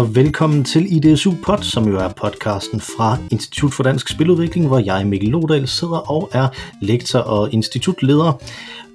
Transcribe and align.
og 0.00 0.14
velkommen 0.14 0.64
til 0.64 0.96
IDSU 0.96 1.32
Pod, 1.44 1.62
som 1.62 1.88
jo 1.88 1.98
er 1.98 2.08
podcasten 2.08 2.80
fra 2.80 3.18
Institut 3.30 3.74
for 3.74 3.82
Dansk 3.82 4.08
Spiludvikling, 4.08 4.66
hvor 4.66 4.78
jeg, 4.78 5.06
Mikkel 5.06 5.28
Lodahl, 5.28 5.68
sidder 5.68 6.10
og 6.10 6.30
er 6.32 6.48
lektor 6.82 7.18
og 7.18 7.52
institutleder. 7.52 8.42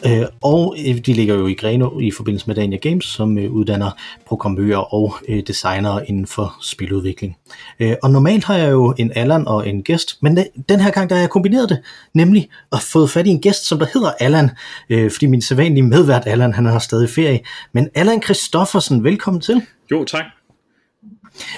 Øh, 0.06 0.26
og 0.42 0.76
øh, 0.88 0.98
de 0.98 1.14
ligger 1.14 1.36
jo 1.36 1.48
i 1.48 1.54
Greno 1.54 2.00
i 2.00 2.12
forbindelse 2.12 2.48
med 2.48 2.56
Dania 2.56 2.78
Games, 2.78 3.06
som 3.06 3.38
øh, 3.38 3.52
uddanner 3.52 3.92
programmører 4.28 4.94
og 4.94 5.16
designere 5.48 6.10
inden 6.10 6.28
for 6.28 6.56
spiludvikling. 6.62 7.38
Og 8.04 8.12
normalt 8.12 8.44
har 8.44 8.56
jeg 8.56 8.72
jo 8.72 8.94
en 8.98 9.12
Allan 9.16 9.48
og 9.48 9.70
en 9.70 9.84
gæst, 9.84 10.18
men 10.22 10.38
den 10.70 10.80
her 10.80 10.92
gang 10.92 11.10
der 11.10 11.16
har 11.16 11.22
jeg 11.22 11.30
kombineret 11.30 11.70
det, 11.70 11.82
nemlig 12.14 12.50
at 12.72 12.82
få 12.82 13.08
fat 13.08 13.28
i 13.28 13.30
en 13.30 13.42
gæst, 13.42 13.68
som 13.68 13.80
der 13.80 13.86
hedder 13.94 14.12
Allan, 14.20 14.50
fordi 14.90 15.26
min 15.26 15.42
sædvanlige 15.42 15.84
medvært 15.84 16.24
Allan, 16.26 16.54
han 16.54 16.66
har 16.66 16.80
stadig 16.80 17.10
ferie. 17.10 17.40
Men 17.74 17.90
Allan 17.96 18.22
Christoffersen, 18.22 19.04
velkommen 19.04 19.42
til. 19.42 19.62
Jo, 19.92 20.04
tak. 20.04 20.35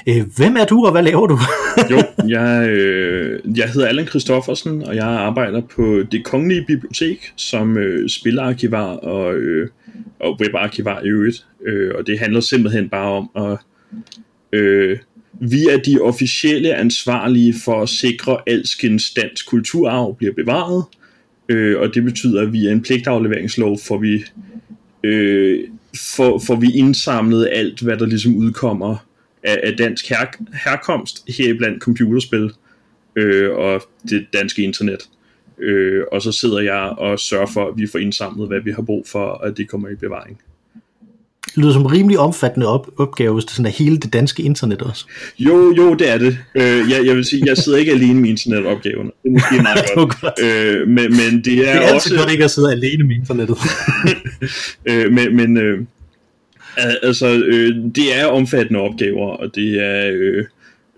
Øh, 0.10 0.26
hvem 0.38 0.56
er 0.56 0.66
du, 0.66 0.86
og 0.86 0.92
hvad 0.92 1.04
laver 1.04 1.28
du? 1.28 1.40
jo, 1.92 1.98
jeg, 2.38 2.70
øh, 2.70 3.40
jeg 3.58 3.70
hedder 3.70 3.88
Allan 3.88 4.08
Christoffersen, 4.08 4.84
og 4.84 4.96
jeg 4.96 5.06
arbejder 5.06 5.62
på 5.62 6.04
det 6.12 6.24
kongelige 6.24 6.66
bibliotek 6.68 7.34
som 7.36 7.78
øh, 7.78 8.10
spilarkivar 8.10 8.96
og, 8.96 9.36
øh, 9.36 9.70
og 10.20 10.38
webarkivar 10.42 11.02
i 11.02 11.08
øvrigt. 11.08 11.46
Øh, 11.66 11.92
og 11.96 12.08
det 12.08 12.20
handler 12.20 12.40
simpelthen 12.40 12.90
bare 12.90 13.12
om 13.12 13.30
at... 13.36 13.58
Øh, 14.60 14.98
vi 15.42 15.64
er 15.72 15.78
de 15.78 16.00
officielle 16.02 16.76
ansvarlige 16.76 17.54
for 17.66 17.82
at 17.82 17.90
sikre, 17.90 18.34
at 18.34 18.54
alskens 18.54 19.14
dansk 19.14 19.50
kulturarv 19.50 20.16
bliver 20.18 20.34
bevaret, 20.34 20.84
øh, 21.50 21.80
og 21.80 21.96
det 21.96 22.04
betyder, 22.04 22.42
at 22.42 22.54
via 22.54 22.72
en 22.72 22.82
pligtafleveringslov 22.82 23.80
får 23.88 23.98
vi, 23.98 24.24
øh, 25.04 25.60
får, 26.16 26.40
får 26.48 26.56
vi 26.56 26.72
indsamlet 26.72 27.50
alt, 27.52 27.82
hvad 27.82 27.98
der 27.98 28.06
ligesom 28.06 28.36
udkommer 28.36 29.07
af, 29.44 29.60
af 29.64 29.78
dansk 29.78 30.10
her, 30.10 30.18
herkomst, 30.64 31.24
heriblandt 31.38 31.84
computerspil 31.84 32.52
øh, 33.16 33.52
og 33.56 33.82
det 34.10 34.28
danske 34.34 34.62
internet. 34.62 35.00
Øh, 35.60 36.04
og 36.12 36.22
så 36.22 36.32
sidder 36.32 36.60
jeg 36.60 36.94
og 36.98 37.20
sørger 37.20 37.46
for, 37.46 37.68
at 37.68 37.74
vi 37.78 37.88
får 37.88 38.00
indsamlet, 38.00 38.48
hvad 38.48 38.60
vi 38.60 38.72
har 38.72 38.82
brug 38.82 39.08
for, 39.08 39.24
og 39.24 39.48
at 39.48 39.58
det 39.58 39.70
kommer 39.70 39.90
i 39.90 39.96
bevaring. 39.96 40.42
Det 41.46 41.64
lyder 41.64 41.74
som 41.74 41.82
en 41.82 41.92
rimelig 41.92 42.20
omfattende 42.20 42.68
op- 42.68 42.92
opgave, 42.98 43.34
hvis 43.34 43.46
det 43.46 43.54
sådan 43.54 43.66
er 43.66 43.70
hele 43.70 43.98
det 43.98 44.14
danske 44.14 44.44
internet 44.44 44.82
også. 44.82 45.06
Jo, 45.40 45.74
jo, 45.78 45.94
det 45.94 46.10
er 46.10 46.18
det. 46.18 46.38
Øh, 46.56 46.92
jeg, 46.92 47.06
jeg 47.06 47.16
vil 47.16 47.26
sige, 47.26 47.44
jeg 47.46 47.58
sidder 47.58 47.78
ikke 47.78 47.92
alene 47.92 48.22
med 48.22 48.30
internetopgaverne. 48.30 49.12
Det 49.24 49.30
er 49.30 49.32
måske 49.32 49.62
meget 49.70 49.86
godt. 49.96 50.22
godt. 50.22 50.34
Øh, 50.44 50.88
men, 50.88 50.96
men 50.96 51.44
det 51.46 51.54
er, 51.54 51.56
det 51.56 51.68
er 51.68 51.80
altid 51.80 51.94
også... 51.96 52.16
godt 52.18 52.32
ikke 52.32 52.44
at 52.44 52.52
sidde 52.52 52.72
alene 52.72 53.04
med 53.04 53.16
internettet. 53.16 53.58
øh, 54.90 55.14
men 55.14 55.36
men 55.36 55.58
øh, 55.58 55.86
Altså, 56.78 57.44
øh, 57.46 57.76
det 57.96 58.16
er 58.16 58.26
omfattende 58.26 58.80
opgaver, 58.80 59.28
og 59.28 59.56
det 59.56 59.84
er... 59.84 60.12
Øh, 60.14 60.46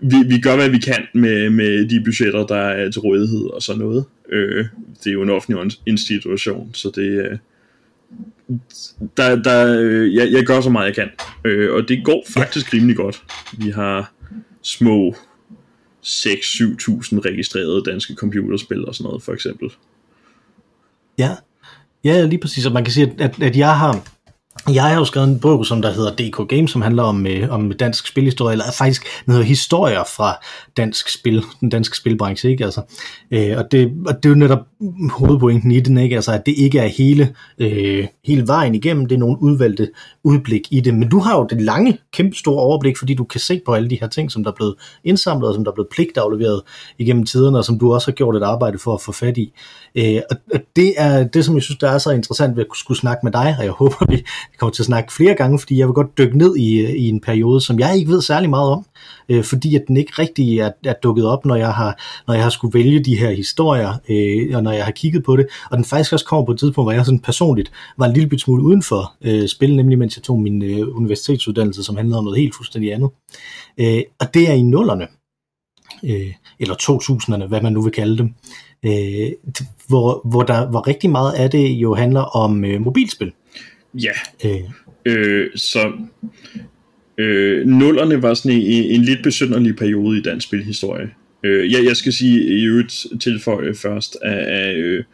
vi, 0.02 0.16
vi 0.26 0.40
gør, 0.40 0.56
hvad 0.56 0.68
vi 0.68 0.78
kan 0.78 1.06
med, 1.14 1.50
med 1.50 1.88
de 1.88 2.04
budgetter, 2.04 2.46
der 2.46 2.56
er 2.56 2.90
til 2.90 3.00
rådighed 3.00 3.50
og 3.54 3.62
sådan 3.62 3.80
noget. 3.80 4.04
Øh, 4.28 4.66
det 5.04 5.06
er 5.06 5.12
jo 5.12 5.22
en 5.22 5.30
offentlig 5.30 5.78
institution, 5.86 6.70
så 6.74 6.90
det 6.94 7.26
er... 7.26 7.36
Der, 9.16 9.42
der, 9.42 9.80
øh, 9.80 10.14
jeg, 10.14 10.32
jeg 10.32 10.44
gør 10.44 10.60
så 10.60 10.70
meget, 10.70 10.86
jeg 10.86 10.94
kan. 10.94 11.08
Øh, 11.44 11.74
og 11.74 11.88
det 11.88 12.04
går 12.04 12.24
faktisk 12.28 12.74
rimelig 12.74 12.96
godt. 12.96 13.22
Vi 13.58 13.70
har 13.70 14.12
små 14.62 15.14
6-7.000 16.02 17.20
registrerede 17.20 17.82
danske 17.90 18.14
computerspil 18.14 18.86
og 18.86 18.94
sådan 18.94 19.08
noget, 19.08 19.22
for 19.22 19.32
eksempel. 19.32 19.70
Ja, 21.18 21.30
ja 22.04 22.26
lige 22.26 22.40
præcis. 22.40 22.66
Og 22.66 22.72
man 22.72 22.84
kan 22.84 22.92
sige, 22.92 23.14
at, 23.18 23.42
at 23.42 23.56
jeg 23.56 23.78
har 23.78 24.08
jeg 24.68 24.82
har 24.82 24.94
jo 24.94 25.04
skrevet 25.04 25.28
en 25.28 25.40
bog, 25.40 25.66
som 25.66 25.82
der 25.82 25.92
hedder 25.92 26.10
DK 26.10 26.48
Game, 26.48 26.68
som 26.68 26.82
handler 26.82 27.02
om, 27.02 27.26
øh, 27.26 27.50
om 27.50 27.72
dansk 27.72 28.06
spilhistorie, 28.06 28.52
eller 28.52 28.64
faktisk 28.72 29.06
noget 29.26 29.44
historier 29.44 30.04
fra 30.16 30.36
dansk 30.76 31.08
spil, 31.08 31.42
den 31.60 31.68
danske 31.68 31.96
spilbranche, 31.96 32.50
ikke? 32.50 32.64
Altså, 32.64 32.80
øh, 33.30 33.58
og, 33.58 33.72
det, 33.72 33.92
og 34.06 34.16
det 34.16 34.24
er 34.24 34.28
jo 34.28 34.34
netop 34.34 34.66
hovedpointen 35.10 35.70
i 35.70 35.80
den, 35.80 35.98
ikke? 35.98 36.16
Altså, 36.16 36.32
at 36.32 36.46
det 36.46 36.54
ikke 36.58 36.78
er 36.78 36.86
hele, 36.86 37.34
øh, 37.58 38.06
hele 38.24 38.46
vejen 38.46 38.74
igennem, 38.74 39.06
det 39.06 39.14
er 39.14 39.18
nogle 39.18 39.42
udvalgte 39.42 39.88
udblik 40.24 40.60
i 40.70 40.80
det, 40.80 40.94
men 40.94 41.08
du 41.08 41.18
har 41.18 41.36
jo 41.36 41.46
det 41.50 41.62
lange, 41.62 41.98
kæmpe 42.12 42.36
store 42.36 42.62
overblik, 42.62 42.98
fordi 42.98 43.14
du 43.14 43.24
kan 43.24 43.40
se 43.40 43.60
på 43.66 43.74
alle 43.74 43.90
de 43.90 43.98
her 44.00 44.08
ting, 44.08 44.32
som 44.32 44.44
der 44.44 44.50
er 44.50 44.54
blevet 44.54 44.74
indsamlet, 45.04 45.48
og 45.48 45.54
som 45.54 45.64
der 45.64 45.70
er 45.70 45.74
blevet 45.74 45.88
pligtafleveret 45.92 46.62
igennem 46.98 47.26
tiderne, 47.26 47.58
og 47.58 47.64
som 47.64 47.78
du 47.78 47.94
også 47.94 48.10
har 48.10 48.14
gjort 48.14 48.36
et 48.36 48.42
arbejde 48.42 48.78
for 48.78 48.94
at 48.94 49.00
få 49.00 49.12
fat 49.12 49.38
i. 49.38 49.52
Øh, 49.94 50.20
og 50.30 50.60
det 50.76 50.94
er 50.96 51.24
det, 51.24 51.44
som 51.44 51.54
jeg 51.54 51.62
synes, 51.62 51.78
der 51.78 51.90
er 51.90 51.98
så 51.98 52.10
interessant 52.10 52.56
ved 52.56 52.64
at 52.70 52.76
skulle 52.76 52.98
snakke 52.98 53.20
med 53.24 53.32
dig, 53.32 53.56
og 53.58 53.64
jeg 53.64 53.72
håber, 53.72 54.10
vi 54.10 54.24
kommer 54.58 54.72
til 54.72 54.82
at 54.82 54.86
snakke 54.86 55.12
flere 55.12 55.34
gange, 55.34 55.58
fordi 55.58 55.78
jeg 55.78 55.86
vil 55.86 55.94
godt 55.94 56.18
dykke 56.18 56.38
ned 56.38 56.56
i, 56.56 56.96
i 56.96 57.08
en 57.08 57.20
periode, 57.20 57.60
som 57.60 57.78
jeg 57.78 57.96
ikke 57.96 58.10
ved 58.10 58.22
særlig 58.22 58.50
meget 58.50 58.70
om, 58.70 58.86
øh, 59.28 59.44
fordi 59.44 59.76
at 59.76 59.82
den 59.88 59.96
ikke 59.96 60.12
rigtig 60.18 60.58
er, 60.58 60.70
er 60.84 60.94
dukket 61.02 61.26
op, 61.26 61.44
når 61.44 61.54
jeg 61.54 61.72
har, 61.72 62.00
når 62.26 62.34
jeg 62.34 62.42
har 62.42 62.50
skulle 62.50 62.78
vælge 62.78 63.04
de 63.04 63.18
her 63.18 63.30
historier, 63.30 63.94
øh, 64.08 64.56
og 64.56 64.62
når 64.62 64.72
jeg 64.72 64.84
har 64.84 64.92
kigget 64.92 65.24
på 65.24 65.36
det, 65.36 65.46
og 65.70 65.76
den 65.76 65.84
faktisk 65.84 66.12
også 66.12 66.24
kommer 66.24 66.46
på 66.46 66.52
et 66.52 66.58
tidspunkt, 66.58 66.84
hvor 66.84 66.92
jeg 66.92 67.04
sådan 67.04 67.20
personligt 67.20 67.72
var 67.98 68.06
en 68.06 68.12
lille 68.12 68.38
smule 68.38 68.62
uden 68.62 68.82
for 68.82 69.12
øh, 69.22 69.48
spil, 69.48 69.76
nemlig 69.76 69.98
mens 69.98 70.16
jeg 70.16 70.22
tog 70.22 70.40
min 70.40 70.62
øh, 70.62 70.96
universitetsuddannelse, 70.96 71.84
som 71.84 71.96
handlede 71.96 72.18
om 72.18 72.24
noget 72.24 72.38
helt 72.38 72.54
fuldstændig 72.56 72.92
andet. 72.92 73.10
Øh, 73.78 74.02
og 74.20 74.34
det 74.34 74.48
er 74.48 74.52
i 74.52 74.62
nullerne, 74.62 75.06
øh, 76.04 76.34
eller 76.60 76.74
2000'erne, 76.74 77.46
hvad 77.46 77.60
man 77.60 77.72
nu 77.72 77.82
vil 77.82 77.92
kalde 77.92 78.18
dem, 78.18 78.34
øh, 78.82 79.32
hvor, 79.88 80.20
hvor, 80.24 80.42
der, 80.42 80.70
hvor 80.70 80.86
rigtig 80.86 81.10
meget 81.10 81.32
af 81.32 81.50
det 81.50 81.68
jo 81.68 81.94
handler 81.94 82.20
om 82.20 82.64
øh, 82.64 82.80
mobilspil. 82.80 83.32
Ja, 83.94 84.12
øh. 84.44 84.60
Øh, 85.04 85.50
så 85.56 85.92
øh, 87.18 87.66
nullerne 87.66 88.22
var 88.22 88.34
sådan 88.34 88.60
en, 88.60 88.84
en 88.84 89.02
lidt 89.02 89.22
besynderlig 89.22 89.76
periode 89.76 90.18
i 90.18 90.22
dansk 90.22 90.46
spilhistorie. 90.46 91.10
Øh, 91.42 91.72
jeg, 91.72 91.84
jeg 91.84 91.96
skal 91.96 92.12
sige 92.12 92.44
i 92.44 92.64
øvrigt 92.64 93.06
tilføje 93.20 93.74
først, 93.74 94.16
at, 94.22 94.76
øh, 94.76 95.04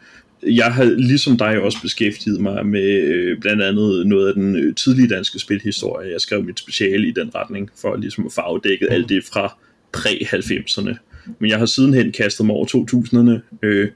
jeg 0.43 0.73
har 0.73 0.83
ligesom 0.83 1.37
dig 1.37 1.61
også 1.61 1.81
beskæftiget 1.81 2.41
mig 2.41 2.65
med 2.65 3.01
øh, 3.01 3.39
blandt 3.39 3.63
andet 3.63 4.07
noget 4.07 4.27
af 4.27 4.33
den 4.33 4.55
øh, 4.55 4.75
tidlige 4.75 5.07
danske 5.07 5.39
spilhistorie. 5.39 6.11
Jeg 6.11 6.21
skrev 6.21 6.43
mit 6.43 6.59
speciale 6.59 7.07
i 7.07 7.11
den 7.11 7.35
retning, 7.35 7.69
for 7.81 7.95
ligesom 7.95 8.25
at 8.25 8.31
få 8.31 8.41
afdækket 8.41 8.87
alt 8.91 9.09
det 9.09 9.23
fra 9.23 9.57
præ-90'erne. 9.93 10.95
Men 11.39 11.49
jeg 11.49 11.59
har 11.59 11.65
sidenhen 11.65 12.11
kastet 12.11 12.45
mig 12.45 12.55
over 12.55 12.65
2000'erne, 12.65 13.57
øh, 13.67 13.87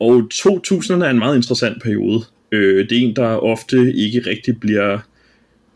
og 0.00 0.30
2000'erne 0.34 1.04
er 1.04 1.10
en 1.10 1.18
meget 1.18 1.36
interessant 1.36 1.82
periode. 1.82 2.20
Øh, 2.54 2.88
det 2.88 2.98
er 2.98 3.02
en, 3.02 3.16
der 3.16 3.26
ofte 3.26 3.94
ikke 3.94 4.20
rigtig 4.26 4.60
bliver... 4.60 4.98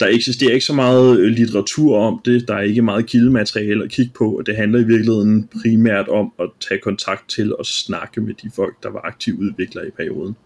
Der 0.01 0.07
eksisterer 0.07 0.53
ikke 0.53 0.67
så 0.67 0.73
meget 0.73 1.19
øh, 1.19 1.27
litteratur 1.27 1.99
om 1.99 2.21
det, 2.25 2.49
der 2.49 2.55
er 2.55 2.61
ikke 2.61 2.83
meget 2.83 3.07
kildemateriale 3.07 3.85
at 3.85 3.91
kigge 3.91 4.13
på, 4.19 4.39
og 4.39 4.47
det 4.47 4.57
handler 4.57 4.79
i 4.79 4.85
virkeligheden 4.85 5.49
primært 5.63 6.09
om 6.09 6.33
at 6.41 6.51
tage 6.69 6.81
kontakt 6.81 7.29
til 7.29 7.57
og 7.57 7.67
snakke 7.67 8.21
med 8.21 8.35
de 8.35 8.51
folk, 8.57 8.83
der 8.83 8.91
var 8.91 9.01
aktive 9.05 9.39
udviklere 9.39 9.87
i 9.87 9.91
perioden. 9.91 10.37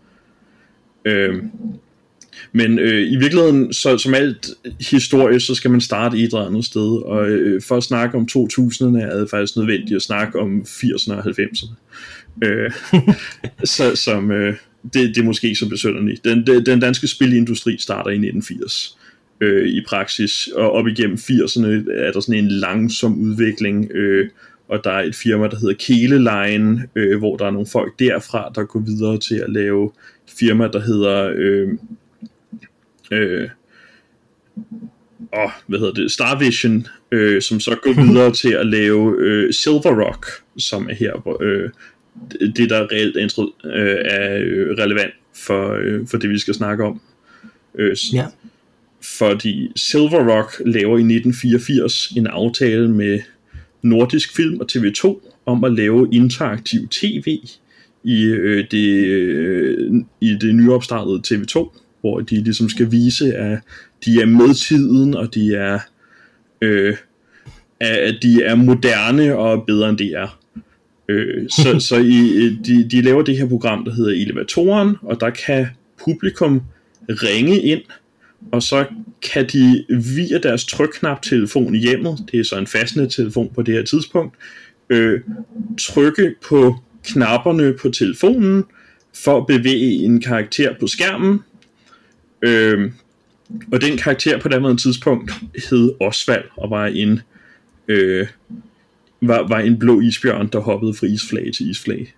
Øh, 1.05 1.43
men 2.53 2.79
øh, 2.79 3.13
i 3.13 3.17
virkeligheden, 3.17 3.73
så, 3.73 3.99
som 3.99 4.15
alt 4.15 4.51
historie, 4.91 5.41
så 5.41 5.55
skal 5.55 5.71
man 5.71 5.81
starte 5.81 6.19
i 6.19 6.23
et 6.23 6.27
eller 6.27 6.47
andet 6.47 6.65
sted. 6.65 7.03
Og 7.03 7.29
øh, 7.29 7.63
for 7.63 7.77
at 7.77 7.83
snakke 7.83 8.19
om 8.19 8.29
2000'erne 8.33 8.99
er 8.99 9.19
det 9.19 9.31
faktisk 9.31 9.57
nødvendigt 9.57 9.97
at 9.97 10.03
snakke 10.03 10.39
om 10.39 10.61
80'erne 10.61 11.13
og 11.13 11.25
90'erne. 11.25 11.75
Øh, 12.45 12.73
så, 13.75 13.97
som, 13.97 14.31
øh, 14.31 14.57
det, 14.83 15.15
det 15.15 15.19
er 15.19 15.25
måske 15.25 15.55
så 15.55 15.69
besønderligt. 15.69 16.25
Den, 16.25 16.47
den 16.47 16.81
danske 16.81 17.09
spilindustri 17.09 17.77
starter 17.79 18.11
i 18.11 18.15
1980 18.15 18.99
øh, 19.41 19.69
i 19.69 19.85
praksis, 19.89 20.49
og 20.55 20.73
op 20.73 20.87
igennem 20.87 21.17
80'erne 21.17 21.93
er 21.93 22.13
der 22.13 22.21
sådan 22.21 22.45
en 22.45 22.51
langsom 22.51 23.21
udvikling, 23.21 23.91
øh, 23.93 24.29
og 24.69 24.85
der 24.85 24.91
er 24.91 25.03
et 25.03 25.15
firma, 25.15 25.49
der 25.49 25.57
hedder 25.57 25.75
Keleline, 25.79 26.89
øh, 26.95 27.19
hvor 27.19 27.37
der 27.37 27.47
er 27.47 27.51
nogle 27.51 27.67
folk 27.73 27.99
derfra, 27.99 28.53
der 28.55 28.65
går 28.65 28.81
videre 28.81 29.19
til 29.19 29.35
at 29.35 29.53
lave 29.53 29.85
et 30.27 30.33
firma, 30.39 30.69
der 30.69 30.81
hedder... 30.81 31.33
Øh, 31.37 31.69
øh, 33.11 33.49
åh, 35.37 35.51
hvad 35.67 35.79
hedder 35.79 35.93
det, 35.93 36.13
Star 36.13 36.39
Vision, 36.39 36.87
øh, 37.13 37.43
som 37.43 37.61
så 37.61 37.77
går 37.83 37.93
videre 38.07 38.33
til 38.33 38.53
at 38.53 38.67
lave 38.67 39.17
øh, 39.19 39.53
Silver 39.53 40.05
Rock, 40.05 40.27
som 40.59 40.89
er 40.91 40.95
her, 40.95 41.39
øh, 41.43 41.71
det 42.57 42.71
der 42.71 42.93
reelt 42.93 43.17
er, 43.17 43.51
øh, 43.65 43.99
er 44.05 44.39
øh, 44.45 44.77
relevant 44.79 45.15
for, 45.35 45.73
øh, 45.73 46.07
for 46.07 46.19
det 46.19 46.31
vi 46.31 46.39
skal 46.39 46.55
snakke 46.55 46.85
om. 46.85 47.01
Øh, 47.75 47.97
ja. 48.13 48.27
Fordi 49.19 49.73
Silver 49.77 50.37
Rock 50.37 50.63
laver 50.67 50.99
i 50.99 51.03
1984 51.03 52.13
en 52.17 52.27
aftale 52.27 52.89
med 52.91 53.21
Nordisk 53.83 54.37
Film 54.37 54.61
og 54.61 54.67
TV2 54.73 55.29
om 55.47 55.65
at 55.65 55.73
lave 55.73 56.09
interaktiv 56.13 56.89
tv 56.89 57.39
i, 58.05 58.25
øh, 58.25 58.65
det, 58.71 59.05
øh, 59.07 59.93
i 60.21 60.37
det 60.41 60.55
nyopstartede 60.55 61.23
TV2, 61.27 61.79
hvor 62.01 62.21
de 62.21 62.43
ligesom 62.45 62.69
skal 62.69 62.91
vise, 62.91 63.35
at 63.35 63.59
de 64.05 64.21
er 64.21 64.27
med 64.27 64.55
tiden, 64.55 65.15
og 65.15 65.35
de 65.35 65.55
er, 65.55 65.79
øh, 66.61 66.97
at 67.81 68.15
de 68.23 68.43
er 68.43 68.55
moderne 68.55 69.37
og 69.37 69.67
bedre 69.67 69.89
end 69.89 70.01
er. 70.01 70.42
Øh, 71.09 71.49
så 71.51 71.81
så 71.81 71.97
i, 71.97 72.31
øh, 72.37 72.67
de, 72.67 72.89
de 72.91 73.03
laver 73.03 73.23
det 73.23 73.39
her 73.39 73.49
program, 73.49 73.85
der 73.85 73.95
hedder 73.95 74.11
Elevatoren, 74.11 74.97
og 75.03 75.21
der 75.21 75.31
kan 75.31 75.67
publikum 76.05 76.63
ringe 77.09 77.61
ind 77.61 77.83
og 78.51 78.63
så 78.63 78.87
kan 79.33 79.49
de 79.49 79.85
via 79.89 80.39
deres 80.39 80.65
trykknap-telefon 80.65 81.75
i 81.75 81.79
hjemmet, 81.79 82.25
det 82.33 82.41
er 82.41 82.45
så 82.45 82.57
en 82.59 82.67
fastnet 82.67 83.11
telefon 83.11 83.51
på 83.55 83.63
det 83.63 83.75
her 83.75 83.85
tidspunkt, 83.85 84.37
øh, 84.91 85.21
trykke 85.81 86.35
på 86.49 86.77
knapperne 87.05 87.75
på 87.83 87.91
telefonen 87.91 88.65
for 89.25 89.39
at 89.41 89.47
bevæge 89.47 90.05
en 90.05 90.21
karakter 90.21 90.75
på 90.81 90.87
skærmen. 90.87 91.41
Øh, 92.43 92.91
og 93.73 93.81
den 93.81 93.97
karakter 93.97 94.41
på 94.41 94.49
det 94.49 94.55
andet 94.55 94.81
tidspunkt 94.81 95.33
hed 95.71 95.93
Osvald 96.01 96.45
og 96.57 96.71
var 96.71 96.87
en 96.87 97.21
øh, 97.89 98.27
var, 99.23 99.49
var 99.49 99.59
en 99.59 99.79
blå 99.79 100.01
isbjørn, 100.01 100.49
der 100.53 100.61
hoppede 100.61 100.95
fra 100.95 101.07
isflag 101.07 101.51
til 101.57 101.71
isflag. 101.71 102.15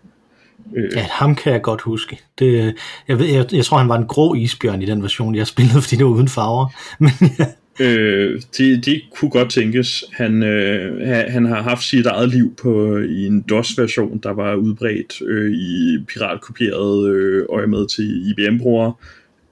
Øh. 0.77 0.91
Ja, 0.95 1.07
ham 1.11 1.35
kan 1.35 1.53
jeg 1.53 1.63
godt 1.63 1.81
huske. 1.81 2.21
Det, 2.39 2.75
jeg, 3.09 3.19
ved, 3.19 3.27
jeg, 3.27 3.47
jeg 3.53 3.65
tror, 3.65 3.79
han 3.79 3.89
var 3.89 3.97
en 3.97 4.07
grå 4.07 4.35
isbjørn 4.35 4.83
i 4.83 4.87
den 4.87 5.03
version, 5.03 5.35
jeg 5.35 5.47
spillede, 5.47 5.83
fordi 5.83 5.97
det 5.97 6.05
var 6.05 6.11
uden 6.11 6.29
farver. 6.29 6.67
Men, 7.03 7.13
ja. 7.39 7.47
øh, 7.85 8.41
det, 8.59 8.87
det 8.87 9.03
kunne 9.17 9.31
godt 9.31 9.51
tænkes. 9.51 10.05
Han, 10.13 10.43
øh, 10.43 11.09
han 11.29 11.45
har 11.45 11.63
haft 11.63 11.83
sit 11.83 12.07
eget 12.07 12.29
liv 12.29 12.55
på 12.63 12.99
i 12.99 13.27
en 13.27 13.43
DOS-version, 13.43 14.19
der 14.19 14.31
var 14.31 14.55
udbredt 14.55 15.23
øh, 15.29 15.53
i 15.53 15.99
piratkopieret 16.09 17.09
øh, 17.09 17.47
øje 17.51 17.67
med 17.67 17.89
til 17.89 18.31
IBM-brugere. 18.31 18.93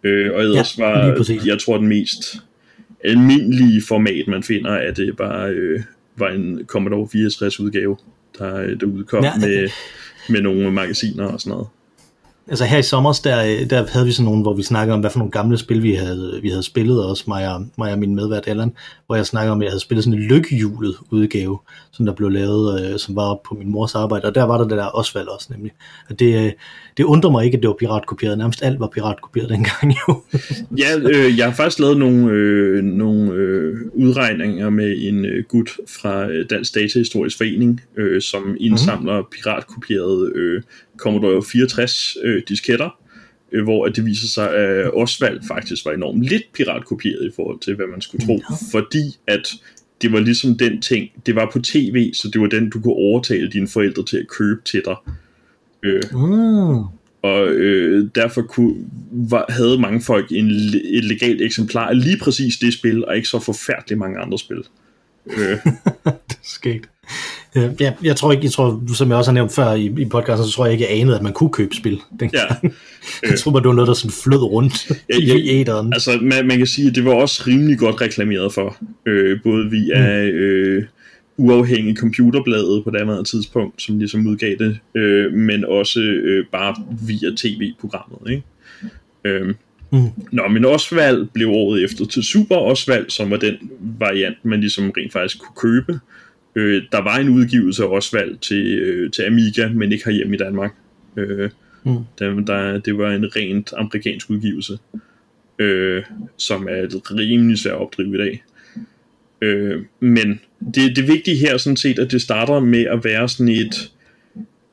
Øh, 0.04 0.32
og 0.34 0.40
ellers 0.40 0.78
ja, 0.78 0.84
var, 0.84 1.26
jeg 1.46 1.58
tror, 1.58 1.78
den 1.78 1.88
mest 1.88 2.42
almindelige 3.04 3.82
format, 3.88 4.28
man 4.28 4.42
finder, 4.42 4.70
at 4.70 4.96
det 4.96 5.16
bare 5.16 5.50
øh, 5.50 5.80
var 6.16 6.28
en 6.28 6.60
Commodore 6.66 7.08
64 7.08 7.60
udgave, 7.60 7.96
der, 8.38 8.74
der 8.74 8.86
udkom 8.86 9.24
ja, 9.24 9.32
med 9.40 9.68
med 10.28 10.40
nogle 10.40 10.72
magasiner 10.72 11.26
og 11.26 11.40
sådan 11.40 11.50
noget. 11.50 11.68
Altså 12.48 12.64
her 12.64 12.78
i 12.78 12.82
sommer, 12.82 13.20
der, 13.24 13.64
der 13.70 13.86
havde 13.92 14.06
vi 14.06 14.12
sådan 14.12 14.24
nogle, 14.24 14.42
hvor 14.42 14.54
vi 14.54 14.62
snakkede 14.62 14.94
om, 14.94 15.00
hvad 15.00 15.10
for 15.10 15.18
nogle 15.18 15.30
gamle 15.30 15.58
spil 15.58 15.82
vi 15.82 15.94
havde, 15.94 16.38
vi 16.42 16.48
havde 16.48 16.62
spillet, 16.62 17.04
også 17.04 17.24
mig 17.26 17.54
og, 17.54 17.66
mig 17.78 17.92
og 17.92 17.98
min 17.98 18.14
medvært 18.14 18.44
Allan, 18.46 18.72
hvor 19.06 19.16
jeg 19.16 19.26
snakkede 19.26 19.52
om, 19.52 19.60
at 19.60 19.64
jeg 19.64 19.70
havde 19.70 19.80
spillet 19.80 20.04
sådan 20.04 20.18
en 20.18 20.24
lykkehjulet 20.24 20.96
udgave, 21.10 21.58
som 21.92 22.06
der 22.06 22.12
blev 22.12 22.30
lavet, 22.30 22.92
øh, 22.92 22.98
som 22.98 23.16
var 23.16 23.40
på 23.48 23.54
min 23.54 23.70
mors 23.70 23.94
arbejde, 23.94 24.26
og 24.26 24.34
der 24.34 24.42
var 24.42 24.58
der 24.58 24.68
det 24.68 24.78
der 24.78 24.96
Osvald 24.96 25.28
også 25.28 25.48
nemlig. 25.50 25.72
Og 26.10 26.18
det, 26.18 26.44
øh, 26.44 26.52
det 26.96 27.04
undrer 27.04 27.30
mig 27.30 27.44
ikke, 27.44 27.56
at 27.56 27.62
det 27.62 27.68
var 27.68 27.76
piratkopieret, 27.78 28.38
nærmest 28.38 28.62
alt 28.62 28.80
var 28.80 28.88
piratkopieret 28.88 29.48
dengang 29.48 29.94
jo. 30.08 30.22
ja, 30.82 30.98
øh, 30.98 31.38
jeg 31.38 31.46
har 31.46 31.52
faktisk 31.52 31.78
lavet 31.78 31.98
nogle, 31.98 32.30
øh, 32.30 32.84
nogle 32.84 33.32
øh, 33.32 33.76
udregninger 33.94 34.70
med 34.70 34.96
en 34.98 35.24
øh, 35.24 35.44
gut 35.44 35.70
fra 36.00 36.28
øh, 36.28 36.46
Dansk 36.50 36.74
Datahistorisk 36.74 37.36
Forening, 37.36 37.80
øh, 37.96 38.22
som 38.22 38.56
indsamler 38.60 39.12
mm-hmm. 39.12 39.42
piratkopierede 39.42 40.32
øh, 40.34 40.62
Commodore 41.02 41.42
64 41.42 42.16
øh, 42.22 42.42
disketter, 42.48 42.98
øh, 43.52 43.64
hvor 43.64 43.86
det 43.86 44.06
viser 44.06 44.28
sig, 44.28 44.54
at 44.54 44.90
Osvald 44.94 45.40
faktisk 45.48 45.84
var 45.84 45.92
enormt 45.92 46.22
lidt 46.22 46.52
piratkopieret 46.52 47.26
i 47.26 47.30
forhold 47.36 47.60
til, 47.60 47.74
hvad 47.74 47.86
man 47.86 48.00
skulle 48.00 48.26
tro, 48.26 48.32
ja. 48.50 48.78
fordi 48.78 49.18
at 49.26 49.52
det 50.02 50.12
var 50.12 50.20
ligesom 50.20 50.58
den 50.58 50.80
ting, 50.80 51.10
det 51.26 51.34
var 51.34 51.50
på 51.52 51.58
tv, 51.58 52.12
så 52.14 52.28
det 52.32 52.40
var 52.40 52.46
den, 52.46 52.70
du 52.70 52.80
kunne 52.80 52.94
overtale 52.94 53.50
dine 53.50 53.68
forældre 53.68 54.04
til 54.04 54.16
at 54.16 54.28
købe 54.28 54.60
til 54.64 54.82
dig. 54.84 54.96
Øh, 55.82 56.02
mm. 56.12 56.84
Og 57.22 57.48
øh, 57.48 58.08
derfor 58.14 58.42
kunne, 58.42 58.74
var, 59.12 59.46
havde 59.48 59.78
mange 59.78 60.00
folk 60.00 60.32
en, 60.32 60.50
et 60.84 61.04
legalt 61.04 61.42
eksemplar 61.42 61.88
af 61.88 62.02
lige 62.04 62.18
præcis 62.18 62.56
det 62.56 62.74
spil, 62.74 63.04
og 63.04 63.16
ikke 63.16 63.28
så 63.28 63.38
forfærdeligt 63.38 63.98
mange 63.98 64.18
andre 64.18 64.38
spil. 64.38 64.64
Øh. 65.26 65.58
det 66.04 66.36
er 66.36 66.36
sket. 66.42 66.88
Ja, 67.80 67.92
jeg, 68.02 68.16
tror 68.16 68.32
ikke, 68.32 68.44
jeg 68.44 68.52
tror, 68.52 68.94
som 68.94 69.08
jeg 69.08 69.16
også 69.16 69.30
har 69.30 69.34
nævnt 69.34 69.52
før 69.52 69.72
i, 69.72 69.94
i 69.98 70.04
podcasten, 70.04 70.46
så 70.46 70.52
tror 70.52 70.64
jeg 70.64 70.72
ikke, 70.72 70.84
jeg 70.84 71.00
anede, 71.00 71.16
at 71.16 71.22
man 71.22 71.32
kunne 71.32 71.50
købe 71.50 71.74
spil. 71.74 72.00
Den 72.20 72.30
ja. 72.34 72.68
jeg 73.30 73.38
tror 73.38 73.50
bare, 73.50 73.62
det 73.62 73.68
var 73.68 73.74
noget, 73.74 73.88
der 73.88 73.94
sådan 73.94 74.10
flød 74.24 74.42
rundt 74.42 74.90
ja, 74.90 75.16
ja, 75.28 75.34
i 75.34 75.60
æderen. 75.60 75.92
Altså, 75.92 76.18
man, 76.22 76.46
man 76.46 76.58
kan 76.58 76.66
sige, 76.66 76.88
at 76.88 76.94
det 76.94 77.04
var 77.04 77.14
også 77.14 77.42
rimelig 77.46 77.78
godt 77.78 78.00
reklameret 78.00 78.54
for, 78.54 78.76
øh, 79.06 79.38
både 79.42 79.70
via 79.70 80.22
mm. 80.22 80.36
øh, 80.36 80.84
uafhængige 81.36 81.96
computerbladet 81.96 82.84
på 82.84 82.90
det 82.90 82.98
andet 82.98 83.26
tidspunkt, 83.26 83.82
som 83.82 83.98
ligesom 83.98 84.26
udgav 84.26 84.56
det, 84.58 84.78
øh, 84.94 85.32
men 85.32 85.64
også 85.64 86.00
øh, 86.00 86.44
bare 86.52 86.74
via 87.06 87.30
tv-programmet, 87.36 88.30
ikke? 88.30 88.42
Øh, 89.24 89.54
Mm. 89.92 90.08
Nå, 90.32 90.48
men 90.48 90.64
Osvald 90.64 91.26
blev 91.34 91.48
året 91.48 91.84
efter 91.84 92.04
til 92.04 92.22
Super 92.22 92.56
Osvald, 92.56 93.10
som 93.10 93.30
var 93.30 93.36
den 93.36 93.54
variant, 93.80 94.44
man 94.44 94.60
ligesom 94.60 94.92
rent 94.96 95.12
faktisk 95.12 95.38
kunne 95.38 95.70
købe. 95.70 96.00
Øh, 96.56 96.82
der 96.92 97.02
var 97.02 97.16
en 97.16 97.28
udgivelse 97.28 97.82
af 97.82 97.86
Osvald 97.86 98.38
til, 98.38 98.78
øh, 98.78 99.10
til 99.10 99.22
Amiga, 99.22 99.68
men 99.68 99.92
ikke 99.92 100.04
herhjemme 100.04 100.34
i 100.34 100.38
Danmark. 100.38 100.74
Øh, 101.16 101.50
mm. 101.84 101.96
der, 102.18 102.40
der, 102.40 102.78
det 102.78 102.98
var 102.98 103.12
en 103.12 103.36
rent 103.36 103.72
amerikansk 103.76 104.30
udgivelse, 104.30 104.78
øh, 105.58 106.02
som 106.36 106.68
er 106.70 106.82
et 106.82 107.10
rimelig 107.10 107.58
svært 107.58 107.74
opdrive 107.74 108.14
i 108.14 108.18
dag. 108.18 108.42
Øh, 109.42 109.82
men 110.00 110.40
det, 110.74 110.96
det 110.96 111.08
vigtige 111.08 111.36
her 111.36 111.54
er 111.54 111.58
sådan 111.58 111.76
set, 111.76 111.98
at 111.98 112.12
det 112.12 112.22
starter 112.22 112.60
med 112.60 112.84
at 112.84 113.04
være 113.04 113.28
sådan 113.28 113.48
et, 113.48 113.92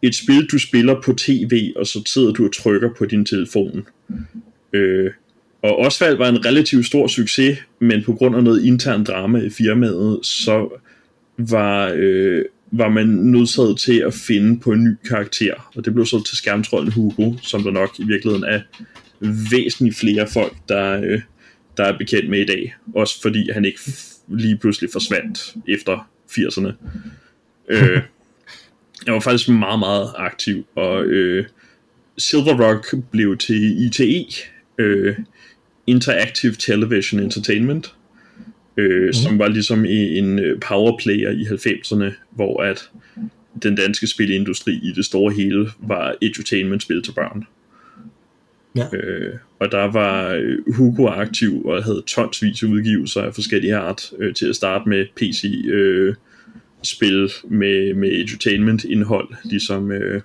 et 0.02 0.16
spil, 0.16 0.46
du 0.46 0.60
spiller 0.60 1.02
på 1.02 1.14
tv, 1.14 1.72
og 1.76 1.88
så 1.88 2.02
sidder 2.06 2.32
du 2.32 2.46
og 2.46 2.54
trykker 2.54 2.90
på 2.98 3.06
din 3.06 3.26
telefon. 3.26 3.88
Øh, 4.74 5.12
og 5.62 5.80
Osvald 5.80 6.18
var 6.18 6.30
en 6.30 6.46
relativt 6.46 6.86
stor 6.86 7.08
succes, 7.08 7.60
men 7.80 8.04
på 8.04 8.14
grund 8.14 8.36
af 8.36 8.44
noget 8.44 8.66
intern 8.66 9.04
drama 9.04 9.40
i 9.40 9.50
firmaet, 9.50 10.20
så 10.26 10.70
var, 11.40 11.94
øh, 11.96 12.46
var 12.72 12.90
man 12.90 13.08
nødsaget 13.08 13.80
til 13.80 14.00
at 14.00 14.14
finde 14.14 14.60
på 14.60 14.72
en 14.72 14.84
ny 14.84 14.96
karakter, 15.10 15.72
og 15.76 15.86
det 15.86 15.94
blev 15.94 16.06
så 16.06 16.24
til 16.24 16.38
skærmtrollen 16.38 16.92
Hugo, 16.92 17.34
som 17.42 17.64
der 17.64 17.72
nok 17.72 18.00
i 18.00 18.06
virkeligheden 18.06 18.44
er 18.44 18.62
væsentligt 19.52 19.98
flere 19.98 20.28
folk, 20.28 20.54
der, 20.70 21.02
øh, 21.04 21.22
der 21.78 21.84
er 21.84 21.98
bekendt 21.98 22.30
med 22.30 22.40
i 22.40 22.46
dag. 22.46 22.76
Også 22.96 23.22
fordi 23.22 23.52
han 23.52 23.66
ikke 23.66 23.80
lige 24.28 24.58
pludselig 24.58 24.90
forsvandt 24.94 25.56
efter 25.68 26.10
80'erne. 26.32 26.72
øh, 27.70 28.02
jeg 29.06 29.14
var 29.14 29.20
faktisk 29.20 29.50
meget, 29.50 29.80
meget 29.80 30.14
aktiv, 30.18 30.66
og 30.76 31.06
øh, 31.06 31.46
Silver 32.18 32.68
Rock 32.68 32.96
blev 33.12 33.38
til 33.38 33.86
ITE, 33.86 34.26
øh, 34.78 35.16
Interactive 35.88 36.54
Television 36.54 37.20
Entertainment, 37.20 37.96
øh, 38.78 39.06
mm. 39.06 39.14
som 39.14 39.40
var 39.40 39.48
ligesom 39.48 39.86
en 39.86 40.40
øh, 40.40 40.60
powerplayer 40.60 41.30
i 41.30 41.44
90'erne, 41.44 42.14
hvor 42.32 42.64
at 42.64 42.90
den 43.64 43.76
danske 43.76 44.08
spilindustri 44.08 44.74
i 44.74 44.92
det 44.96 45.06
store 45.06 45.34
hele 45.34 45.68
var 45.80 46.16
edutainment-spil 46.22 47.04
til 47.04 47.12
børn. 47.12 47.44
Ja. 48.76 48.98
Øh, 48.98 49.34
og 49.60 49.72
der 49.72 49.92
var 49.92 50.34
øh, 50.34 50.74
Hugo 50.76 51.08
aktiv 51.08 51.66
og 51.66 51.84
havde 51.84 52.04
tonsvis 52.08 52.64
af 52.64 52.68
udgivelser 52.68 53.22
af 53.22 53.36
forskellige 53.36 53.76
art 53.76 54.12
øh, 54.20 54.34
til 54.34 54.50
at 54.50 54.56
starte 54.56 54.90
med 54.90 55.06
PC 55.16 55.66
øh, 55.70 56.16
spil 56.84 57.32
med, 57.50 57.94
med 57.94 58.10
edutainment 58.12 58.84
indhold, 58.84 59.28
ligesom 59.44 59.92
øh, 59.92 60.22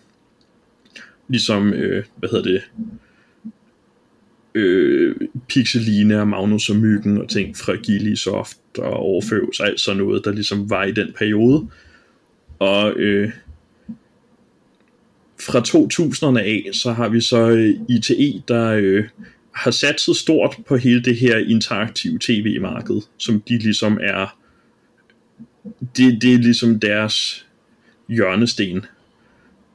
ligesom, 1.28 1.72
øh, 1.72 2.04
hvad 2.16 2.28
hedder 2.28 2.44
det, 2.44 2.62
øh, 4.54 5.16
Pixeline 5.49 6.20
og 6.20 6.28
Magnus 6.28 6.70
og 6.70 6.76
Myggen 6.76 7.18
og 7.18 7.28
ting 7.28 7.56
fra 7.56 7.76
Gillisoft 7.76 8.58
og 8.78 8.92
Orpheus 8.92 9.61
og 9.61 9.66
alt 9.66 9.80
sådan 9.80 10.02
noget, 10.02 10.25
der 10.25 10.32
ligesom 10.32 10.70
var 10.70 10.84
i 10.84 10.92
den 10.92 11.12
periode. 11.18 11.68
Og 12.58 12.92
øh, 12.96 13.32
fra 15.40 15.58
2000'erne 15.58 16.38
af, 16.38 16.70
så 16.73 16.92
har 16.92 17.08
vi 17.08 17.20
så 17.20 17.49
øh, 17.50 17.75
ITE, 17.88 18.42
der 18.49 18.70
øh, 18.70 19.04
har 19.54 19.70
sat 19.70 20.00
stort 20.00 20.56
på 20.68 20.76
hele 20.76 21.02
det 21.02 21.16
her 21.16 21.38
interaktive 21.38 22.18
tv-marked, 22.20 23.00
som 23.18 23.40
de 23.40 23.58
ligesom 23.58 23.99
er, 24.02 24.38
det, 25.96 26.23
det 26.23 26.34
er 26.34 26.38
ligesom 26.38 26.80
deres 26.80 27.46
hjørnesten. 28.08 28.84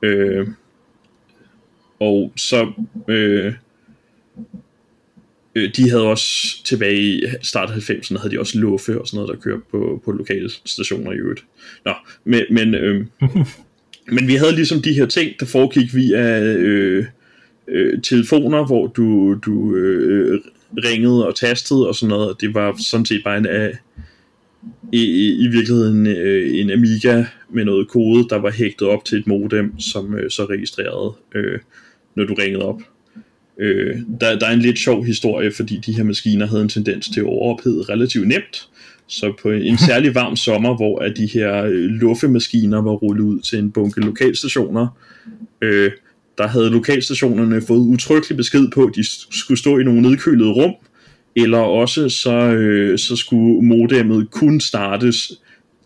Øh, 0.01 0.48
og 2.00 2.33
så 2.36 2.71
øh, 3.07 3.53
øh, 5.55 5.69
de 5.75 5.89
havde 5.89 6.03
også 6.03 6.63
tilbage 6.63 7.01
i 7.01 7.23
start 7.41 7.69
90'erne, 7.69 8.19
havde 8.19 8.33
de 8.33 8.39
også 8.39 8.59
luffe 8.59 9.01
og 9.01 9.07
sådan 9.07 9.17
noget, 9.17 9.35
der 9.35 9.41
kørte 9.41 9.61
på, 9.71 10.01
på 10.05 10.11
lokale 10.11 10.49
stationer 10.65 11.11
i 11.11 11.15
øvrigt. 11.15 11.45
Nå, 11.85 11.93
men, 12.23 12.41
men, 12.51 12.75
øh, 12.75 13.05
men 14.15 14.27
vi 14.27 14.35
havde 14.35 14.55
ligesom 14.55 14.81
de 14.81 14.93
her 14.93 15.05
ting, 15.05 15.31
der 15.39 15.45
foregik 15.45 15.95
via 15.95 16.41
øh, 16.41 17.05
øh, 17.67 18.01
telefoner, 18.01 18.65
hvor 18.65 18.87
du, 18.87 19.39
du 19.45 19.75
øh, 19.75 20.41
ringede 20.77 21.27
og 21.27 21.35
tastede 21.35 21.87
og 21.87 21.95
sådan 21.95 22.09
noget, 22.09 22.29
og 22.29 22.41
det 22.41 22.53
var 22.53 22.75
sådan 22.79 23.05
set 23.05 23.21
bare 23.23 23.37
en 23.37 23.45
af 23.45 23.77
i, 24.91 25.03
i, 25.03 25.45
i 25.45 25.47
virkeligheden 25.47 26.07
øh, 26.07 26.59
en 26.59 26.71
Amiga 26.71 27.25
med 27.49 27.65
noget 27.65 27.87
kode, 27.87 28.29
der 28.29 28.35
var 28.35 28.51
hægtet 28.51 28.87
op 28.87 29.05
til 29.05 29.19
et 29.19 29.27
modem, 29.27 29.79
som 29.79 30.15
øh, 30.15 30.29
så 30.29 30.45
registrerede, 30.45 31.13
øh, 31.35 31.59
når 32.15 32.23
du 32.23 32.33
ringede 32.33 32.65
op. 32.65 32.81
Øh, 33.59 33.95
der, 34.21 34.39
der 34.39 34.47
er 34.47 34.51
en 34.51 34.59
lidt 34.59 34.79
sjov 34.79 35.05
historie, 35.05 35.51
fordi 35.51 35.81
de 35.85 35.93
her 35.93 36.03
maskiner 36.03 36.47
havde 36.47 36.61
en 36.61 36.69
tendens 36.69 37.09
til 37.09 37.19
at 37.19 37.25
overophede 37.25 37.81
relativt 37.81 38.27
nemt. 38.27 38.67
Så 39.07 39.33
på 39.41 39.51
en 39.51 39.77
særlig 39.87 40.15
varm 40.15 40.35
sommer, 40.35 40.75
hvor 40.75 40.99
at 40.99 41.17
de 41.17 41.29
her 41.33 41.63
øh, 41.63 41.71
luffemaskiner 41.71 42.81
var 42.81 42.91
rullet 42.91 43.23
ud 43.23 43.39
til 43.39 43.59
en 43.59 43.71
bunke 43.71 44.01
lokalstationer, 44.01 44.87
øh, 45.61 45.91
der 46.37 46.47
havde 46.47 46.69
lokalstationerne 46.69 47.61
fået 47.61 47.79
uttrykkelig 47.79 48.37
besked 48.37 48.71
på, 48.71 48.83
at 48.83 48.95
de 48.95 49.03
skulle 49.37 49.57
stå 49.57 49.77
i 49.77 49.83
nogle 49.83 50.01
nedkølede 50.01 50.51
rum, 50.51 50.73
eller 51.35 51.57
også 51.57 52.09
så, 52.09 52.35
øh, 52.35 52.99
så 52.99 53.15
skulle 53.15 53.61
modemmet 53.61 54.31
kun 54.31 54.59
startes 54.59 55.31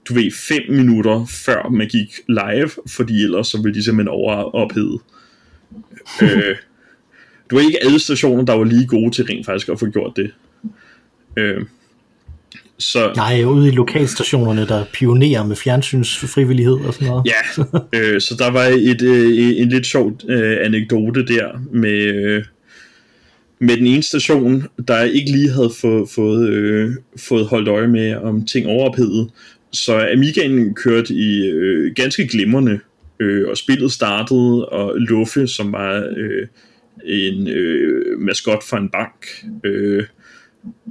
du 0.10 0.14
ved, 0.14 0.32
5 0.32 0.62
minutter 0.70 1.26
før 1.46 1.70
man 1.70 1.88
gik 1.88 2.10
live, 2.28 2.70
fordi 2.88 3.24
ellers 3.24 3.48
så 3.48 3.62
ville 3.62 3.76
de 3.76 3.84
simpelthen 3.84 4.08
overophede. 4.08 5.00
øh, 6.24 6.56
det 7.54 7.62
var 7.62 7.68
ikke 7.68 7.84
alle 7.84 8.00
stationer, 8.00 8.46
der 8.46 8.54
var 8.54 8.64
lige 8.64 8.88
gode 8.88 9.12
til 9.12 9.26
rent 9.26 9.46
faktisk 9.46 9.70
at 9.70 9.80
få 9.80 9.86
gjort 9.86 10.14
det. 10.16 10.32
Øh, 11.38 11.62
så, 12.78 13.14
Nej, 13.16 13.44
ude 13.44 13.68
i 13.68 13.72
lokalstationerne, 13.72 14.68
der 14.68 14.86
pionerer 14.94 15.46
med 15.46 15.56
fjernsynsfrivillighed 15.56 16.74
og 16.74 16.94
sådan 16.94 17.08
noget. 17.08 17.26
Ja, 17.26 17.64
øh, 18.00 18.22
så 18.22 18.36
der 18.40 18.52
var 18.52 18.64
et, 18.64 19.02
øh, 19.02 19.62
en 19.62 19.70
lidt 19.70 19.86
sjov 19.86 20.20
øh, 20.30 20.58
anekdote 20.62 21.26
der 21.26 21.48
med, 21.72 22.02
øh, 22.02 22.44
med 23.60 23.78
den 23.78 23.88
ene 23.88 24.04
station, 24.04 24.68
der 24.88 25.04
ikke 25.04 25.32
lige 25.32 25.50
havde 25.50 25.72
få, 25.82 26.10
fået, 26.16 26.50
øh, 26.50 26.92
fået 27.18 27.46
holdt 27.46 27.68
øje 27.68 27.88
med, 27.88 28.16
om 28.16 28.46
ting 28.46 28.68
overophedede. 28.68 29.30
Så 29.72 30.08
Amigaen 30.14 30.76
kørte 30.76 31.14
i 31.14 31.46
øh, 31.46 31.94
ganske 31.96 32.28
glimrende, 32.28 32.80
øh, 33.20 33.48
og 33.50 33.58
spillet 33.58 33.92
startede, 33.92 34.66
og 34.66 34.96
Luffe, 34.98 35.48
som 35.48 35.72
var 35.72 36.08
øh, 36.18 36.48
en 37.06 37.48
øh, 37.48 38.20
maskot 38.20 38.64
for 38.64 38.78
en 38.78 38.90
bank, 38.90 39.46
øh, 39.64 40.04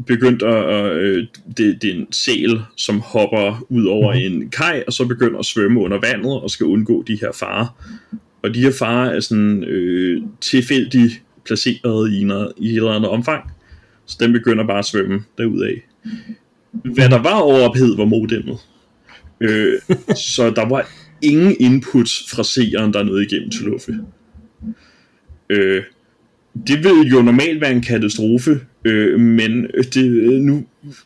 begyndt 0.06 0.42
at, 0.42 0.92
øh, 0.96 1.26
det, 1.56 1.82
det 1.82 1.90
er 1.90 1.94
en 1.94 2.12
sel, 2.12 2.60
som 2.76 3.00
hopper 3.00 3.66
ud 3.68 3.86
over 3.86 4.14
mm-hmm. 4.14 4.42
en 4.42 4.50
kaj, 4.50 4.84
og 4.86 4.92
så 4.92 5.06
begynder 5.06 5.38
at 5.38 5.44
svømme 5.44 5.80
under 5.80 6.00
vandet, 6.00 6.40
og 6.40 6.50
skal 6.50 6.66
undgå 6.66 7.02
de 7.02 7.18
her 7.20 7.32
farer. 7.32 7.66
Og 8.42 8.54
de 8.54 8.60
her 8.60 8.72
farer 8.78 9.10
er 9.10 9.20
sådan 9.20 9.64
øh, 9.64 10.22
tilfældigt 10.40 11.22
placeret 11.44 12.12
i, 12.12 12.24
noget, 12.24 12.52
i 12.56 12.70
et 12.70 12.76
eller 12.76 12.92
andet 12.92 13.10
omfang, 13.10 13.50
så 14.06 14.16
den 14.20 14.32
begynder 14.32 14.66
bare 14.66 14.78
at 14.78 14.84
svømme 14.84 15.24
derudad. 15.38 15.74
Hvad 16.72 17.08
der 17.08 17.22
var 17.22 17.40
overophed 17.40 17.96
var 17.96 18.04
modemmet. 18.04 18.58
Øh, 19.40 19.80
så 20.36 20.50
der 20.56 20.68
var 20.68 20.88
ingen 21.22 21.56
inputs 21.60 22.30
fra 22.30 22.44
seeren, 22.44 22.92
der 22.92 23.02
nåede 23.02 23.24
igennem 23.24 23.50
til 23.50 23.64
Luffe. 23.64 23.98
Øh, 25.50 25.82
det 26.66 26.84
ville 26.84 27.02
jo 27.02 27.22
normalt 27.22 27.60
være 27.60 27.72
en 27.72 27.82
katastrofe, 27.82 28.60
øh, 28.84 29.20
men 29.20 29.66
det, 29.94 30.32
nu 30.42 30.64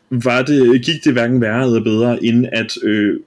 var 0.09 0.41
det, 0.41 0.81
gik 0.81 1.03
det 1.03 1.13
hverken 1.13 1.41
værre 1.41 1.65
eller 1.65 1.83
bedre, 1.83 2.23
end 2.23 2.45
at 2.51 2.77
øh, 2.83 3.19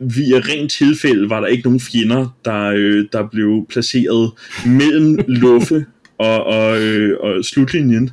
via 0.00 0.36
rent 0.36 0.72
tilfælde 0.72 1.30
var 1.30 1.40
der 1.40 1.46
ikke 1.46 1.64
nogen 1.64 1.80
fjender, 1.80 2.36
der, 2.44 2.72
øh, 2.76 3.04
der 3.12 3.28
blev 3.32 3.66
placeret 3.68 4.30
mellem 4.66 5.18
Luffe 5.42 5.84
og, 6.18 6.44
og, 6.44 6.82
øh, 6.82 7.16
og 7.20 7.44
slutlinjen. 7.44 8.04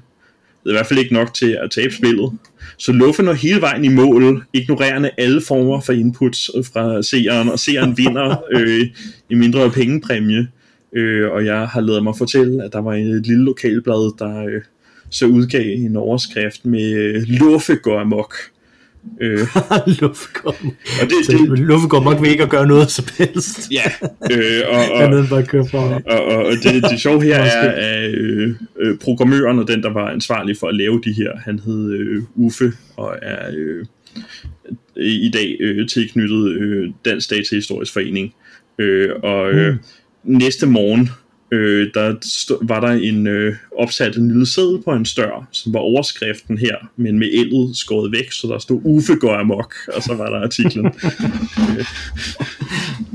Det 0.63 0.72
er 0.72 0.75
i 0.75 0.80
hvert 0.80 0.88
fald 0.88 1.00
ikke 1.00 1.13
nok 1.13 1.34
til 1.34 1.58
at 1.63 1.72
tabe 1.72 1.94
spillet. 1.94 2.32
Så 2.77 2.92
Luffe 2.92 3.24
når 3.24 3.34
hele 3.34 3.62
vejen 3.62 3.86
i 3.86 3.88
mål, 3.88 4.44
ignorerende 4.54 5.10
alle 5.18 5.42
former 5.42 5.82
for 5.82 5.94
inputs 5.94 6.51
fra 6.74 7.04
seeren, 7.04 7.50
og 7.50 7.60
seeren 7.60 7.98
vinder 7.98 8.44
øh, 8.56 8.86
i 9.30 9.36
mindre 9.36 9.72
pengepræmie. 9.72 10.48
Øh, 10.94 11.32
og 11.32 11.46
jeg 11.46 11.67
har 11.67 11.82
lavet 11.82 12.03
mig 12.03 12.17
fortælle, 12.17 12.63
at 12.63 12.74
der 12.74 12.82
var 12.82 12.94
et 12.94 13.27
lille 13.27 13.44
lokalblad, 13.44 14.17
der 14.20 14.46
øh, 14.46 14.62
så 15.10 15.25
udgav 15.25 15.65
en 15.65 15.96
overskrift 15.96 16.65
med 16.65 16.94
øh, 16.94 17.24
Luffe 17.27 17.75
går 17.75 18.00
amok. 18.00 18.36
Øh, 19.22 19.39
Luffe 20.01 20.29
går 20.34 20.50
og 21.01 21.10
det, 21.10 21.39
det, 21.50 21.60
Luffe 21.60 21.88
går 21.88 21.98
amok 21.98 22.22
ved 22.22 22.29
ikke 22.29 22.44
at 22.44 22.50
gøre 22.50 22.67
noget 22.67 22.91
som 22.91 23.06
helst. 23.17 23.72
ja, 23.72 23.84
øh, 24.32 24.62
og, 24.67 24.91
og, 25.17 25.25
bare 25.29 25.46
køre 25.46 25.67
for. 25.72 25.77
og, 26.06 26.25
og, 26.25 26.46
og 26.46 26.53
det, 26.63 26.84
det 26.91 27.00
sjove 27.00 27.24
her 27.24 27.36
er, 27.36 27.72
at 27.72 28.13
øh, 28.13 28.56
øh, 28.79 28.98
programmøren 28.98 29.60
og 29.60 29.67
den, 29.67 29.84
der 29.84 29.94
var 29.94 30.10
ansvarlig 30.10 30.58
for 30.58 30.67
at 30.67 30.75
lave 30.75 31.01
de 31.03 31.13
her, 31.13 31.38
han 31.38 31.60
hed 31.60 31.91
øh, 31.91 32.24
Uffe, 32.36 32.72
og 32.98 33.15
er 33.22 33.51
øh, 33.58 33.86
i 34.96 35.32
dag 35.34 35.58
øh, 35.60 35.88
tilknyttet 35.88 36.51
øh, 36.51 36.89
Dansk 37.06 37.29
Datahistorisk 37.29 37.94
Forening. 37.94 38.34
Øh, 38.79 39.10
og 39.24 39.51
øh, 39.51 39.74
mm 39.74 39.79
næste 40.27 40.65
morgen, 40.65 41.10
øh, 41.51 41.88
der 41.93 42.15
stod, 42.22 42.57
var 42.62 42.79
der 42.79 42.88
en 42.88 43.27
øh, 43.27 43.55
opsat 43.77 44.15
en 44.15 44.27
lille 44.27 44.46
sæd 44.46 44.84
på 44.84 44.91
en 44.91 45.05
stør, 45.05 45.48
som 45.51 45.74
var 45.74 45.79
overskriften 45.79 46.57
her, 46.57 46.75
men 46.96 47.19
med 47.19 47.27
ældet 47.34 47.77
skåret 47.77 48.12
væk, 48.12 48.31
så 48.31 48.48
der 48.48 48.60
stod 48.60 48.81
Uffe 48.84 49.15
går 49.15 49.36
amok, 49.36 49.74
og 49.96 50.03
så 50.03 50.15
var 50.15 50.29
der 50.29 50.43
artiklen. 50.43 50.86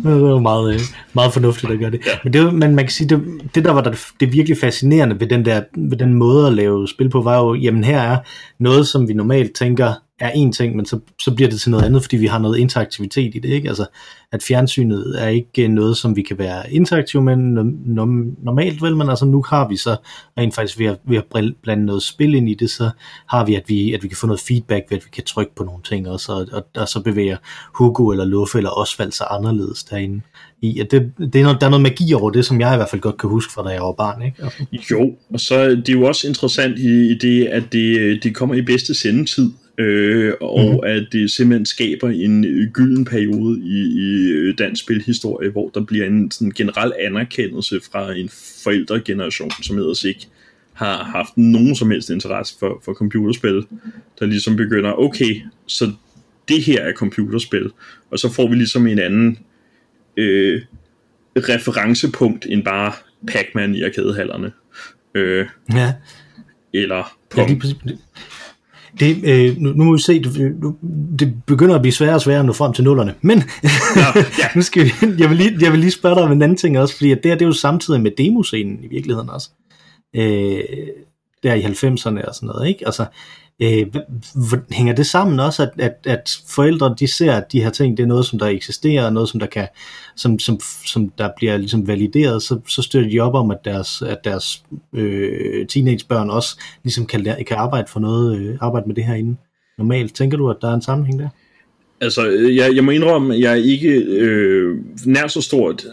det 0.05 0.23
var 0.23 0.41
meget, 0.41 0.75
øh, 0.75 0.81
meget 1.13 1.33
fornuftigt 1.33 1.73
at 1.73 1.79
gøre 1.79 1.91
det. 1.91 2.01
Ja. 2.07 2.13
Men, 2.25 2.33
det 2.33 2.55
men 2.55 2.75
man 2.75 2.85
kan 2.85 2.93
sige, 2.93 3.09
det, 3.09 3.23
det 3.55 3.65
der 3.65 3.73
var 3.73 3.81
der, 3.81 3.95
det 4.21 4.33
virkelig 4.33 4.59
fascinerende 4.59 5.21
ved 5.21 5.27
den, 5.27 5.45
der, 5.45 5.63
ved 5.77 5.99
den 5.99 6.15
måde 6.15 6.47
at 6.47 6.53
lave 6.53 6.89
spil 6.89 7.09
på, 7.09 7.23
var 7.23 7.39
jo, 7.39 7.55
jamen 7.55 7.85
her 7.85 8.01
er 8.01 8.17
noget, 8.59 8.87
som 8.87 9.09
vi 9.09 9.15
normalt 9.15 9.53
tænker, 9.53 10.02
er 10.21 10.31
en 10.31 10.53
ting, 10.53 10.77
men 10.77 10.87
så, 10.87 10.99
så 11.23 11.35
bliver 11.35 11.51
det 11.51 11.61
til 11.61 11.71
noget 11.71 11.85
andet, 11.85 12.03
fordi 12.03 12.17
vi 12.17 12.27
har 12.27 12.39
noget 12.39 12.59
interaktivitet 12.59 13.35
i 13.35 13.39
det, 13.39 13.49
ikke? 13.49 13.69
Altså, 13.69 13.87
at 14.33 14.43
fjernsynet 14.43 15.23
er 15.23 15.29
ikke 15.29 15.69
noget, 15.69 15.97
som 15.97 16.17
vi 16.17 16.23
kan 16.23 16.39
være 16.39 16.73
interaktiv 16.73 17.23
med 17.23 17.37
normalt, 17.37 18.83
vel, 18.83 18.97
men 18.97 19.09
altså 19.09 19.25
nu 19.25 19.45
har 19.49 19.69
vi 19.69 19.77
så 19.77 19.97
rent 20.39 20.55
faktisk 20.55 20.79
ved 20.79 20.87
at, 20.87 20.99
ved 21.09 21.17
at 21.17 21.25
blande 21.63 21.87
noget 21.87 22.03
spil 22.03 22.35
ind 22.35 22.49
i 22.49 22.55
det, 22.55 22.71
så 22.71 22.91
har 23.29 23.45
vi, 23.45 23.55
at 23.55 23.63
vi, 23.67 23.95
at 23.95 24.03
vi 24.03 24.09
kan 24.09 24.17
få 24.17 24.27
noget 24.27 24.41
feedback 24.41 24.91
ved, 24.91 24.99
at 24.99 25.05
vi 25.05 25.11
kan 25.13 25.25
trykke 25.25 25.55
på 25.55 25.65
nogle 25.65 25.83
ting 25.89 26.09
også, 26.09 26.33
og, 26.33 26.47
og, 26.53 26.67
og 26.77 26.89
så 26.89 27.03
bevæger 27.03 27.37
Hugo 27.75 28.11
eller 28.11 28.25
Luffe 28.25 28.59
eller 28.59 28.71
Osvald 28.71 29.13
sig 29.13 29.27
anderledes 29.31 29.85
derinde 29.85 30.21
i. 30.63 30.81
At 30.81 30.91
det, 30.91 31.13
det 31.19 31.37
er 31.37 31.43
noget, 31.43 31.61
der 31.61 31.67
er 31.67 31.71
noget 31.71 31.83
magi 31.83 32.15
over 32.15 32.31
det, 32.31 32.45
som 32.45 32.61
jeg 32.61 32.75
i 32.75 32.77
hvert 32.77 32.91
fald 32.91 33.03
godt 33.03 33.19
kan 33.19 33.31
huske 33.31 33.53
fra 33.53 33.63
da 33.63 33.69
jeg 33.69 33.83
var 33.83 33.93
barn. 33.93 34.23
Ikke? 34.23 34.43
Altså. 34.43 34.65
Jo, 34.91 35.17
og 35.35 35.41
så 35.41 35.71
det 35.71 35.89
er 35.89 35.93
jo 35.93 36.03
også 36.03 36.29
interessant 36.29 36.79
i, 36.79 37.11
i 37.11 37.19
det, 37.19 37.47
at 37.47 37.73
det, 37.73 38.19
det 38.23 38.35
kommer 38.35 38.55
i 38.55 38.63
bedste 38.63 38.95
sendetid 38.95 39.51
øh, 39.79 40.33
og 40.41 40.73
mm. 40.73 40.89
at 40.89 41.07
det 41.13 41.31
simpelthen 41.31 41.67
skaber 41.67 42.09
en 42.09 42.45
gylden 42.73 43.05
periode 43.05 43.61
i, 43.61 43.81
i 43.81 44.31
øh, 44.31 44.59
dansk 44.59 44.83
spilhistorie, 44.83 45.51
hvor 45.51 45.71
der 45.75 45.81
bliver 45.81 46.07
en 46.07 46.31
sådan 46.31 46.51
generel 46.51 46.93
anerkendelse 47.01 47.81
fra 47.93 48.13
en 48.13 48.29
forældregeneration, 48.65 49.51
som 49.63 49.79
ellers 49.79 50.05
ikke 50.05 50.27
har 50.73 51.05
haft 51.05 51.37
nogen 51.37 51.77
som 51.77 51.91
helst 51.91 52.11
interesse 52.11 52.55
for, 52.59 52.81
for 52.85 52.95
computerspil, 52.95 53.67
der 54.19 54.27
ligesom 54.27 54.57
begynder, 54.57 54.93
okay, 54.93 55.41
så 55.67 55.93
det 56.49 56.63
her 56.63 56.81
er 56.83 56.93
computerspil, 56.93 57.71
og 58.11 58.19
så 58.19 58.33
får 58.33 58.49
vi 58.49 58.55
ligesom 58.55 58.87
en 58.87 58.99
anden 58.99 59.39
øh, 60.17 60.63
referencepunkt 61.37 62.47
end 62.51 62.65
bare 62.65 62.93
Pac-Man 63.27 63.75
i 63.75 63.83
arkadehallerne. 63.83 64.53
Øh, 65.15 65.47
ja. 65.73 65.95
Eller 66.75 67.17
Pong. 67.31 67.51
Ja, 67.51 67.55
lige 67.55 67.99
det, 69.01 69.17
øh, 69.25 69.57
nu, 69.59 69.73
nu 69.73 69.85
må 69.85 69.93
vi 69.93 70.03
se, 70.03 70.23
det, 70.23 70.57
det 71.19 71.35
begynder 71.47 71.75
at 71.75 71.81
blive 71.81 71.93
sværere 71.93 72.15
og 72.15 72.21
sværere 72.21 72.41
at 72.41 72.47
nå 72.47 72.53
frem 72.53 72.73
til 72.73 72.85
nullerne. 72.85 73.15
Men 73.21 73.43
ja, 73.63 73.71
ja. 74.39 74.47
nu 74.57 74.63
skal 74.63 74.85
vi, 74.85 74.93
jeg, 75.19 75.29
vil 75.31 75.37
lige, 75.37 75.57
jeg 75.61 75.73
vil 75.73 75.81
lige 75.81 75.91
spørge 75.91 76.15
dig 76.15 76.25
om 76.25 76.33
en 76.33 76.43
anden 76.43 76.59
ting 76.59 76.79
også, 76.79 76.97
fordi 76.97 77.11
det, 77.11 77.21
her, 77.25 77.35
det 77.35 77.43
er 77.43 77.47
jo 77.47 77.53
samtidig 77.53 78.01
med 78.01 78.11
demoscenen 78.19 78.85
i 78.85 78.87
virkeligheden 78.87 79.31
også. 79.31 79.51
Øh, 80.17 80.61
der 81.43 81.55
i 81.55 81.63
90'erne 81.63 82.29
og 82.29 82.35
sådan 82.35 82.47
noget, 82.47 82.69
ikke? 82.69 82.87
Altså, 82.87 83.07
øh, 83.63 83.87
hænger 84.71 84.95
det 84.95 85.07
sammen 85.07 85.41
også, 85.41 85.63
at, 85.63 85.71
at, 85.79 85.97
at 86.07 86.31
forældre 86.49 86.95
de 86.99 87.07
ser, 87.07 87.33
at 87.33 87.53
de 87.53 87.63
her 87.63 87.71
ting, 87.71 87.97
det 87.97 88.03
er 88.03 88.07
noget, 88.07 88.27
som 88.27 88.39
der 88.39 88.47
eksisterer, 88.47 89.11
noget, 89.11 89.29
som 89.29 89.41
der 89.41 89.47
kan, 89.47 89.69
som, 90.17 90.39
som, 90.39 90.61
som 90.87 91.09
der 91.19 91.29
bliver 91.37 91.57
ligesom 91.57 91.87
valideret, 91.87 92.43
så, 92.43 92.61
så 92.69 92.83
støtter 92.83 93.11
de 93.11 93.21
op 93.21 93.35
om, 93.35 93.51
at 93.51 93.59
deres, 93.65 94.03
at 94.03 94.19
deres 94.25 94.63
øh, 94.93 95.67
teenagebørn 95.67 96.31
også 96.31 96.61
ligesom 96.83 97.07
kan, 97.07 97.25
kan 97.25 97.57
arbejde 97.57 97.89
for 97.89 98.01
noget, 98.01 98.39
øh, 98.39 98.57
arbejde 98.61 98.87
med 98.87 98.95
det 98.95 99.05
her 99.05 99.15
inden 99.15 99.39
normalt. 99.79 100.15
Tænker 100.15 100.37
du, 100.37 100.51
at 100.51 100.57
der 100.61 100.71
er 100.71 100.75
en 100.75 100.83
sammenhæng 100.83 101.19
der? 101.19 101.29
Altså, 102.01 102.31
jeg, 102.31 102.77
jeg 102.77 102.85
må 102.85 102.91
indrømme, 102.91 103.35
at 103.35 103.41
jeg 103.41 103.53
er 103.53 103.57
ikke 103.65 103.89
øh, 104.09 104.79
nær 105.07 105.27
så 105.27 105.41
stort, 105.41 105.85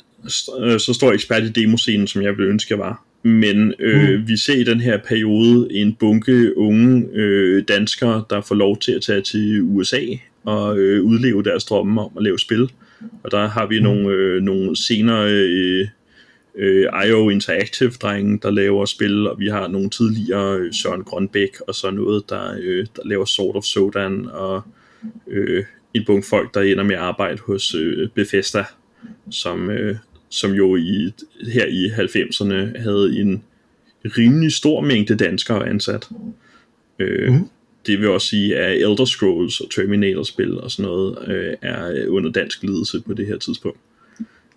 øh, 0.59 0.79
så 0.79 0.93
stor 0.93 1.11
ekspert 1.11 1.43
i 1.43 1.49
demoscenen, 1.49 2.07
som 2.07 2.21
jeg 2.21 2.37
ville 2.37 2.51
ønske, 2.51 2.73
jeg 2.73 2.79
var. 2.79 3.08
Men 3.23 3.73
øh, 3.79 4.19
mm. 4.19 4.27
vi 4.27 4.37
ser 4.37 4.55
i 4.55 4.63
den 4.63 4.81
her 4.81 4.97
periode 4.97 5.67
en 5.71 5.95
bunke 5.95 6.57
unge 6.57 7.07
øh, 7.13 7.63
danskere, 7.67 8.23
der 8.29 8.41
får 8.41 8.55
lov 8.55 8.79
til 8.79 8.91
at 8.91 9.01
tage 9.01 9.21
til 9.21 9.61
USA 9.61 10.01
og 10.43 10.79
øh, 10.79 11.03
udleve 11.03 11.43
deres 11.43 11.65
drømme 11.65 12.01
om 12.01 12.11
at 12.17 12.23
lave 12.23 12.39
spil. 12.39 12.71
Og 13.23 13.31
der 13.31 13.47
har 13.47 13.67
vi 13.67 13.79
mm. 13.79 13.83
nogle, 13.83 14.09
øh, 14.09 14.41
nogle 14.41 14.75
senere 14.75 15.31
øh, 15.31 15.87
øh, 16.55 16.85
IO 17.07 17.29
Interactive-drenge, 17.29 18.39
der 18.41 18.51
laver 18.51 18.85
spil, 18.85 19.27
og 19.27 19.39
vi 19.39 19.47
har 19.47 19.67
nogle 19.67 19.89
tidligere 19.89 20.57
øh, 20.57 20.73
Søren 20.73 21.03
Grønbæk 21.03 21.59
og 21.67 21.75
så 21.75 21.91
noget, 21.91 22.29
der, 22.29 22.55
øh, 22.61 22.85
der 22.95 23.01
laver 23.05 23.25
Sword 23.25 23.55
of 23.55 23.63
Sodan, 23.63 24.27
og 24.31 24.61
øh, 25.27 25.65
en 25.93 26.05
bunke 26.05 26.27
folk, 26.27 26.53
der 26.53 26.61
ender 26.61 26.83
med 26.83 26.95
at 26.95 27.01
arbejde 27.01 27.37
hos 27.47 27.75
øh, 27.75 28.09
Bethesda, 28.09 28.63
som, 29.31 29.69
øh, 29.69 29.95
som 30.29 30.51
jo 30.51 30.75
i, 30.75 31.13
her 31.53 31.65
i 31.65 31.87
90'erne 31.87 32.81
havde 32.81 33.19
en 33.19 33.43
rimelig 34.05 34.51
stor 34.51 34.81
mængde 34.81 35.15
danskere 35.15 35.69
ansat. 35.69 36.09
Øh, 36.99 37.33
mm. 37.33 37.49
Det 37.85 37.99
vil 37.99 38.09
også 38.09 38.27
sige, 38.27 38.57
at 38.57 38.75
Elder 38.75 39.05
Scrolls 39.05 39.59
og 39.59 39.71
Terminator-spil 39.71 40.59
og 40.59 40.71
sådan 40.71 40.89
noget 40.91 41.17
øh, 41.27 41.53
er 41.61 42.07
under 42.07 42.31
dansk 42.31 42.63
ledelse 42.63 43.01
på 43.01 43.13
det 43.13 43.27
her 43.27 43.37
tidspunkt. 43.37 43.79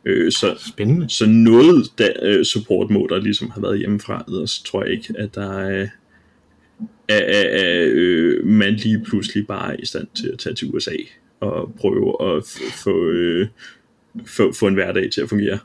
Øh, 0.05 0.33
så, 0.33 0.55
Spændende. 0.69 1.09
Så 1.09 1.27
noget 1.27 1.87
da, 1.99 2.13
øh, 2.23 2.45
support 2.45 2.91
må 2.91 3.07
der 3.11 3.21
ligesom 3.21 3.51
have 3.51 3.63
været 3.63 3.79
hjemmefra, 3.79 4.25
ellers 4.29 4.59
tror 4.59 4.85
jeg 4.85 4.93
ikke, 4.93 5.15
at 5.19 5.35
der 5.35 5.59
er 5.59 5.89
at, 7.09 7.21
at, 7.21 7.45
at 7.45 7.89
øh, 7.89 8.47
man 8.47 8.75
lige 8.75 9.05
pludselig 9.05 9.47
bare 9.47 9.73
er 9.73 9.77
i 9.83 9.87
stand 9.87 10.07
til 10.15 10.29
at 10.29 10.39
tage 10.39 10.55
til 10.55 10.71
USA 10.75 10.97
og 11.41 11.75
prøve 11.77 12.37
at 12.37 12.45
få, 12.85 13.11
øh, 13.11 13.49
få, 14.27 14.53
få 14.53 14.67
en 14.67 14.75
hverdag 14.75 15.13
til 15.13 15.21
at 15.21 15.29
fungere. 15.29 15.59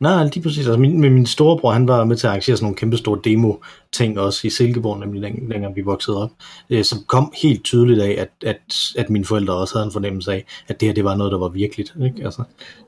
Nej, 0.00 0.24
lige 0.24 0.42
præcis. 0.42 0.66
Altså 0.66 0.80
min, 0.80 1.00
min 1.00 1.26
storebror, 1.26 1.72
han 1.72 1.88
var 1.88 2.04
med 2.04 2.16
til 2.16 2.26
at 2.26 2.30
arrangere 2.30 2.56
sådan 2.56 2.64
nogle 2.64 2.76
kæmpe 2.76 2.96
store 2.96 3.18
demo-ting 3.24 4.18
også 4.20 4.46
i 4.46 4.50
Silkeborg, 4.50 5.00
nemlig 5.00 5.22
læng- 5.22 5.48
længere 5.48 5.72
vi 5.74 5.80
voksede 5.80 6.22
op, 6.22 6.30
øh, 6.70 6.84
som 6.84 6.98
kom 7.06 7.32
helt 7.42 7.64
tydeligt 7.64 8.00
af, 8.00 8.16
at, 8.18 8.48
at, 8.48 8.92
at 8.98 9.10
mine 9.10 9.24
forældre 9.24 9.54
også 9.54 9.74
havde 9.74 9.86
en 9.86 9.92
fornemmelse 9.92 10.32
af, 10.32 10.44
at 10.68 10.80
det 10.80 10.88
her 10.88 10.94
det 10.94 11.04
var 11.04 11.16
noget, 11.16 11.32
der 11.32 11.38
var 11.38 11.48
virkeligt. 11.48 11.94
Ikke? 12.04 12.24
Altså, 12.24 12.42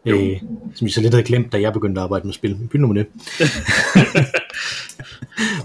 øh, 0.07 0.37
som 0.75 0.85
vi 0.85 0.91
så 0.91 1.01
lidt 1.01 1.15
havde 1.15 1.27
glemt, 1.27 1.53
da 1.53 1.61
jeg 1.61 1.73
begyndte 1.73 2.01
at 2.01 2.03
arbejde 2.03 2.27
med 2.27 2.35
spil. 2.35 2.57
Byg 2.73 2.81
nu 2.81 2.87
med 2.87 3.05
det. 3.05 3.07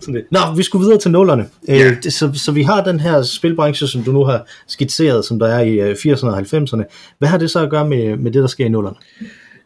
Sådan 0.01 0.15
det. 0.15 0.23
Nå, 0.31 0.39
vi 0.57 0.63
skulle 0.63 0.83
videre 0.85 1.00
til 1.00 1.12
nullerne. 1.12 1.45
Ja. 1.67 1.89
Øh, 1.89 2.03
så, 2.09 2.31
så 2.33 2.51
vi 2.51 2.62
har 2.63 2.83
den 2.83 3.00
her 3.00 3.21
spilbranche, 3.21 3.88
som 3.88 4.03
du 4.03 4.12
nu 4.12 4.23
har 4.23 4.45
skitseret, 4.67 5.25
som 5.25 5.39
der 5.39 5.47
er 5.47 5.62
i 5.62 5.73
øh, 5.79 5.95
80'erne 5.95 6.27
og 6.27 6.39
90'erne. 6.39 7.15
Hvad 7.17 7.29
har 7.29 7.38
det 7.38 7.51
så 7.51 7.59
at 7.59 7.69
gøre 7.69 7.89
med, 7.89 8.17
med 8.17 8.31
det, 8.31 8.41
der 8.41 8.47
sker 8.47 8.65
i 8.65 8.69
nullerne? 8.69 8.95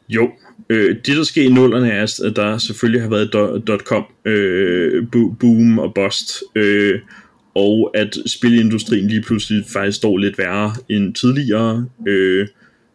Jo, 0.10 0.32
øh, 0.70 0.96
det 0.96 1.18
der 1.18 1.24
sker 1.24 1.44
i 1.44 1.50
nullerne 1.50 1.92
er, 1.92 2.22
at 2.26 2.36
der 2.36 2.58
selvfølgelig 2.58 3.02
har 3.02 3.10
været 3.10 3.34
dot-com 3.68 4.06
øh, 4.26 5.08
boom 5.40 5.80
og 5.80 5.94
bust, 5.94 6.44
øh, 6.56 7.00
og 7.56 7.92
at 7.94 8.18
spilindustrien 8.26 9.08
lige 9.08 9.22
pludselig 9.22 9.66
faktisk 9.74 9.98
står 9.98 10.18
lidt 10.18 10.38
værre 10.38 10.74
end 10.90 11.16
tidligere. 11.16 11.86
Øh, 12.08 12.48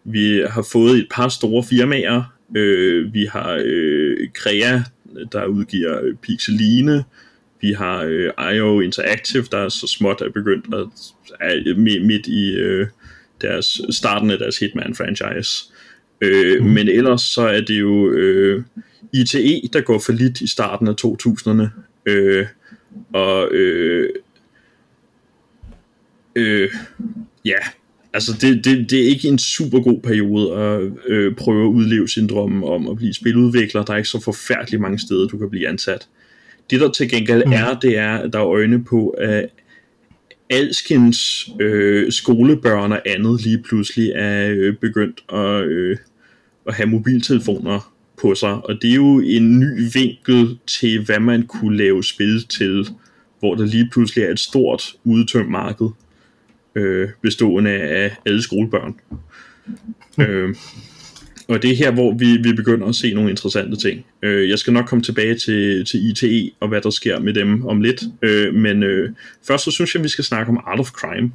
vi 0.05 0.45
har 0.51 0.67
fået 0.73 0.99
et 0.99 1.07
par 1.11 1.29
store 1.29 1.65
firmaer. 1.71 2.23
Øh, 2.57 3.15
vi 3.15 3.25
har 3.25 3.63
øh, 3.65 4.29
Crea, 4.35 4.81
der 5.33 5.45
udgiver 5.45 6.05
øh, 6.05 6.15
Pixeline. 6.23 7.05
Vi 7.61 7.73
har 7.73 8.03
øh, 8.03 8.55
IO 8.55 8.81
Interactive, 8.81 9.45
der 9.53 9.59
er 9.59 9.69
så 9.69 9.87
småt 9.87 10.21
er 10.21 10.31
begyndt 10.31 10.75
at 10.75 10.87
er 11.41 11.79
midt 12.07 12.27
i 12.27 12.53
øh, 12.53 12.87
deres 13.41 13.81
starten 13.91 14.31
af 14.31 14.39
deres 14.39 14.59
Hitman-franchise. 14.59 15.72
Øh, 16.23 16.63
mm. 16.65 16.71
Men 16.71 16.89
ellers 16.89 17.23
så 17.23 17.43
er 17.43 17.61
det 17.61 17.81
jo 17.81 18.11
øh, 18.11 18.63
ITE, 19.13 19.69
der 19.73 19.81
går 19.81 19.99
for 19.99 20.13
lidt 20.13 20.41
i 20.41 20.47
starten 20.47 20.89
af 20.89 20.95
2000'erne. 21.05 21.67
Øh, 22.07 22.47
og 23.13 23.49
øh, 23.53 24.09
øh, 26.37 26.71
ja, 27.45 27.59
altså 28.15 28.33
det, 28.41 28.65
det, 28.65 28.91
det 28.91 29.01
er 29.01 29.07
ikke 29.07 29.29
en 29.29 29.39
super 29.39 29.81
god 29.81 30.01
periode 30.01 30.55
at 30.55 30.81
øh, 31.07 31.35
prøve 31.35 31.65
at 31.65 31.69
udleve 31.69 32.09
sin 32.09 32.27
drøm 32.27 32.65
om 32.65 32.89
at 32.89 32.97
blive 32.97 33.15
spiludvikler. 33.15 33.85
Der 33.85 33.93
er 33.93 33.97
ikke 33.97 34.09
så 34.09 34.21
forfærdeligt 34.21 34.83
mange 34.83 34.99
steder, 34.99 35.27
du 35.29 35.39
kan 35.39 35.51
blive 35.51 35.69
ansat. 35.69 36.09
Det 36.71 36.81
der 36.81 36.91
til 36.91 37.11
gengæld 37.11 37.47
Mm. 37.47 37.53
er, 37.53 37.79
det 37.79 37.99
er, 37.99 38.13
at 38.19 38.33
der 38.33 38.39
er 38.39 38.47
øjne 38.47 38.85
på, 38.85 39.09
at 39.09 39.49
alskens 40.51 41.49
øh, 41.61 42.13
skolebørn 42.13 42.93
og 42.93 43.01
andet 43.07 43.43
lige 43.43 43.63
pludselig 43.63 44.13
er 44.15 44.51
øh, 44.51 44.77
begyndt 44.77 45.25
at, 45.33 45.65
øh, 45.65 45.97
at 46.67 46.75
have 46.75 46.89
mobiltelefoner 46.89 47.93
på 48.23 48.35
sig, 48.35 48.51
og 48.51 48.79
det 48.83 48.91
er 48.91 48.95
jo 48.95 49.21
en 49.21 49.61
ny 49.61 49.91
vinkel 49.95 50.59
til, 50.67 51.05
hvad 51.05 51.21
man 51.21 51.47
kunne 51.47 51.77
lave 51.77 52.05
spil 52.05 52.47
til, 52.47 52.89
hvor 53.39 53.55
der 53.55 53.67
lige 53.67 53.89
pludselig 53.93 54.25
er 54.25 54.31
et 54.31 54.39
stort 54.39 54.83
udtømt 55.05 55.51
marked, 55.51 55.89
øh, 56.75 57.09
bestående 57.23 57.71
af 57.71 58.17
alle 58.27 58.43
skolebørn. 58.43 58.95
øh, 60.21 60.55
og 61.49 61.63
det 61.63 61.71
er 61.71 61.77
her, 61.77 61.91
hvor 61.91 62.15
vi, 62.15 62.37
vi 62.37 62.53
begynder 62.53 62.87
at 62.87 62.95
se 62.95 63.15
nogle 63.15 63.31
interessante 63.31 63.77
ting. 63.77 64.05
Øh, 64.23 64.49
jeg 64.49 64.59
skal 64.59 64.73
nok 64.73 64.87
komme 64.87 65.03
tilbage 65.03 65.35
til, 65.35 65.85
til 65.85 66.11
ITE 66.11 66.51
og 66.61 66.69
hvad 66.69 66.81
der 66.81 66.91
sker 66.91 67.21
med 67.21 67.35
dem 67.35 67.67
om 67.67 67.81
lidt. 67.81 68.03
Øh, 68.23 68.55
men 68.55 68.83
øh, 68.83 69.11
først 69.47 69.65
så 69.65 69.71
synes 69.71 69.95
jeg, 69.95 70.03
vi 70.03 70.09
skal 70.09 70.25
snakke 70.25 70.51
om 70.51 70.61
Art 70.67 70.81
of 70.81 70.91
Crime. 70.91 71.33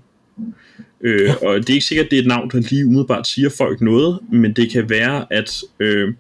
Øh, 1.02 1.30
og 1.42 1.58
det 1.58 1.70
er 1.70 1.74
ikke 1.74 1.86
sikkert, 1.86 2.06
at 2.06 2.12
det 2.12 2.18
er 2.18 2.22
et 2.22 2.28
navn, 2.28 2.50
der 2.50 2.60
lige 2.60 2.86
umiddelbart 2.86 3.28
siger 3.28 3.50
folk 3.50 3.82
noget, 3.82 4.20
men 4.32 4.54
det 4.54 4.72
kan 4.72 4.90
være, 4.90 5.26
at 5.34 5.62
øh, 5.80 6.14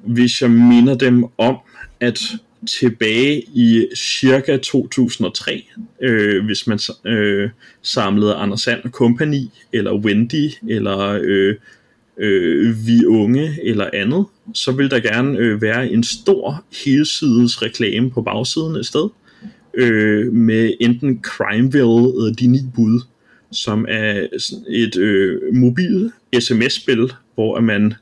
hvis 0.00 0.42
jeg 0.42 0.50
minder 0.50 0.94
dem 0.94 1.24
om, 1.38 1.56
at 2.00 2.20
tilbage 2.66 3.42
i 3.54 3.86
cirka 3.96 4.56
2003, 4.56 5.64
øh, 6.02 6.44
hvis 6.44 6.66
man 6.66 6.78
øh, 7.04 7.50
samlede 7.82 8.34
Anders 8.34 8.60
Sand 8.60 8.90
Company, 8.90 9.42
eller 9.72 9.94
Wendy, 9.94 10.50
eller 10.68 11.20
øh, 11.22 11.54
øh, 12.18 12.86
Vi 12.86 13.06
Unge, 13.06 13.58
eller 13.62 13.90
andet, 13.92 14.26
så 14.54 14.72
vil 14.72 14.90
der 14.90 15.00
gerne 15.00 15.38
øh, 15.38 15.62
være 15.62 15.90
en 15.90 16.02
stor 16.02 16.64
helsides 16.84 17.62
reklame 17.62 18.10
på 18.10 18.22
bagsiden 18.22 18.76
et 18.76 18.86
sted, 18.86 19.08
øh, 19.74 20.32
med 20.32 20.72
enten 20.80 21.20
Crimeville 21.22 22.08
eller 22.16 22.34
De 22.40 22.46
Ni 22.46 22.60
Bud, 22.74 23.00
som 23.52 23.86
er 23.88 24.26
et 24.68 24.96
øh, 24.96 25.54
mobil 25.54 26.12
sms-spil, 26.40 27.12
hvor 27.34 27.56
at 27.56 27.64
man 27.64 27.94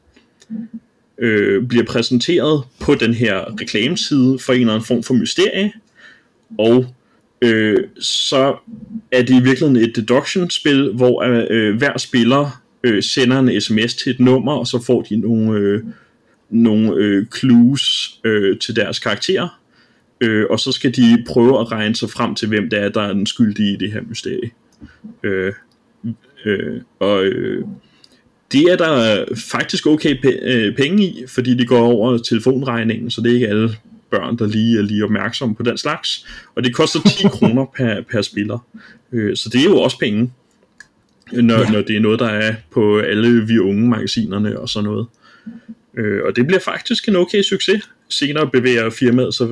øh, 1.18 1.66
bliver 1.66 1.84
præsenteret 1.84 2.64
på 2.80 2.94
den 2.94 3.14
her 3.14 3.60
reklameside 3.60 4.38
for 4.38 4.52
en 4.52 4.60
eller 4.60 4.72
anden 4.72 4.86
form 4.86 5.02
for 5.02 5.14
mysterie, 5.14 5.72
og 6.58 6.86
øh, 7.42 7.84
så 8.00 8.56
er 9.12 9.22
det 9.22 9.30
i 9.30 9.42
virkeligheden 9.42 9.76
et 9.76 9.96
deduction-spil, 9.96 10.92
hvor 10.92 11.22
øh, 11.22 11.46
øh 11.50 11.76
hver 11.76 11.98
spiller 11.98 12.62
øh, 12.84 13.02
sender 13.02 13.38
en 13.38 13.60
sms 13.60 13.94
til 13.94 14.10
et 14.10 14.20
nummer, 14.20 14.52
og 14.52 14.66
så 14.66 14.82
får 14.82 15.02
de 15.02 15.16
nogle, 15.16 15.58
øh, 15.58 15.82
nogle 16.50 16.94
øh, 16.94 17.26
clues 17.38 18.18
øh, 18.24 18.58
til 18.58 18.76
deres 18.76 18.98
karakterer, 18.98 19.60
øh, 20.20 20.46
og 20.50 20.60
så 20.60 20.72
skal 20.72 20.96
de 20.96 21.24
prøve 21.28 21.60
at 21.60 21.72
regne 21.72 21.96
sig 21.96 22.10
frem 22.10 22.34
til, 22.34 22.48
hvem 22.48 22.70
det 22.70 22.78
er, 22.78 22.88
der 22.88 23.02
er 23.02 23.12
den 23.12 23.26
skyldige 23.26 23.72
i 23.72 23.76
det 23.76 23.92
her 23.92 24.00
mysterie. 24.08 24.50
Øh, 25.22 25.52
øh, 26.44 26.80
og 26.98 27.24
øh, 27.24 27.64
det 28.52 28.62
er 28.62 28.76
der 28.76 29.24
faktisk 29.50 29.86
okay 29.86 30.14
pe- 30.16 30.44
øh, 30.48 30.76
penge 30.76 31.04
i, 31.04 31.24
fordi 31.28 31.54
de 31.54 31.66
går 31.66 31.80
over 31.80 32.18
telefonregningen, 32.18 33.10
så 33.10 33.20
det 33.20 33.30
er 33.30 33.34
ikke 33.34 33.48
alle 33.48 33.70
børn, 34.10 34.38
der 34.38 34.46
lige 34.46 34.78
er 34.78 34.82
lige 34.82 35.04
opmærksomme 35.04 35.54
på 35.54 35.62
den 35.62 35.78
slags. 35.78 36.26
Og 36.54 36.64
det 36.64 36.74
koster 36.74 37.00
10 37.00 37.26
kroner 37.38 37.66
per, 37.76 38.02
per 38.10 38.22
spiller. 38.22 38.66
Øh, 39.12 39.36
så 39.36 39.48
det 39.48 39.60
er 39.60 39.64
jo 39.64 39.76
også 39.76 39.98
penge, 39.98 40.32
når, 41.32 41.58
ja. 41.58 41.70
når 41.70 41.80
det 41.80 41.96
er 41.96 42.00
noget, 42.00 42.20
der 42.20 42.28
er 42.28 42.54
på 42.70 42.98
alle 42.98 43.46
vi 43.46 43.58
unge 43.58 43.88
magasinerne 43.88 44.58
og 44.58 44.68
sådan 44.68 44.90
noget. 44.90 45.06
Øh, 45.98 46.20
og 46.24 46.36
det 46.36 46.46
bliver 46.46 46.60
faktisk 46.60 47.08
en 47.08 47.16
okay 47.16 47.42
succes. 47.42 47.90
Senere 48.08 48.50
bevæger 48.50 48.90
firmaet 48.90 49.34
sig 49.34 49.48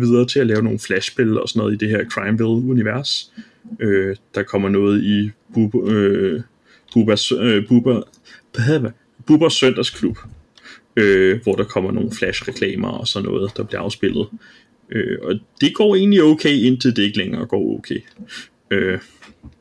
videre 0.00 0.26
til 0.26 0.40
at 0.40 0.46
lave 0.46 0.62
nogle 0.62 0.78
flashspil 0.78 1.38
og 1.38 1.48
sådan 1.48 1.60
noget 1.60 1.72
i 1.72 1.76
det 1.76 1.88
her 1.88 2.04
Crimeville-univers. 2.04 3.32
Øh, 3.38 3.51
der 4.34 4.42
kommer 4.42 4.68
noget 4.68 5.04
i 5.04 5.30
Bubba, 5.54 5.92
øh, 5.92 6.40
Bubbas, 6.94 7.32
øh, 7.32 7.64
Bubbers 9.26 9.54
søndagsklub, 9.54 10.18
øh, 10.96 11.42
hvor 11.42 11.54
der 11.54 11.64
kommer 11.64 11.92
nogle 11.92 12.10
flash-reklamer 12.12 12.88
og 12.88 13.08
sådan 13.08 13.28
noget, 13.28 13.56
der 13.56 13.62
bliver 13.62 13.80
afspillet. 13.80 14.28
Øh, 14.92 15.18
og 15.22 15.34
det 15.60 15.74
går 15.74 15.96
egentlig 15.96 16.22
okay, 16.22 16.52
indtil 16.52 16.96
det 16.96 17.02
ikke 17.02 17.18
længere 17.18 17.46
går 17.46 17.78
okay. 17.78 18.00
Øh, 18.70 18.98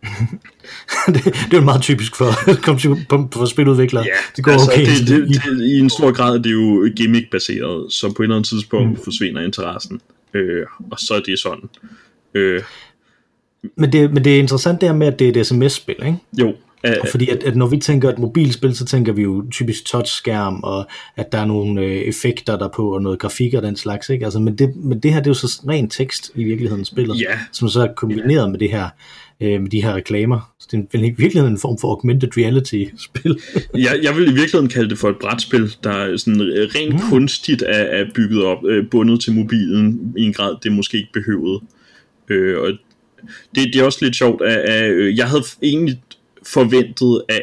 det, 1.07 1.23
det 1.23 1.53
er 1.53 1.57
jo 1.57 1.61
meget 1.61 1.81
typisk 1.81 2.15
for, 2.15 2.31
for, 3.09 3.29
for 3.33 3.45
spiludviklere. 3.45 4.03
Ja, 4.03 4.35
det 4.35 4.43
går 4.43 4.51
altså, 4.51 4.71
okay. 4.71 4.85
det, 4.85 5.07
det, 5.07 5.43
det, 5.43 5.65
I 5.65 5.79
en 5.79 5.89
stor 5.89 6.11
grad 6.11 6.39
det 6.39 6.45
er 6.45 6.51
jo 6.51 6.89
gimmick-baseret, 6.95 7.93
så 7.93 8.13
på 8.13 8.23
et 8.23 8.25
eller 8.25 8.35
andet 8.35 8.49
tidspunkt 8.49 8.89
mm. 8.89 9.03
forsvinder 9.03 9.41
interessen. 9.41 10.01
Øh, 10.33 10.65
og 10.91 10.99
så 10.99 11.13
er 11.13 11.19
det 11.19 11.39
sådan. 11.39 11.69
Øh, 12.33 12.61
men, 13.77 13.91
det, 13.93 14.13
men 14.13 14.23
det 14.23 14.35
er 14.35 14.39
interessant 14.39 14.81
det 14.81 14.89
her 14.89 14.95
med, 14.95 15.07
at 15.07 15.19
det 15.19 15.37
er 15.37 15.41
et 15.41 15.47
sms-spil, 15.47 15.95
ikke? 16.05 16.17
Jo. 16.39 16.53
Uh, 16.87 17.09
Fordi 17.11 17.29
at, 17.29 17.43
at 17.43 17.55
når 17.55 17.67
vi 17.67 17.77
tænker 17.77 18.09
et 18.09 18.19
mobilspil, 18.19 18.75
så 18.75 18.85
tænker 18.85 19.13
vi 19.13 19.21
jo 19.21 19.45
typisk 19.51 19.85
touchskærm, 19.85 20.59
og 20.63 20.87
at 21.15 21.31
der 21.31 21.37
er 21.37 21.45
nogle 21.45 21.81
øh, 21.81 21.91
effekter 21.91 22.57
der 22.57 22.67
på, 22.67 22.93
og 22.93 23.01
noget 23.01 23.19
grafik 23.19 23.53
og 23.53 23.61
den 23.61 23.75
slags, 23.75 24.09
ikke? 24.09 24.25
Altså, 24.25 24.39
men, 24.39 24.57
det, 24.57 24.75
men 24.75 24.99
det 24.99 25.13
her, 25.13 25.19
det 25.19 25.27
er 25.27 25.29
jo 25.29 25.33
så 25.33 25.61
ren 25.67 25.89
tekst 25.89 26.31
i 26.35 26.43
virkeligheden 26.43 26.85
spillet, 26.85 27.19
Ja. 27.19 27.39
som 27.51 27.69
så 27.69 27.81
er 27.81 27.87
kombineret 27.95 28.51
med 28.51 28.59
det 28.59 28.71
her, 28.71 28.89
øh, 29.41 29.61
med 29.61 29.69
de 29.69 29.83
her 29.83 29.93
reklamer. 29.93 30.51
Så 30.59 30.67
det 30.71 30.79
er 30.79 30.83
vel 30.91 31.03
i 31.03 31.13
virkeligheden 31.17 31.53
en 31.53 31.59
form 31.59 31.77
for 31.81 31.87
augmented 31.87 32.37
reality-spil. 32.37 33.39
jeg, 33.73 33.99
jeg 34.03 34.15
vil 34.15 34.23
i 34.23 34.33
virkeligheden 34.33 34.69
kalde 34.69 34.89
det 34.89 34.97
for 34.97 35.09
et 35.09 35.17
brætspil, 35.21 35.75
der 35.83 35.91
er 35.91 36.17
sådan 36.17 36.41
øh, 36.41 36.69
rent 36.75 36.93
mm. 36.93 36.99
kunstigt 37.09 37.61
er, 37.61 37.83
er 37.83 38.05
bygget 38.15 38.43
op, 38.43 38.65
øh, 38.65 38.89
bundet 38.91 39.21
til 39.21 39.33
mobilen 39.33 40.13
i 40.17 40.23
en 40.23 40.33
grad, 40.33 40.55
det 40.63 40.71
måske 40.71 40.97
ikke 40.97 41.13
behøvede. 41.13 41.59
Øh, 42.29 42.59
og 42.59 42.71
det, 43.55 43.73
det 43.73 43.75
er 43.75 43.83
også 43.83 43.99
lidt 44.01 44.15
sjovt, 44.15 44.41
at, 44.41 44.57
at 44.57 44.91
øh, 44.91 45.17
jeg 45.17 45.29
havde 45.29 45.43
egentlig 45.63 46.01
forventet, 46.43 47.21
at 47.29 47.41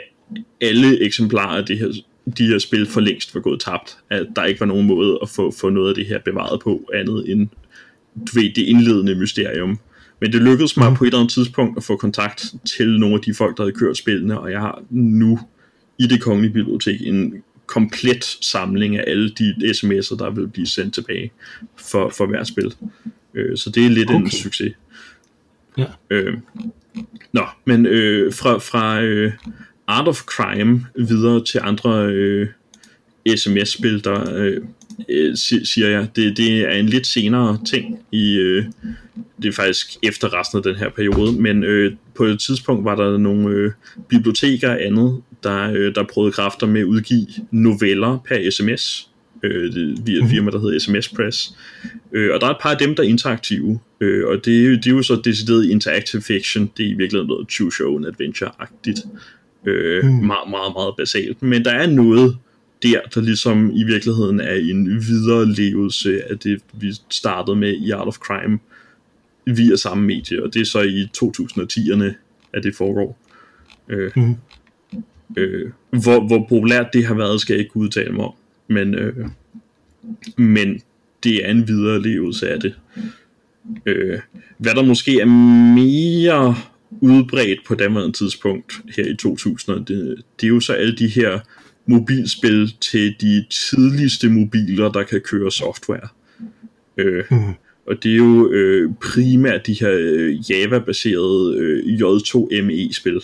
alle 0.60 1.00
eksemplarer 1.00 1.58
af 1.58 1.66
det 1.66 1.78
her, 1.78 1.92
de 2.38 2.46
her 2.46 2.58
spil 2.58 2.86
for 2.86 3.00
længst 3.00 3.34
var 3.34 3.40
gået 3.40 3.60
tabt. 3.60 3.98
At 4.10 4.26
der 4.36 4.44
ikke 4.44 4.60
var 4.60 4.66
nogen 4.66 4.86
måde 4.86 5.18
at 5.22 5.28
få, 5.28 5.50
få 5.60 5.68
noget 5.68 5.88
af 5.88 5.94
det 5.94 6.06
her 6.06 6.18
bevaret 6.18 6.60
på, 6.60 6.90
andet 6.94 7.30
end 7.30 7.48
du 8.14 8.40
ved, 8.40 8.54
det 8.54 8.62
indledende 8.62 9.14
mysterium. 9.14 9.78
Men 10.20 10.32
det 10.32 10.42
lykkedes 10.42 10.76
mig 10.76 10.90
mm. 10.90 10.96
på 10.96 11.04
et 11.04 11.08
eller 11.08 11.18
andet 11.18 11.32
tidspunkt 11.32 11.76
at 11.76 11.84
få 11.84 11.96
kontakt 11.96 12.44
til 12.76 13.00
nogle 13.00 13.14
af 13.14 13.20
de 13.20 13.34
folk, 13.34 13.56
der 13.56 13.62
havde 13.62 13.74
kørt 13.74 13.96
spillene, 13.96 14.40
og 14.40 14.50
jeg 14.50 14.60
har 14.60 14.82
nu 14.90 15.38
i 15.98 16.06
det 16.06 16.20
kongelige 16.20 16.52
bibliotek 16.52 17.06
en 17.06 17.34
komplet 17.66 18.24
samling 18.24 18.96
af 18.96 19.04
alle 19.06 19.30
de 19.30 19.54
sms'er, 19.60 20.16
der 20.16 20.30
vil 20.30 20.48
blive 20.48 20.66
sendt 20.66 20.94
tilbage 20.94 21.30
for, 21.76 22.08
for 22.16 22.26
hver 22.26 22.44
spil. 22.44 22.74
Øh, 23.34 23.56
så 23.56 23.70
det 23.70 23.86
er 23.86 23.90
lidt 23.90 24.10
okay. 24.10 24.20
en 24.20 24.30
succes. 24.30 24.74
Ja. 25.78 25.84
Øh, 26.10 26.34
nå, 27.32 27.42
men 27.64 27.86
øh, 27.86 28.32
fra, 28.32 28.58
fra 28.58 29.00
øh, 29.02 29.32
Art 29.86 30.08
of 30.08 30.20
Crime 30.20 30.86
videre 30.94 31.44
til 31.44 31.60
andre 31.62 32.06
øh, 32.06 32.48
sms-spil, 33.36 34.04
der 34.04 34.34
øh, 34.34 34.60
øh 35.08 35.36
siger 35.64 35.88
jeg, 35.88 36.08
det, 36.16 36.36
det 36.36 36.60
er 36.60 36.70
en 36.70 36.86
lidt 36.86 37.06
senere 37.06 37.58
ting 37.66 37.98
i, 38.12 38.36
øh, 38.36 38.64
det 39.42 39.48
er 39.48 39.52
faktisk 39.52 39.96
efter 40.02 40.40
resten 40.40 40.56
af 40.56 40.62
den 40.62 40.76
her 40.76 40.88
periode, 40.90 41.32
men 41.32 41.64
øh, 41.64 41.92
på 42.14 42.24
et 42.24 42.40
tidspunkt 42.40 42.84
var 42.84 42.94
der 42.94 43.18
nogle 43.18 43.48
øh, 43.48 43.72
biblioteker 44.08 44.70
og 44.70 44.84
andet, 44.84 45.22
der, 45.42 45.70
øh, 45.72 45.94
der 45.94 46.04
prøvede 46.12 46.32
kræfter 46.32 46.66
med 46.66 46.80
at 46.80 46.84
udgive 46.84 47.26
noveller 47.50 48.18
per 48.28 48.50
sms, 48.50 49.10
øh, 49.42 50.06
via 50.06 50.24
et 50.24 50.30
firma, 50.30 50.50
der 50.50 50.58
hedder 50.58 50.78
SMS 50.78 51.08
Press. 51.08 51.54
Øh, 52.12 52.34
og 52.34 52.40
der 52.40 52.46
er 52.46 52.50
et 52.50 52.56
par 52.62 52.70
af 52.70 52.78
dem, 52.78 52.94
der 52.94 53.02
er 53.02 53.06
interaktive, 53.06 53.78
øh, 54.00 54.26
og 54.26 54.36
det, 54.44 54.84
det 54.84 54.86
er 54.86 54.96
jo 54.96 55.02
så 55.02 55.20
decideret 55.24 55.70
interactive 55.70 56.22
fiction, 56.22 56.70
det 56.76 56.86
er 56.86 56.90
i 56.90 56.94
virkeligheden 56.94 57.28
noget 57.28 57.50
choose 57.50 57.76
show 57.76 57.96
and 57.96 58.06
adventure-agtigt. 58.06 59.08
Øh, 59.66 60.04
mm. 60.04 60.10
Meget, 60.10 60.50
meget, 60.50 60.72
meget 60.74 60.94
basalt. 60.96 61.42
Men 61.42 61.64
der 61.64 61.70
er 61.70 61.86
noget 61.86 62.36
der, 62.82 63.00
der 63.14 63.20
ligesom 63.20 63.70
i 63.74 63.84
virkeligheden 63.84 64.40
er 64.40 64.54
en 64.54 64.86
viderelevelse 64.86 66.30
af 66.30 66.38
det, 66.38 66.62
vi 66.72 66.92
startede 67.10 67.56
med 67.56 67.74
i 67.74 67.90
Art 67.90 68.08
of 68.08 68.16
Crime 68.16 68.58
via 69.46 69.76
samme 69.76 70.06
medie, 70.06 70.44
og 70.44 70.54
det 70.54 70.60
er 70.60 70.64
så 70.64 70.80
i 70.80 71.08
2010'erne, 71.18 72.14
at 72.52 72.62
det 72.62 72.74
foregår. 72.76 73.18
Øh, 73.88 74.10
mm. 74.16 74.36
øh, 75.36 75.70
hvor, 75.90 76.26
hvor 76.26 76.46
populært 76.48 76.86
det 76.92 77.06
har 77.06 77.14
været, 77.14 77.40
skal 77.40 77.54
jeg 77.54 77.60
ikke 77.60 77.76
udtale 77.76 78.12
mig 78.12 78.24
om, 78.24 78.32
men, 78.68 78.94
øh, 78.94 79.26
men 80.36 80.80
det 81.24 81.46
er 81.46 81.50
en 81.50 81.68
viderelevelse 81.68 82.48
af 82.48 82.60
det. 82.60 82.74
Øh, 83.86 84.18
hvad 84.58 84.74
der 84.74 84.82
måske 84.82 85.20
er 85.20 85.26
mere 85.74 86.56
udbredt 87.00 87.58
på 87.66 87.74
daværende 87.74 88.18
tidspunkt 88.18 88.72
her 88.96 89.04
i 89.04 89.16
2000'erne, 89.22 89.84
det, 89.84 90.22
det 90.40 90.46
er 90.46 90.48
jo 90.48 90.60
så 90.60 90.72
alle 90.72 90.96
de 90.96 91.08
her 91.08 91.40
mobilspil 91.86 92.74
til 92.80 93.14
de 93.20 93.44
tidligste 93.50 94.30
mobiler, 94.30 94.92
der 94.92 95.02
kan 95.02 95.20
køre 95.20 95.52
software. 95.52 96.08
Øh, 96.96 97.24
mm. 97.30 97.54
Og 97.86 98.02
det 98.02 98.12
er 98.12 98.16
jo 98.16 98.50
øh, 98.50 98.90
primært 98.94 99.66
de 99.66 99.76
her 99.80 99.90
øh, 99.98 100.50
Java-baserede 100.50 101.56
øh, 101.58 101.84
J2ME-spil, 101.84 103.20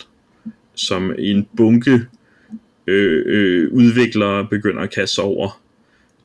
som 0.75 1.13
en 1.19 1.47
bunke 1.57 2.01
øh, 2.87 3.23
øh, 3.25 3.71
udviklere 3.71 4.47
begynder 4.49 4.81
at 4.81 4.93
kaste 4.93 5.19
over. 5.19 5.61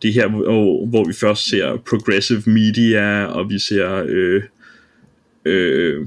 Det 0.03 0.13
her, 0.13 0.29
hvor, 0.29 0.87
hvor 0.87 1.05
vi 1.05 1.13
først 1.13 1.49
ser 1.49 1.77
Progressive 1.77 2.43
Media, 2.47 3.25
og 3.25 3.51
vi 3.51 3.59
ser 3.59 4.05
øh, 4.07 4.43
øh, 5.45 6.07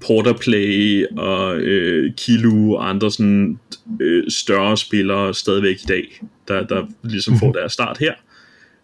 Porterplay 0.00 1.06
og 1.16 1.60
øh, 1.60 2.12
Kilo 2.16 2.72
og 2.72 2.88
andre 2.88 3.10
sådan, 3.10 3.58
øh, 4.00 4.24
større 4.28 4.76
spillere 4.76 5.34
stadigvæk 5.34 5.76
i 5.76 5.86
dag, 5.88 6.22
der, 6.48 6.66
der 6.66 6.86
ligesom 7.02 7.38
får 7.38 7.46
mhm. 7.46 7.54
deres 7.54 7.72
start 7.72 7.98
her, 7.98 8.14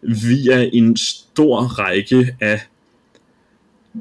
via 0.02 0.70
en 0.72 0.96
stor 0.96 1.60
række 1.60 2.36
af 2.40 2.60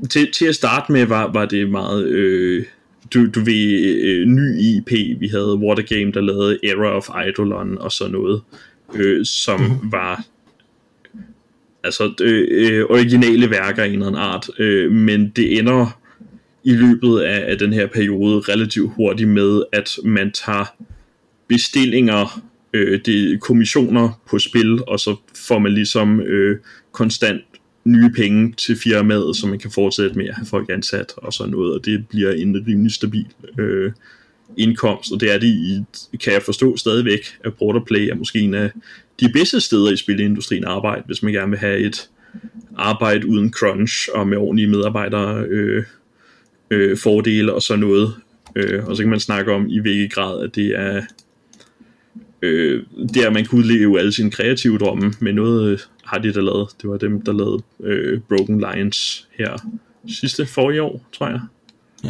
til, 0.09 0.31
til 0.31 0.45
at 0.45 0.55
starte 0.55 0.91
med 0.91 1.05
var, 1.05 1.31
var 1.31 1.45
det 1.45 1.69
meget 1.69 2.07
øh, 2.07 2.65
du, 3.13 3.29
du 3.29 3.39
ved 3.39 3.95
øh, 4.03 4.27
ny 4.27 4.59
IP 4.59 4.91
vi 5.19 5.27
havde 5.27 5.55
Watergame 5.55 6.11
der 6.11 6.21
lavede 6.21 6.59
Era 6.63 6.97
of 6.97 7.09
Eidolon 7.25 7.77
og 7.77 7.91
sådan 7.91 8.11
noget 8.11 8.41
øh, 8.95 9.25
som 9.25 9.61
mm. 9.61 9.91
var 9.91 10.25
altså 11.83 12.13
øh, 12.21 12.47
øh, 12.51 12.85
originale 12.89 13.49
værker 13.49 13.83
i 13.83 13.87
en 13.87 13.93
eller 13.93 14.07
anden 14.07 14.21
art 14.21 14.49
øh, 14.59 14.91
men 14.91 15.29
det 15.29 15.59
ender 15.59 15.99
i 16.63 16.73
løbet 16.73 17.19
af, 17.19 17.51
af 17.51 17.57
den 17.57 17.73
her 17.73 17.87
periode 17.87 18.39
relativt 18.39 18.93
hurtigt 18.95 19.29
med, 19.29 19.63
at 19.71 19.97
man 20.03 20.31
tager 20.31 20.65
bestillinger, 21.47 22.41
øh, 22.73 22.99
det 23.05 23.41
kommissioner 23.41 24.21
på 24.29 24.39
spil, 24.39 24.83
og 24.87 24.99
så 24.99 25.15
får 25.47 25.59
man 25.59 25.71
ligesom 25.71 26.21
øh, 26.21 26.59
konstant 26.91 27.41
nye 27.85 28.09
penge 28.15 28.53
til 28.57 28.75
firmaet, 28.75 29.35
så 29.35 29.47
man 29.47 29.59
kan 29.59 29.71
fortsætte 29.71 30.17
med 30.17 30.27
at 30.27 30.35
have 30.35 30.45
folk 30.45 30.69
ansat 30.69 31.13
og 31.17 31.33
sådan 31.33 31.51
noget, 31.51 31.73
og 31.73 31.85
det 31.85 32.07
bliver 32.07 32.31
en 32.31 32.65
rimelig 32.67 32.91
stabil 32.91 33.27
øh, 33.59 33.91
indkomst, 34.57 35.11
og 35.11 35.19
det 35.19 35.33
er 35.33 35.39
det, 35.39 35.47
i, 35.47 35.83
kan 36.23 36.33
jeg 36.33 36.41
forstå 36.41 36.77
stadigvæk, 36.77 37.37
at 37.45 37.53
Porterplay 37.53 38.09
er 38.09 38.15
måske 38.15 38.39
en 38.39 38.53
af 38.53 38.71
de 39.19 39.29
bedste 39.33 39.61
steder 39.61 39.91
i 39.91 39.97
spilindustrien 39.97 40.63
arbejde, 40.63 41.03
hvis 41.05 41.23
man 41.23 41.33
gerne 41.33 41.49
vil 41.49 41.59
have 41.59 41.79
et 41.79 42.09
arbejde 42.77 43.27
uden 43.27 43.53
crunch 43.53 44.09
og 44.13 44.27
med 44.27 44.37
ordentlige 44.37 44.69
medarbejdere 44.69 45.45
øh, 45.49 45.83
øh, 46.71 46.97
fordele 46.97 47.53
og 47.53 47.61
sådan 47.61 47.79
noget. 47.79 48.13
Øh, 48.55 48.85
og 48.85 48.95
så 48.95 49.03
kan 49.03 49.09
man 49.09 49.19
snakke 49.19 49.53
om 49.53 49.69
i 49.69 49.79
hvilken 49.79 50.09
grad, 50.09 50.43
at 50.43 50.55
det 50.55 50.79
er 50.79 51.01
øh, 52.43 52.83
det 53.13 53.23
er, 53.23 53.27
at 53.27 53.33
man 53.33 53.45
kunne 53.45 53.59
udleve 53.59 53.99
alle 53.99 54.13
sine 54.13 54.31
kreative 54.31 54.77
drømme, 54.77 55.13
men 55.19 55.35
noget 55.35 55.71
øh, 55.71 55.79
har 56.03 56.17
de 56.17 56.33
der 56.33 56.41
lavet. 56.41 56.69
Det 56.81 56.89
var 56.89 56.97
dem, 56.97 57.21
der 57.21 57.33
lavede 57.33 57.63
øh, 57.83 58.19
Broken 58.29 58.59
Lions 58.59 59.27
her 59.37 59.57
sidste 60.07 60.45
forrige 60.45 60.81
år, 60.81 61.05
tror 61.13 61.27
jeg. 61.27 61.41
Ja, 62.03 62.09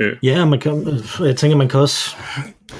øh. 0.00 0.16
ja 0.22 0.44
man 0.44 0.60
kan, 0.60 0.98
jeg 1.20 1.36
tænker, 1.36 1.56
man 1.56 1.68
kan 1.68 1.80
også 1.80 2.16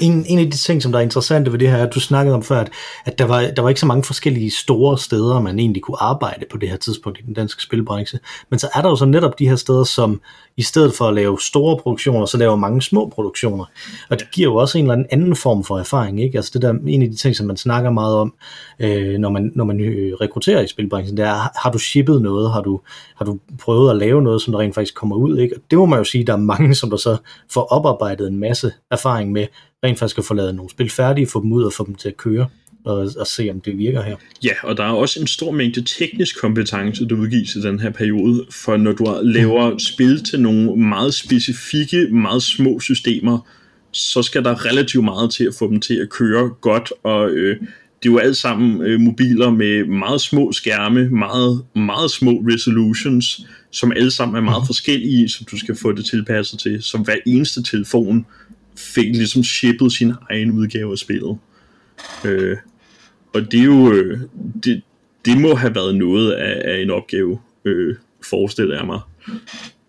en, 0.01 0.25
en 0.29 0.39
af 0.39 0.51
de 0.51 0.57
ting, 0.57 0.83
som 0.83 0.93
der 0.93 0.99
er 0.99 1.03
interessante 1.03 1.53
ved 1.53 1.59
det 1.59 1.71
her, 1.71 1.77
er, 1.77 1.87
at 1.87 1.95
du 1.95 2.01
snakkede 2.01 2.35
om 2.35 2.43
før, 2.43 2.61
at, 2.61 2.71
at 3.05 3.19
der, 3.19 3.25
var, 3.25 3.41
der 3.57 3.63
var 3.63 3.69
ikke 3.69 3.81
så 3.81 3.87
mange 3.87 4.05
forskellige 4.05 4.51
store 4.51 4.99
steder, 4.99 5.41
man 5.41 5.59
egentlig 5.59 5.83
kunne 5.83 6.03
arbejde 6.03 6.45
på 6.51 6.57
det 6.57 6.69
her 6.69 6.77
tidspunkt 6.77 7.19
i 7.19 7.23
den 7.23 7.35
danske 7.35 7.63
spilbranche. 7.63 8.19
Men 8.51 8.59
så 8.59 8.69
er 8.75 8.83
der 8.83 8.89
jo 8.89 8.97
så 8.97 9.05
netop 9.05 9.39
de 9.39 9.49
her 9.49 9.57
steder, 9.57 9.85
som 9.85 10.21
i 10.57 10.63
stedet 10.63 10.95
for 10.95 11.09
at 11.09 11.15
lave 11.15 11.39
store 11.41 11.79
produktioner, 11.79 12.27
så 12.27 12.39
laver 12.39 12.57
mange 12.57 12.83
små 12.83 13.09
produktioner. 13.09 13.65
Og 14.11 14.19
det 14.19 14.31
giver 14.33 14.49
jo 14.49 14.57
også 14.57 14.79
en 14.79 14.85
eller 14.85 14.93
anden 14.93 15.07
anden 15.11 15.37
form 15.37 15.65
for 15.65 15.79
erfaring. 15.79 16.23
Ikke? 16.23 16.39
Altså 16.39 16.51
det 16.55 16.63
der 16.63 16.75
en 16.87 17.03
af 17.03 17.11
de 17.11 17.17
ting, 17.17 17.37
som 17.37 17.47
man 17.47 17.57
snakker 17.57 17.91
meget 17.91 18.17
om, 18.17 18.35
øh, 18.79 19.19
når, 19.19 19.31
man, 19.31 19.53
når 19.55 19.65
man 19.65 19.81
øh, 19.81 20.13
rekrutterer 20.15 20.61
i 20.61 20.69
spilbranchen, 20.69 21.17
det 21.17 21.25
er, 21.25 21.59
har 21.63 21.71
du 21.73 21.79
shippet 21.79 22.23
noget? 22.23 22.53
Har 22.53 22.61
du, 22.61 22.81
har 23.17 23.25
du 23.25 23.39
prøvet 23.59 23.91
at 23.91 23.97
lave 23.97 24.23
noget, 24.23 24.43
som 24.43 24.53
der 24.53 24.61
rent 24.61 24.75
faktisk 24.75 24.95
kommer 24.95 25.17
ud? 25.17 25.39
Ikke? 25.39 25.57
Og 25.57 25.63
det 25.71 25.79
må 25.79 25.87
man 25.87 25.99
jo 25.99 26.05
sige, 26.05 26.25
der 26.25 26.33
er 26.33 26.37
mange, 26.37 26.75
som 26.75 26.91
der 26.91 26.97
så 26.97 27.17
får 27.53 27.63
oparbejdet 27.63 28.29
en 28.29 28.39
masse 28.39 28.73
erfaring 28.91 29.33
med, 29.33 29.47
rent 29.85 29.99
faktisk 29.99 30.19
at 30.19 30.25
få 30.25 30.35
lavet 30.35 30.55
nogle 30.55 30.71
spil 30.71 30.91
færdige, 30.91 31.27
få 31.27 31.43
dem 31.43 31.53
ud 31.53 31.63
og 31.63 31.73
få 31.73 31.87
dem 31.87 31.95
til 31.95 32.09
at 32.09 32.17
køre 32.17 32.49
og, 32.87 33.09
og 33.19 33.27
se, 33.27 33.51
om 33.51 33.61
det 33.61 33.79
virker 33.79 34.03
her. 34.03 34.17
Ja, 34.45 34.53
og 34.63 34.77
der 34.77 34.85
er 34.85 34.91
også 34.91 35.21
en 35.21 35.27
stor 35.27 35.51
mængde 35.51 35.83
teknisk 35.83 36.41
kompetence, 36.41 37.05
du 37.05 37.17
udgives 37.17 37.57
i 37.57 37.61
den 37.61 37.81
her 37.81 37.91
periode, 37.91 38.47
for 38.51 38.77
når 38.77 38.93
du 38.93 39.21
laver 39.23 39.71
mm. 39.71 39.79
spil 39.79 40.25
til 40.25 40.41
nogle 40.41 40.77
meget 40.77 41.15
specifikke, 41.15 42.09
meget 42.13 42.43
små 42.43 42.81
systemer, 42.81 43.39
så 43.93 44.23
skal 44.23 44.45
der 44.45 44.65
relativt 44.67 45.05
meget 45.05 45.31
til 45.31 45.45
at 45.45 45.55
få 45.59 45.71
dem 45.71 45.81
til 45.81 45.95
at 45.95 46.11
køre 46.11 46.51
godt, 46.61 46.93
og 47.03 47.31
øh, 47.31 47.57
det 48.03 48.09
er 48.09 48.13
jo 48.13 48.19
alt 48.19 48.37
sammen 48.37 48.83
øh, 48.83 49.01
mobiler 49.01 49.51
med 49.51 49.85
meget 49.85 50.21
små 50.21 50.53
skærme, 50.53 51.09
meget, 51.09 51.65
meget 51.75 52.11
små 52.11 52.31
resolutions, 52.33 53.47
som 53.71 53.93
alle 53.93 54.11
sammen 54.11 54.37
er 54.37 54.41
meget 54.41 54.63
mm. 54.63 54.67
forskellige, 54.67 55.29
som 55.29 55.47
du 55.51 55.59
skal 55.59 55.77
få 55.77 55.93
det 55.93 56.05
tilpasset 56.05 56.59
til, 56.59 56.83
som 56.83 57.01
hver 57.01 57.17
eneste 57.27 57.63
telefon 57.63 58.27
fik 58.77 59.07
ligesom 59.07 59.45
shippet 59.45 59.93
sin 59.93 60.13
egen 60.31 60.51
udgave 60.51 60.93
af 60.93 60.99
spillet. 60.99 61.39
Øh, 62.25 62.57
og 63.35 63.53
det 63.53 63.61
er 63.61 63.65
jo, 63.65 63.93
øh, 63.93 64.21
det, 64.65 64.83
det 65.25 65.41
må 65.41 65.55
have 65.55 65.75
været 65.75 65.95
noget 65.95 66.33
af, 66.33 66.73
af 66.75 66.83
en 66.83 66.91
opgave, 66.91 67.39
øh, 67.65 67.97
forestiller 68.23 68.77
jeg 68.77 68.87
mig. 68.87 69.01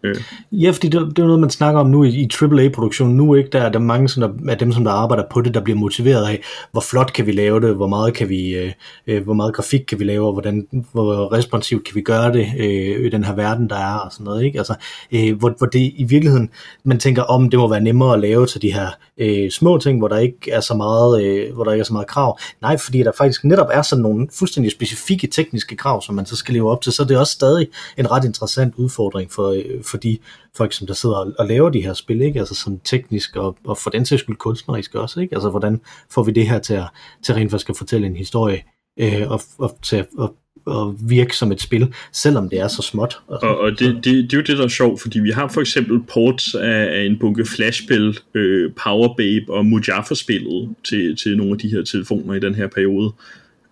Øh. 0.04 0.16
Ja, 0.52 0.72
fordi 0.72 0.88
det, 0.88 1.02
det 1.16 1.20
er 1.20 1.26
noget, 1.26 1.40
man 1.40 1.50
snakker 1.50 1.82
om 1.82 1.90
nu 1.90 2.04
i, 2.04 2.10
i 2.10 2.30
AAA-produktion. 2.42 3.10
Nu 3.10 3.36
ikke, 3.36 3.50
der 3.50 3.62
er 3.62 3.70
der 3.70 3.80
mange 3.80 4.10
sådan, 4.10 4.30
der, 4.30 4.52
af 4.52 4.58
dem, 4.58 4.72
som 4.72 4.84
der 4.84 4.92
arbejder 4.92 5.24
på 5.32 5.42
det, 5.42 5.54
der 5.54 5.62
bliver 5.62 5.80
motiveret 5.80 6.28
af, 6.28 6.42
hvor 6.72 6.82
flot 6.82 7.14
kan 7.14 7.26
vi 7.26 7.32
lave 7.32 7.62
det, 7.62 7.76
hvor 7.76 7.88
meget 7.88 8.14
kan 8.14 8.30
vi, 8.30 8.56
øh, 8.56 8.72
øh 9.08 9.24
hvor 9.24 9.34
meget 9.34 9.54
grafik 9.56 9.82
kan 9.88 10.00
vi 10.00 10.04
lave, 10.04 10.28
og 10.28 10.34
hvordan, 10.34 10.68
hvor 10.92 11.34
responsivt 11.34 11.84
kan 11.84 11.96
vi 11.96 12.02
gøre 12.02 12.34
det 12.34 12.48
øh, 12.60 13.06
i 13.06 13.10
den 13.10 13.24
her 13.24 13.36
verden, 13.36 13.70
der 13.70 13.76
er, 13.76 13.98
og 13.98 14.12
sådan 14.12 14.24
noget. 14.24 14.44
Ikke? 14.44 14.58
Altså, 14.58 14.76
øh, 15.12 15.38
hvor, 15.38 15.56
hvor 15.58 15.68
det 15.68 15.94
i 15.96 16.04
virkeligheden, 16.04 16.50
man 16.84 17.00
tænker 17.00 17.24
om, 17.24 17.50
det 17.50 17.60
må 17.60 17.68
være 17.68 17.82
nemmere 17.82 18.14
at 18.14 18.20
lave 18.20 18.46
til 18.46 18.62
de 18.62 18.74
her 18.74 18.88
øh, 19.18 19.52
små 19.52 19.78
ting, 19.78 20.00
hvor 20.00 20.08
der 20.08 20.18
ikke 20.18 20.52
er 20.52 20.60
så 20.60 20.74
meget, 20.74 21.24
øh, 21.24 21.54
hvor 21.54 21.64
der 21.64 21.72
ikke 21.72 21.82
er 21.82 21.86
så 21.86 21.94
meget 21.94 22.08
krav. 22.08 22.40
Nej, 22.62 22.78
fordi 22.78 23.04
der 23.04 23.12
faktisk 23.18 23.44
netop 23.44 23.68
er 23.72 23.82
sådan 23.82 24.04
nogle 24.04 24.28
fuldstændig 24.34 24.72
specifikke 24.72 25.28
tekniske 25.28 25.76
krav, 25.76 26.02
som 26.02 26.16
man 26.16 26.26
så 26.26 26.36
skal 26.36 26.54
leve 26.54 26.72
op 26.72 26.82
til, 26.82 26.92
så 26.92 27.04
det 27.04 27.16
er 27.16 27.20
også 27.20 27.34
stadig 27.34 27.68
en 27.98 28.12
ret 28.12 28.26
interessant 28.26 28.74
udfordring 28.78 29.32
for, 29.32 29.50
øh, 29.50 29.84
for 29.88 29.98
de 29.98 30.18
folk, 30.58 30.74
som 30.74 30.88
der 30.88 30.94
sidder 30.94 31.16
og, 31.16 31.34
og 31.40 31.48
laver 31.48 31.70
de 31.70 31.82
her 31.82 31.94
spil, 31.94 32.22
ikke? 32.22 32.40
Altså 32.40 32.56
sådan 32.56 32.80
teknisk 32.80 33.36
og, 33.36 33.58
og 33.66 33.78
for 33.78 33.90
den 33.90 34.06
sags 34.06 34.22
skyld 34.22 34.36
kunstnerisk 34.36 34.96
også, 34.96 35.20
ikke? 35.20 35.36
Altså 35.36 35.50
hvordan 35.50 35.82
får 36.10 36.24
vi 36.24 36.32
det 36.32 36.48
her 36.48 36.60
til 36.60 36.74
at, 36.74 36.88
til 37.24 37.36
rent 37.36 37.52
faktisk 37.52 37.70
at 37.70 37.78
fortælle 37.78 38.08
en 38.08 38.16
historie 38.16 38.64
øh, 39.00 39.32
og, 39.32 39.42
og 39.58 39.78
til 39.82 39.96
at 39.96 40.08
og, 40.18 40.36
og 40.66 40.96
virke 41.10 41.36
som 41.36 41.52
et 41.52 41.62
spil, 41.62 41.94
selvom 42.12 42.50
det 42.50 42.60
er 42.60 42.68
så 42.68 42.82
småt. 42.82 43.20
Og, 43.28 43.44
og, 43.44 43.60
og 43.60 43.72
det, 43.72 43.96
det, 43.96 44.04
det 44.04 44.34
er 44.34 44.38
jo 44.38 44.44
det, 44.44 44.58
der 44.58 44.64
er 44.64 44.68
sjovt, 44.68 45.02
fordi 45.02 45.20
vi 45.20 45.32
har 45.32 45.48
for 45.48 45.62
eksempel 45.62 46.04
ports 46.14 46.56
af, 46.56 47.00
af 47.00 47.06
en 47.06 47.20
bunke 47.20 47.46
flashspil, 47.46 48.20
øh, 48.34 48.72
Power 48.84 49.16
Babe 49.18 49.54
og 49.54 49.66
Mujaffa-spillet 49.66 50.76
til, 50.84 51.16
til 51.16 51.38
nogle 51.38 51.52
af 51.52 51.58
de 51.58 51.70
her 51.70 51.84
telefoner 51.84 52.34
i 52.34 52.40
den 52.40 52.56
her 52.56 52.68
periode, 52.68 53.14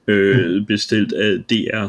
øh, 0.08 0.56
mm. 0.56 0.66
bestilt 0.66 1.14
af 1.14 1.44
DR 1.50 1.88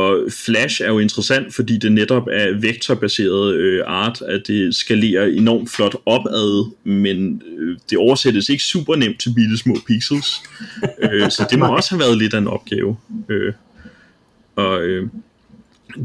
og 0.00 0.26
Flash 0.30 0.82
er 0.82 0.88
jo 0.88 0.98
interessant, 0.98 1.54
fordi 1.54 1.78
det 1.78 1.92
netop 1.92 2.26
er 2.32 2.60
vektorbaseret 2.60 3.54
øh, 3.54 3.82
art, 3.86 4.22
at 4.22 4.46
det 4.46 4.74
skalerer 4.74 5.26
enormt 5.26 5.70
flot 5.70 5.96
opad, 6.06 6.70
men 6.84 7.42
øh, 7.58 7.76
det 7.90 7.98
oversættes 7.98 8.48
ikke 8.48 8.62
super 8.62 8.96
nemt 8.96 9.20
til 9.20 9.32
bitte 9.36 9.56
små 9.58 9.76
pixels. 9.86 10.42
øh, 11.12 11.30
så 11.30 11.46
det 11.50 11.58
må 11.58 11.76
også 11.76 11.90
have 11.90 12.00
været 12.00 12.18
lidt 12.18 12.34
af 12.34 12.38
en 12.38 12.46
opgave. 12.46 12.96
Øh, 13.28 13.52
og 14.56 14.82
øh, 14.82 15.08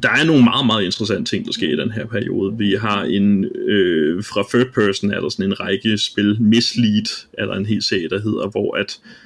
der 0.03 0.09
er 0.09 0.25
nogle 0.25 0.43
meget, 0.43 0.65
meget 0.65 0.83
interessante 0.83 1.31
ting, 1.31 1.45
der 1.45 1.51
sker 1.51 1.73
i 1.73 1.75
den 1.75 1.91
her 1.91 2.05
periode. 2.05 2.57
Vi 2.57 2.77
har 2.81 3.03
en, 3.03 3.45
øh, 3.45 4.23
fra 4.23 4.43
third 4.49 4.73
person 4.73 5.11
er 5.11 5.21
der 5.21 5.29
sådan 5.29 5.45
en 5.45 5.59
række 5.59 5.97
spil, 5.97 6.41
Mislead 6.41 7.27
er 7.33 7.45
der 7.45 7.53
en 7.53 7.65
hel 7.65 7.83
serie, 7.83 8.09
der 8.09 8.21
hedder, 8.21 8.49
hvor 8.49 8.77
at 8.77 8.99
øh, 9.05 9.24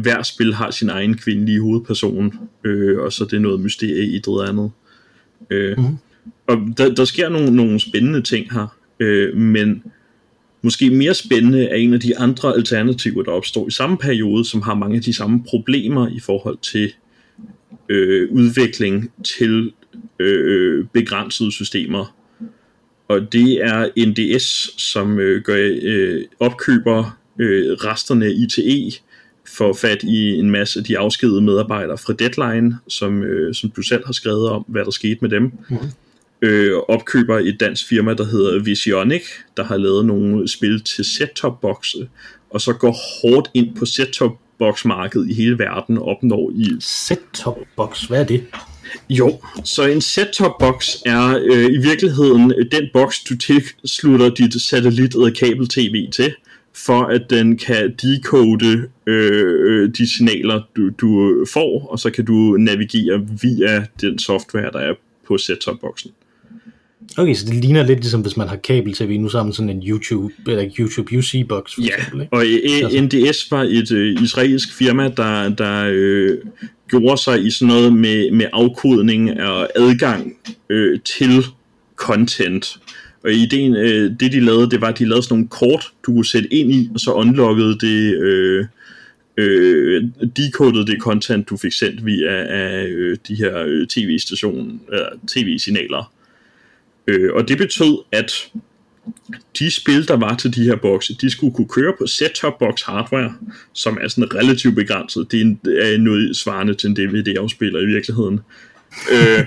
hver 0.00 0.22
spil 0.22 0.54
har 0.54 0.70
sin 0.70 0.88
egen 0.88 1.16
kvindelige 1.16 1.60
hovedperson, 1.60 2.34
øh, 2.64 2.98
og 2.98 3.12
så 3.12 3.24
det 3.24 3.32
er 3.32 3.40
noget 3.40 3.60
mysterie 3.60 4.06
i 4.06 4.18
det 4.18 4.48
andet. 4.48 4.70
Øh, 5.50 5.78
mm. 5.78 5.96
Og 6.46 6.58
der, 6.78 6.94
der 6.94 7.04
sker 7.04 7.28
nogle, 7.28 7.56
nogle 7.56 7.80
spændende 7.80 8.22
ting 8.22 8.52
her, 8.52 8.76
øh, 9.00 9.36
men 9.36 9.82
måske 10.62 10.90
mere 10.90 11.14
spændende 11.14 11.64
er 11.64 11.76
en 11.76 11.94
af 11.94 12.00
de 12.00 12.18
andre 12.18 12.54
alternativer, 12.54 13.22
der 13.22 13.30
opstår 13.30 13.68
i 13.68 13.70
samme 13.70 13.98
periode, 13.98 14.44
som 14.44 14.62
har 14.62 14.74
mange 14.74 14.96
af 14.96 15.02
de 15.02 15.14
samme 15.14 15.44
problemer 15.44 16.08
i 16.08 16.20
forhold 16.20 16.58
til 16.62 16.92
øh, 17.88 18.28
udvikling 18.30 19.12
til 19.24 19.72
øh, 20.18 20.86
begrænsede 20.92 21.52
systemer. 21.52 22.16
Og 23.08 23.32
det 23.32 23.64
er 23.64 23.88
NDS, 24.06 24.80
som 24.82 25.18
øh, 25.18 25.42
gør, 25.42 25.78
øh, 25.82 26.24
opkøber 26.40 27.18
øh, 27.38 27.72
resterne 27.72 28.26
af 28.26 28.30
ITE, 28.30 28.98
får 29.48 29.72
fat 29.72 30.02
i 30.02 30.38
en 30.38 30.50
masse 30.50 30.78
af 30.78 30.84
de 30.84 30.98
afskedede 30.98 31.40
medarbejdere 31.40 31.98
fra 31.98 32.12
Deadline, 32.12 32.78
som, 32.88 33.22
øh, 33.22 33.54
som 33.54 33.70
du 33.70 33.82
selv 33.82 34.06
har 34.06 34.12
skrevet 34.12 34.48
om, 34.48 34.64
hvad 34.68 34.84
der 34.84 34.90
skete 34.90 35.18
med 35.20 35.30
dem. 35.30 35.52
Mm. 35.70 35.76
Øh, 36.42 36.78
opkøber 36.88 37.38
et 37.38 37.56
dansk 37.60 37.88
firma, 37.88 38.14
der 38.14 38.24
hedder 38.24 38.62
Visionic, 38.62 39.22
der 39.56 39.64
har 39.64 39.76
lavet 39.76 40.06
nogle 40.06 40.48
spil 40.48 40.80
til 40.80 41.04
set-top-bokse, 41.04 42.08
og 42.50 42.60
så 42.60 42.72
går 42.72 42.92
hårdt 42.92 43.50
ind 43.54 43.76
på 43.76 43.86
set-top 43.86 44.32
box-marked 44.58 45.26
i 45.28 45.34
hele 45.34 45.58
verden 45.58 45.98
opnår 45.98 46.50
i... 46.54 46.66
Set-top 46.80 47.58
box, 47.76 48.02
hvad 48.02 48.20
er 48.20 48.24
det? 48.24 48.44
Jo, 49.10 49.40
så 49.64 49.82
en 49.86 50.00
set-top 50.00 50.58
box 50.58 50.96
er 51.06 51.40
øh, 51.44 51.64
i 51.64 51.78
virkeligheden 51.78 52.52
den 52.72 52.88
boks, 52.92 53.24
du 53.24 53.36
tilslutter 53.36 54.30
dit 54.30 54.54
satellit- 54.54 55.14
eller 55.14 55.30
kabel-tv 55.38 56.10
til, 56.10 56.34
for 56.74 57.02
at 57.02 57.22
den 57.30 57.58
kan 57.58 57.94
decode 58.02 58.88
øh, 59.06 59.90
de 59.98 60.16
signaler, 60.16 60.62
du, 60.76 60.90
du 60.90 61.44
får, 61.52 61.86
og 61.90 61.98
så 61.98 62.10
kan 62.10 62.24
du 62.24 62.56
navigere 62.58 63.26
via 63.42 63.86
den 64.00 64.18
software, 64.18 64.70
der 64.72 64.78
er 64.78 64.94
på 65.28 65.38
set-top-boksen. 65.38 66.10
Okay, 67.16 67.34
så 67.34 67.46
det 67.46 67.54
ligner 67.54 67.86
lidt 67.86 68.00
ligesom, 68.00 68.20
hvis 68.20 68.36
man 68.36 68.48
har 68.48 68.56
kabel-tv 68.56 69.18
nu 69.18 69.28
sammen 69.28 69.52
sådan 69.52 69.68
en 69.68 69.82
YouTube, 69.82 70.34
eller 70.46 70.70
YouTube 70.78 71.18
UC-box 71.18 71.74
for 71.74 71.82
ja, 71.82 71.96
eksempel, 71.96 72.20
ikke? 72.20 72.32
og 72.32 72.42
e- 72.42 73.00
NDS 73.00 73.50
var 73.50 73.62
et 73.62 73.92
øh, 73.92 74.22
israelsk 74.22 74.74
firma, 74.74 75.08
der, 75.08 75.48
der 75.48 75.90
øh, 75.92 76.38
gjorde 76.88 77.22
sig 77.22 77.46
i 77.46 77.50
sådan 77.50 77.74
noget 77.74 77.92
med, 77.92 78.30
med 78.30 78.46
afkodning 78.52 79.40
og 79.42 79.68
adgang 79.76 80.36
øh, 80.70 81.00
til 81.00 81.44
content. 81.96 82.78
Og 83.24 83.32
ideen, 83.32 83.76
øh, 83.76 84.10
det 84.20 84.32
de 84.32 84.40
lavede, 84.40 84.70
det 84.70 84.80
var, 84.80 84.88
at 84.88 84.98
de 84.98 85.04
lavede 85.04 85.22
sådan 85.22 85.34
nogle 85.34 85.48
kort, 85.48 85.92
du 86.06 86.12
kunne 86.12 86.26
sætte 86.26 86.54
ind 86.54 86.72
i, 86.72 86.90
og 86.94 87.00
så 87.00 87.12
unlockede 87.12 87.78
det, 87.78 88.18
øh, 88.18 88.66
øh, 89.36 90.04
decodede 90.36 90.86
det 90.86 91.00
content, 91.00 91.48
du 91.48 91.56
fik 91.56 91.72
sendt 91.72 92.06
via 92.06 92.44
af, 92.44 92.86
øh, 92.86 93.16
de 93.28 93.34
her 93.34 93.58
øh, 93.66 93.86
tv-stationer, 93.86 94.74
øh, 94.92 95.18
tv-signaler. 95.28 96.12
Øh, 97.06 97.32
og 97.34 97.48
det 97.48 97.58
betød, 97.58 97.98
at 98.12 98.32
de 99.58 99.70
spil, 99.70 100.08
der 100.08 100.16
var 100.16 100.36
til 100.36 100.54
de 100.54 100.64
her 100.64 100.76
bokse, 100.76 101.14
de 101.20 101.30
skulle 101.30 101.54
kunne 101.54 101.68
køre 101.68 101.92
på 101.98 102.06
set-top 102.06 102.58
box 102.58 102.82
hardware, 102.82 103.34
som 103.72 103.98
er 104.00 104.08
sådan 104.08 104.34
relativt 104.34 104.74
begrænset. 104.74 105.32
Det 105.32 105.58
er 105.64 105.98
noget 105.98 106.36
svarende 106.36 106.74
til 106.74 106.88
en 106.88 106.96
DVD-afspiller 106.96 107.80
i 107.80 107.86
virkeligheden. 107.86 108.40
øh, 109.12 109.44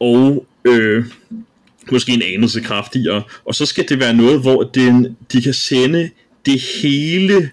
og 0.00 0.46
øh, 0.64 1.04
måske 1.92 2.12
en 2.12 2.22
anelse 2.22 2.60
kraftigere. 2.60 3.22
Og 3.44 3.54
så 3.54 3.66
skal 3.66 3.88
det 3.88 4.00
være 4.00 4.14
noget, 4.14 4.40
hvor 4.40 4.62
den, 4.62 5.16
de 5.32 5.42
kan 5.42 5.54
sende 5.54 6.10
det 6.46 6.60
hele 6.82 7.50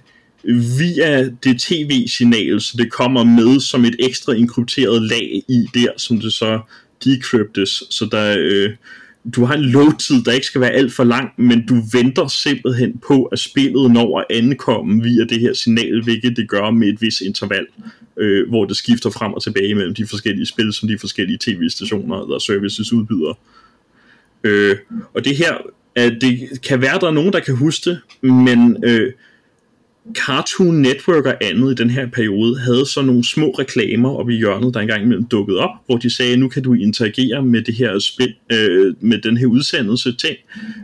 via 0.79 1.29
det 1.29 1.59
tv-signal, 1.59 2.61
så 2.61 2.77
det 2.77 2.91
kommer 2.91 3.23
med 3.23 3.59
som 3.59 3.85
et 3.85 3.95
ekstra 3.99 4.33
enkrypteret 4.33 5.01
lag 5.01 5.43
i 5.49 5.65
der, 5.73 5.91
som 5.97 6.19
det 6.19 6.33
så 6.33 6.59
decryptes, 7.05 7.83
så 7.89 8.07
der, 8.11 8.35
øh, 8.39 8.69
du 9.35 9.45
har 9.45 9.53
en 9.53 9.65
load-tid, 9.65 10.23
der 10.23 10.31
ikke 10.31 10.45
skal 10.45 10.61
være 10.61 10.71
alt 10.71 10.93
for 10.93 11.03
lang, 11.03 11.29
men 11.37 11.65
du 11.65 11.83
venter 11.91 12.27
simpelthen 12.27 12.99
på, 13.07 13.23
at 13.23 13.39
spillet 13.39 13.91
når 13.91 14.19
at 14.19 14.25
ankomme 14.29 15.03
via 15.03 15.23
det 15.23 15.39
her 15.39 15.53
signal, 15.53 16.03
hvilket 16.03 16.37
det 16.37 16.49
gør 16.49 16.71
med 16.71 16.87
et 16.87 17.01
vis 17.01 17.21
interval, 17.21 17.65
øh, 18.17 18.49
hvor 18.49 18.65
det 18.65 18.77
skifter 18.77 19.09
frem 19.09 19.33
og 19.33 19.43
tilbage 19.43 19.75
mellem 19.75 19.95
de 19.95 20.07
forskellige 20.07 20.45
spil, 20.45 20.73
som 20.73 20.87
de 20.87 20.99
forskellige 20.99 21.37
tv-stationer 21.41 22.23
eller 22.23 22.39
services 22.39 22.93
udbyder. 22.93 23.29
Øh, 23.29 23.35
Øh, 24.47 24.75
og 25.13 25.25
det 25.25 25.35
her, 25.35 25.53
at 25.95 26.17
det 26.21 26.61
kan 26.63 26.81
være, 26.81 26.99
der 26.99 27.07
er 27.07 27.11
nogen, 27.11 27.33
der 27.33 27.39
kan 27.39 27.55
huske 27.55 27.89
det, 27.89 28.01
men 28.21 28.83
øh, 28.83 29.11
Cartoon 30.13 30.75
Network 30.75 31.25
og 31.25 31.35
andet 31.41 31.71
i 31.71 31.83
den 31.83 31.89
her 31.89 32.07
periode 32.07 32.59
havde 32.59 32.85
så 32.85 33.01
nogle 33.01 33.25
små 33.25 33.49
reklamer 33.49 34.09
oppe 34.09 34.33
i 34.33 34.37
hjørnet, 34.37 34.73
der 34.73 34.79
engang 34.79 35.03
imellem 35.03 35.25
dukkede 35.25 35.59
op, 35.59 35.69
hvor 35.85 35.97
de 35.97 36.15
sagde, 36.15 36.37
nu 36.37 36.49
kan 36.49 36.63
du 36.63 36.73
interagere 36.73 37.45
med 37.45 37.61
det 37.61 37.75
her 37.75 37.99
spil, 37.99 38.33
øh, 38.51 38.95
med 38.99 39.21
den 39.21 39.37
her 39.37 39.47
udsendelse 39.47 40.15
ting, 40.15 40.37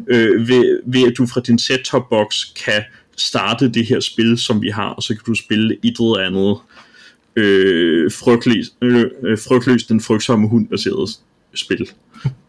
øh, 0.07 0.47
ved, 0.47 0.79
ved 0.85 1.07
at 1.07 1.17
du 1.17 1.25
fra 1.25 1.41
din 1.41 1.59
set-top 1.59 2.09
box 2.09 2.35
kan 2.65 2.83
starte 3.17 3.69
det 3.69 3.85
her 3.85 3.99
spil, 3.99 4.37
som 4.37 4.61
vi 4.61 4.69
har, 4.69 4.89
og 4.89 5.03
så 5.03 5.13
kan 5.13 5.23
du 5.27 5.35
spille 5.35 5.77
et 5.83 5.95
eller 5.99 6.17
andet 6.17 6.57
øh, 7.35 8.11
frygtløst, 8.11 8.73
øh, 8.81 9.05
øh, 9.23 9.37
frygtløst 9.37 9.89
den 9.89 10.01
frygtsomme 10.01 10.47
hund 10.47 10.67
baseret 10.67 11.09
spil, 11.55 11.89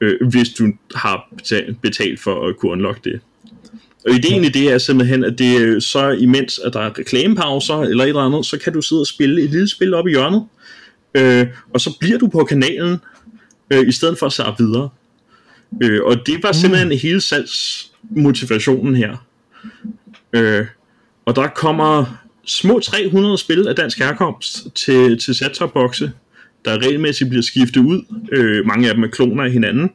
øh, 0.00 0.28
hvis 0.30 0.48
du 0.48 0.72
har 0.94 1.34
betalt, 1.82 2.20
for 2.20 2.48
at 2.48 2.56
kunne 2.56 2.72
unlock 2.72 3.04
det. 3.04 3.20
Og 4.06 4.14
ideen 4.14 4.44
i 4.44 4.48
det 4.48 4.72
er 4.72 4.78
simpelthen, 4.78 5.24
at 5.24 5.38
det 5.38 5.82
så 5.82 6.10
imens, 6.10 6.58
at 6.58 6.72
der 6.72 6.80
er 6.80 6.98
reklamepauser 6.98 7.80
eller 7.80 8.04
et 8.04 8.08
eller 8.08 8.22
andet, 8.22 8.46
så 8.46 8.58
kan 8.58 8.72
du 8.72 8.82
sidde 8.82 9.00
og 9.00 9.06
spille 9.06 9.42
et 9.42 9.50
lille 9.50 9.68
spil 9.68 9.94
op 9.94 10.06
i 10.06 10.10
hjørnet, 10.10 10.46
øh, 11.14 11.46
og 11.74 11.80
så 11.80 11.98
bliver 12.00 12.18
du 12.18 12.26
på 12.26 12.44
kanalen, 12.44 12.98
øh, 13.70 13.88
i 13.88 13.92
stedet 13.92 14.18
for 14.18 14.26
at 14.26 14.32
sætte 14.32 14.52
videre. 14.58 14.88
Øh, 15.82 16.02
og 16.04 16.26
det 16.26 16.42
var 16.42 16.52
simpelthen 16.52 16.88
mm. 16.88 16.98
hele 17.02 17.20
salgsmotivationen 17.20 18.96
her. 18.96 19.26
Øh, 20.32 20.66
og 21.24 21.36
der 21.36 21.48
kommer 21.48 22.24
små 22.46 22.80
300 22.80 23.38
spil 23.38 23.68
af 23.68 23.76
dansk 23.76 23.98
herkomst 23.98 24.66
til, 24.74 25.18
til 25.18 25.34
set-top-bokse, 25.34 26.12
der 26.64 26.78
regelmæssigt 26.86 27.30
bliver 27.30 27.42
skiftet 27.42 27.80
ud. 27.80 28.02
Øh, 28.32 28.66
mange 28.66 28.88
af 28.88 28.94
dem 28.94 29.04
er 29.04 29.08
kloner 29.08 29.44
af 29.44 29.52
hinanden. 29.52 29.90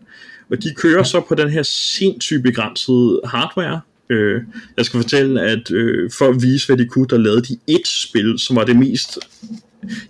Og 0.51 0.63
de 0.63 0.73
kører 0.77 1.03
så 1.03 1.21
på 1.29 1.35
den 1.35 1.49
her 1.49 1.63
sindssygt 1.63 2.43
begrænsede 2.43 3.21
hardware, 3.25 3.81
Øh, 4.09 4.41
jeg 4.77 4.85
skal 4.85 5.01
fortælle, 5.01 5.41
at 5.41 5.71
øh, 5.71 6.11
for 6.11 6.25
at 6.29 6.41
vise, 6.41 6.67
hvad 6.67 6.77
de 6.77 6.85
kunne, 6.85 7.07
der 7.07 7.17
lavede 7.17 7.41
de 7.41 7.57
et 7.67 7.87
spil, 7.87 8.39
som 8.39 8.55
var 8.55 8.63
det 8.63 8.75
mest 8.75 9.19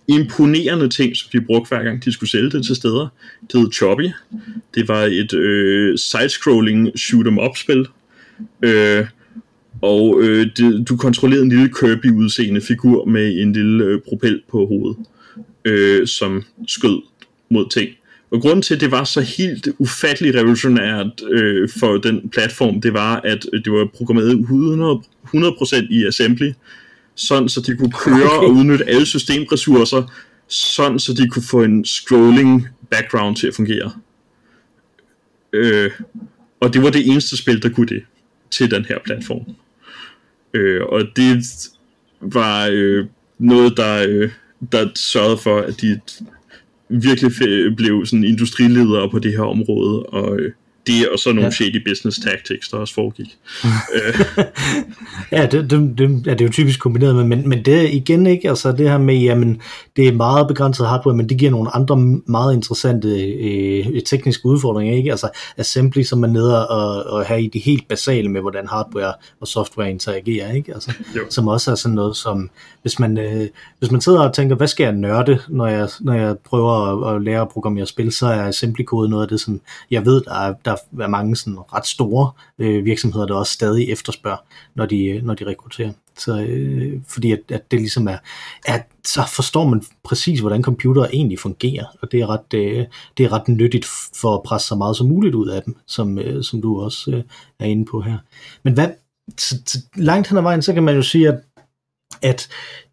imponerende 0.07 0.89
ting, 0.89 1.15
som 1.15 1.29
de 1.33 1.41
brugte 1.41 1.69
hver 1.69 1.83
gang 1.83 2.05
de 2.05 2.11
skulle 2.11 2.29
sælge 2.29 2.49
det 2.49 2.65
til 2.65 2.75
steder. 2.75 3.07
Det 3.51 3.59
hed 3.59 3.71
Choppy. 3.71 4.09
Det 4.75 4.87
var 4.87 5.03
et 5.03 5.33
øh, 5.33 5.97
side-scrolling 5.97 6.97
shoot-em-up 6.97 7.57
spil. 7.57 7.87
Øh, 8.61 9.05
og 9.81 10.21
øh, 10.21 10.47
det, 10.57 10.89
du 10.89 10.97
kontrollerede 10.97 11.43
en 11.43 11.49
lille 11.49 11.69
Kirby-udseende 11.79 12.61
figur 12.61 13.05
med 13.05 13.37
en 13.37 13.53
lille 13.53 13.83
øh, 13.83 14.01
propel 14.09 14.41
på 14.51 14.65
hovedet, 14.65 14.97
øh, 15.65 16.07
som 16.07 16.43
skød 16.67 17.01
mod 17.49 17.69
ting. 17.69 17.89
Og 18.31 18.41
grunden 18.41 18.61
til, 18.61 18.75
at 18.75 18.81
det 18.81 18.91
var 18.91 19.03
så 19.03 19.21
helt 19.21 19.67
ufatteligt 19.77 20.35
revolutionært 20.35 21.21
øh, 21.31 21.69
for 21.79 21.97
den 21.97 22.29
platform, 22.29 22.81
det 22.81 22.93
var, 22.93 23.21
at 23.23 23.45
det 23.65 23.73
var 23.73 23.87
programmeret 23.95 24.33
100%, 24.33 25.37
100% 25.37 25.87
i 25.89 26.05
assembly, 26.05 26.51
sådan 27.15 27.49
så 27.49 27.61
de 27.61 27.77
kunne 27.77 27.91
køre 27.91 28.37
okay. 28.37 28.47
og 28.47 28.53
udnytte 28.53 28.89
alle 28.89 29.05
systemressourcer, 29.05 30.03
sådan 30.47 30.99
så 30.99 31.13
de 31.13 31.27
kunne 31.27 31.43
få 31.49 31.63
en 31.63 31.85
scrolling 31.85 32.67
background 32.89 33.35
til 33.35 33.47
at 33.47 33.55
fungere. 33.55 33.91
Øh, 35.53 35.91
og 36.59 36.73
det 36.73 36.83
var 36.83 36.89
det 36.89 37.07
eneste 37.07 37.37
spil, 37.37 37.63
der 37.63 37.69
kunne 37.69 37.87
det 37.87 38.03
til 38.51 38.71
den 38.71 38.85
her 38.85 38.97
platform. 39.05 39.55
Øh, 40.53 40.81
og 40.83 41.01
det 41.15 41.43
var 42.21 42.69
øh, 42.71 43.05
noget, 43.39 43.77
der, 43.77 44.05
øh, 44.07 44.31
der 44.71 44.89
sørgede 44.95 45.37
for, 45.37 45.57
at 45.59 45.81
de 45.81 45.99
virkelig 46.89 47.31
blev 47.77 48.05
sådan 48.05 48.23
industriledere 48.23 49.09
på 49.09 49.19
det 49.19 49.31
her 49.31 49.43
område, 49.43 50.03
og 50.03 50.39
øh, 50.39 50.51
det 50.89 51.10
og 51.10 51.19
så 51.19 51.30
nogle 51.30 51.43
ja. 51.43 51.52
shady 51.52 51.89
business 51.89 52.19
tactics, 52.19 52.69
der 52.69 52.78
også 52.78 52.93
foregik. 52.93 53.38
ja, 55.38 55.45
det, 55.45 55.69
det, 55.69 55.97
det, 55.97 56.25
ja, 56.25 56.32
det 56.32 56.41
er 56.41 56.45
jo 56.45 56.52
typisk 56.52 56.80
kombineret 56.80 57.15
med, 57.15 57.23
men, 57.23 57.49
men 57.49 57.65
det 57.65 57.89
igen 57.89 58.28
ikke, 58.28 58.49
altså 58.49 58.71
det 58.71 58.89
her 58.89 58.97
med, 58.97 59.15
jamen, 59.15 59.62
det 59.95 60.08
er 60.08 60.13
meget 60.13 60.47
begrænset 60.47 60.88
hardware, 60.88 61.15
men 61.15 61.30
det 61.30 61.38
giver 61.38 61.52
nogle 61.52 61.75
andre 61.75 61.97
meget 62.28 62.54
interessante 62.54 63.08
øh, 63.34 64.02
tekniske 64.06 64.45
udfordringer, 64.45 64.95
ikke? 64.95 65.12
Altså 65.12 65.30
assembly, 65.58 66.04
som 66.04 66.23
er 66.23 66.28
nede 66.28 66.67
og, 66.67 67.13
og 67.13 67.25
have 67.25 67.41
i 67.41 67.47
de 67.47 67.60
helt 67.60 67.88
basale 67.88 68.30
med, 68.30 68.41
hvordan 68.41 68.67
hardware 68.67 69.13
og 69.41 69.47
software 69.47 69.89
interagerer, 69.89 70.54
ikke? 70.54 70.73
Altså, 70.73 70.93
som 71.30 71.47
også 71.47 71.71
er 71.71 71.75
sådan 71.75 71.95
noget, 71.95 72.17
som 72.17 72.49
hvis 72.82 72.99
man, 72.99 73.17
øh, 73.17 73.47
hvis 73.80 73.91
man 73.91 74.02
sidder 74.02 74.19
og 74.19 74.34
tænker, 74.34 74.56
hvad 74.56 74.67
skal 74.67 74.84
jeg 74.84 74.93
nørde, 74.93 75.39
når 75.47 75.67
jeg, 75.67 75.89
når 75.99 76.13
jeg 76.13 76.38
prøver 76.38 76.71
at, 76.71 77.15
at 77.15 77.21
lære 77.21 77.41
at 77.41 77.49
programmere 77.49 77.86
spil, 77.86 78.12
så 78.12 78.28
er 78.28 78.47
assembly-kode 78.47 79.10
noget 79.10 79.23
af 79.23 79.30
det, 79.30 79.39
som 79.39 79.62
jeg 79.91 80.06
ved, 80.06 80.21
der 80.21 80.34
er, 80.34 80.54
der 80.65 80.71
er 80.71 80.75
mange 80.91 81.35
sådan 81.35 81.59
ret 81.73 81.87
store 81.87 82.31
øh, 82.59 82.85
virksomheder, 82.85 83.25
der 83.25 83.35
også 83.35 83.53
stadig 83.53 83.89
efterspørger, 83.89 84.37
når 84.75 84.85
de, 84.85 85.05
øh, 85.05 85.23
når 85.23 85.33
de 85.33 85.45
rekrutterer. 85.45 85.91
Så, 86.17 86.41
øh, 86.41 87.01
fordi 87.07 87.31
at, 87.31 87.39
at 87.49 87.71
det 87.71 87.79
ligesom 87.79 88.07
er, 88.07 88.17
at 88.65 88.85
så 89.05 89.23
forstår 89.35 89.67
man 89.67 89.83
præcis, 90.03 90.39
hvordan 90.39 90.63
computer 90.63 91.05
egentlig 91.05 91.39
fungerer, 91.39 91.85
og 92.01 92.11
det 92.11 92.19
er 92.19 92.27
ret, 92.27 92.53
øh, 92.53 92.85
det 93.17 93.25
er 93.25 93.33
ret 93.33 93.47
nyttigt 93.47 93.85
for 94.15 94.35
at 94.35 94.43
presse 94.43 94.67
så 94.67 94.75
meget 94.75 94.97
som 94.97 95.07
muligt 95.07 95.35
ud 95.35 95.49
af 95.49 95.63
dem, 95.63 95.75
som, 95.87 96.19
øh, 96.19 96.43
som 96.43 96.61
du 96.61 96.81
også 96.81 97.11
øh, 97.11 97.23
er 97.59 97.65
inde 97.65 97.85
på 97.85 98.01
her. 98.01 98.17
Men 98.63 98.73
hvad, 98.73 98.87
så, 99.37 99.55
så 99.65 99.77
langt 99.95 100.27
hen 100.27 100.37
ad 100.37 100.43
vejen, 100.43 100.61
så 100.61 100.73
kan 100.73 100.83
man 100.83 100.95
jo 100.95 101.01
sige, 101.01 101.27
at, 101.27 101.39
at 102.21 102.49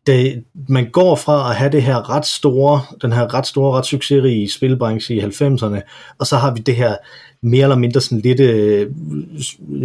det, 0.07 0.45
man 0.69 0.91
går 0.91 1.17
fra 1.17 1.51
at 1.51 1.57
have 1.57 1.73
det 1.73 1.83
her 1.83 2.11
ret 2.11 2.27
store, 2.27 2.81
den 3.03 3.13
her 3.13 3.35
ret 3.35 3.47
store, 3.47 3.79
ret 3.79 3.87
succesrige 3.87 4.51
spilbranche 4.51 5.15
i 5.15 5.21
90'erne, 5.21 5.81
og 6.19 6.27
så 6.27 6.37
har 6.37 6.55
vi 6.55 6.61
det 6.61 6.77
her 6.77 6.95
mere 7.43 7.63
eller 7.63 7.77
mindre 7.77 8.01
sådan 8.01 8.21
lidt 8.21 8.41
uh, 8.41 8.93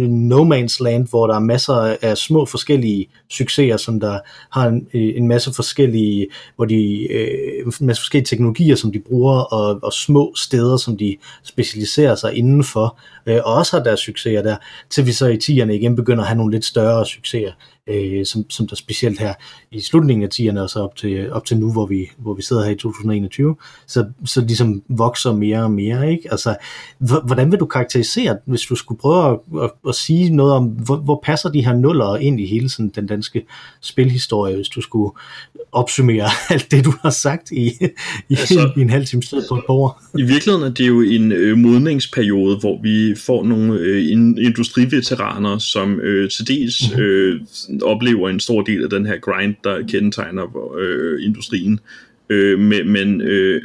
no 0.08 0.44
man's 0.44 0.82
land, 0.82 1.08
hvor 1.08 1.26
der 1.26 1.34
er 1.34 1.40
masser 1.40 1.96
af 2.02 2.18
små 2.18 2.46
forskellige 2.46 3.06
succeser, 3.30 3.76
som 3.76 4.00
der 4.00 4.18
har 4.50 4.68
en, 4.68 4.86
øh, 4.94 5.12
en 5.16 5.28
masse 5.28 5.54
forskellige, 5.54 6.26
hvor 6.56 6.64
de, 6.64 7.08
uh, 7.10 7.72
en 7.80 7.86
masse 7.86 8.02
forskellige 8.02 8.26
teknologier, 8.26 8.76
som 8.76 8.92
de 8.92 9.00
bruger, 9.08 9.40
og, 9.40 9.78
og 9.82 9.92
små 9.92 10.34
steder, 10.36 10.76
som 10.76 10.96
de 10.96 11.16
specialiserer 11.44 12.14
sig 12.14 12.34
indenfor, 12.34 12.98
uh, 13.30 13.34
og 13.34 13.54
også 13.54 13.76
har 13.76 13.84
deres 13.84 14.00
succeser 14.00 14.42
der, 14.42 14.56
til 14.90 15.06
vi 15.06 15.12
så 15.12 15.26
i 15.26 15.36
10'erne 15.36 15.72
igen 15.72 15.96
begynder 15.96 16.22
at 16.22 16.28
have 16.28 16.38
nogle 16.38 16.52
lidt 16.52 16.64
større 16.64 17.06
succeser 17.06 17.52
øh, 17.86 18.26
som, 18.26 18.50
som 18.50 18.68
der 18.68 18.76
specielt 18.76 19.18
her 19.18 19.34
i 19.70 19.80
slutningen 19.80 20.11
af 20.12 20.28
10'erne 20.34 20.60
og 20.60 20.70
så 20.70 20.80
op 20.80 20.96
til, 20.96 21.32
op 21.32 21.44
til 21.44 21.58
nu, 21.58 21.72
hvor 21.72 21.86
vi, 21.86 22.10
hvor 22.18 22.34
vi 22.34 22.42
sidder 22.42 22.64
her 22.64 22.70
i 22.70 22.76
2021, 22.76 23.56
så, 23.86 24.06
så 24.24 24.40
ligesom 24.40 24.82
vokser 24.88 25.32
mere 25.32 25.62
og 25.62 25.70
mere, 25.70 26.10
ikke? 26.12 26.28
Altså, 26.30 26.56
hvordan 26.98 27.52
vil 27.52 27.60
du 27.60 27.66
karakterisere, 27.66 28.38
hvis 28.44 28.62
du 28.62 28.74
skulle 28.74 28.98
prøve 28.98 29.30
at, 29.32 29.62
at, 29.62 29.70
at 29.88 29.94
sige 29.94 30.30
noget 30.30 30.52
om, 30.52 30.64
hvor, 30.64 30.96
hvor 30.96 31.20
passer 31.24 31.50
de 31.50 31.64
her 31.64 31.72
nuller 31.72 32.16
ind 32.16 32.40
i 32.40 32.46
hele 32.46 32.70
sådan, 32.70 32.88
den 32.88 33.06
danske 33.06 33.46
spilhistorie, 33.80 34.54
hvis 34.54 34.68
du 34.68 34.80
skulle 34.80 35.12
opsummere 35.72 36.28
alt 36.50 36.70
det, 36.70 36.84
du 36.84 36.92
har 37.02 37.10
sagt 37.10 37.50
i, 37.50 37.66
i, 38.28 38.34
altså, 38.34 38.70
i 38.76 38.80
en 38.80 38.90
halv 38.90 39.06
time 39.06 39.22
sted 39.22 39.42
på 39.48 39.54
et 39.54 39.62
par 39.66 39.74
år? 39.74 40.02
I 40.18 40.22
virkeligheden 40.22 40.66
er 40.66 40.74
det 40.74 40.88
jo 40.88 41.00
en 41.00 41.32
øh, 41.32 41.58
modningsperiode, 41.58 42.56
hvor 42.56 42.82
vi 42.82 43.14
får 43.14 43.44
nogle 43.44 43.78
øh, 43.80 44.04
industriveteraner, 44.38 45.58
som 45.58 46.00
øh, 46.00 46.30
til 46.30 46.48
dels 46.48 46.90
mhm. 46.92 47.00
øh, 47.00 47.40
oplever 47.82 48.28
en 48.28 48.40
stor 48.40 48.62
del 48.62 48.84
af 48.84 48.90
den 48.90 49.06
her 49.06 49.18
grind, 49.18 49.54
der 49.64 49.86
kendetegner 49.88 50.76
øh, 50.78 51.24
industrien. 51.24 51.80
Øh, 52.28 52.58
men 52.58 52.92
men 52.92 53.20
øh, 53.20 53.62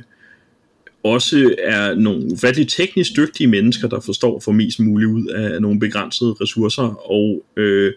også 1.04 1.56
er 1.64 1.96
nogle 1.96 2.26
ufattelig 2.32 2.68
teknisk 2.68 3.16
dygtige 3.18 3.48
mennesker, 3.48 3.88
der 3.88 4.00
forstår 4.00 4.40
få 4.40 4.52
mest 4.52 4.80
muligt 4.80 5.10
ud 5.10 5.26
af 5.26 5.62
nogle 5.62 5.80
begrænsede 5.80 6.36
ressourcer, 6.42 7.12
og 7.12 7.44
øh, 7.58 7.94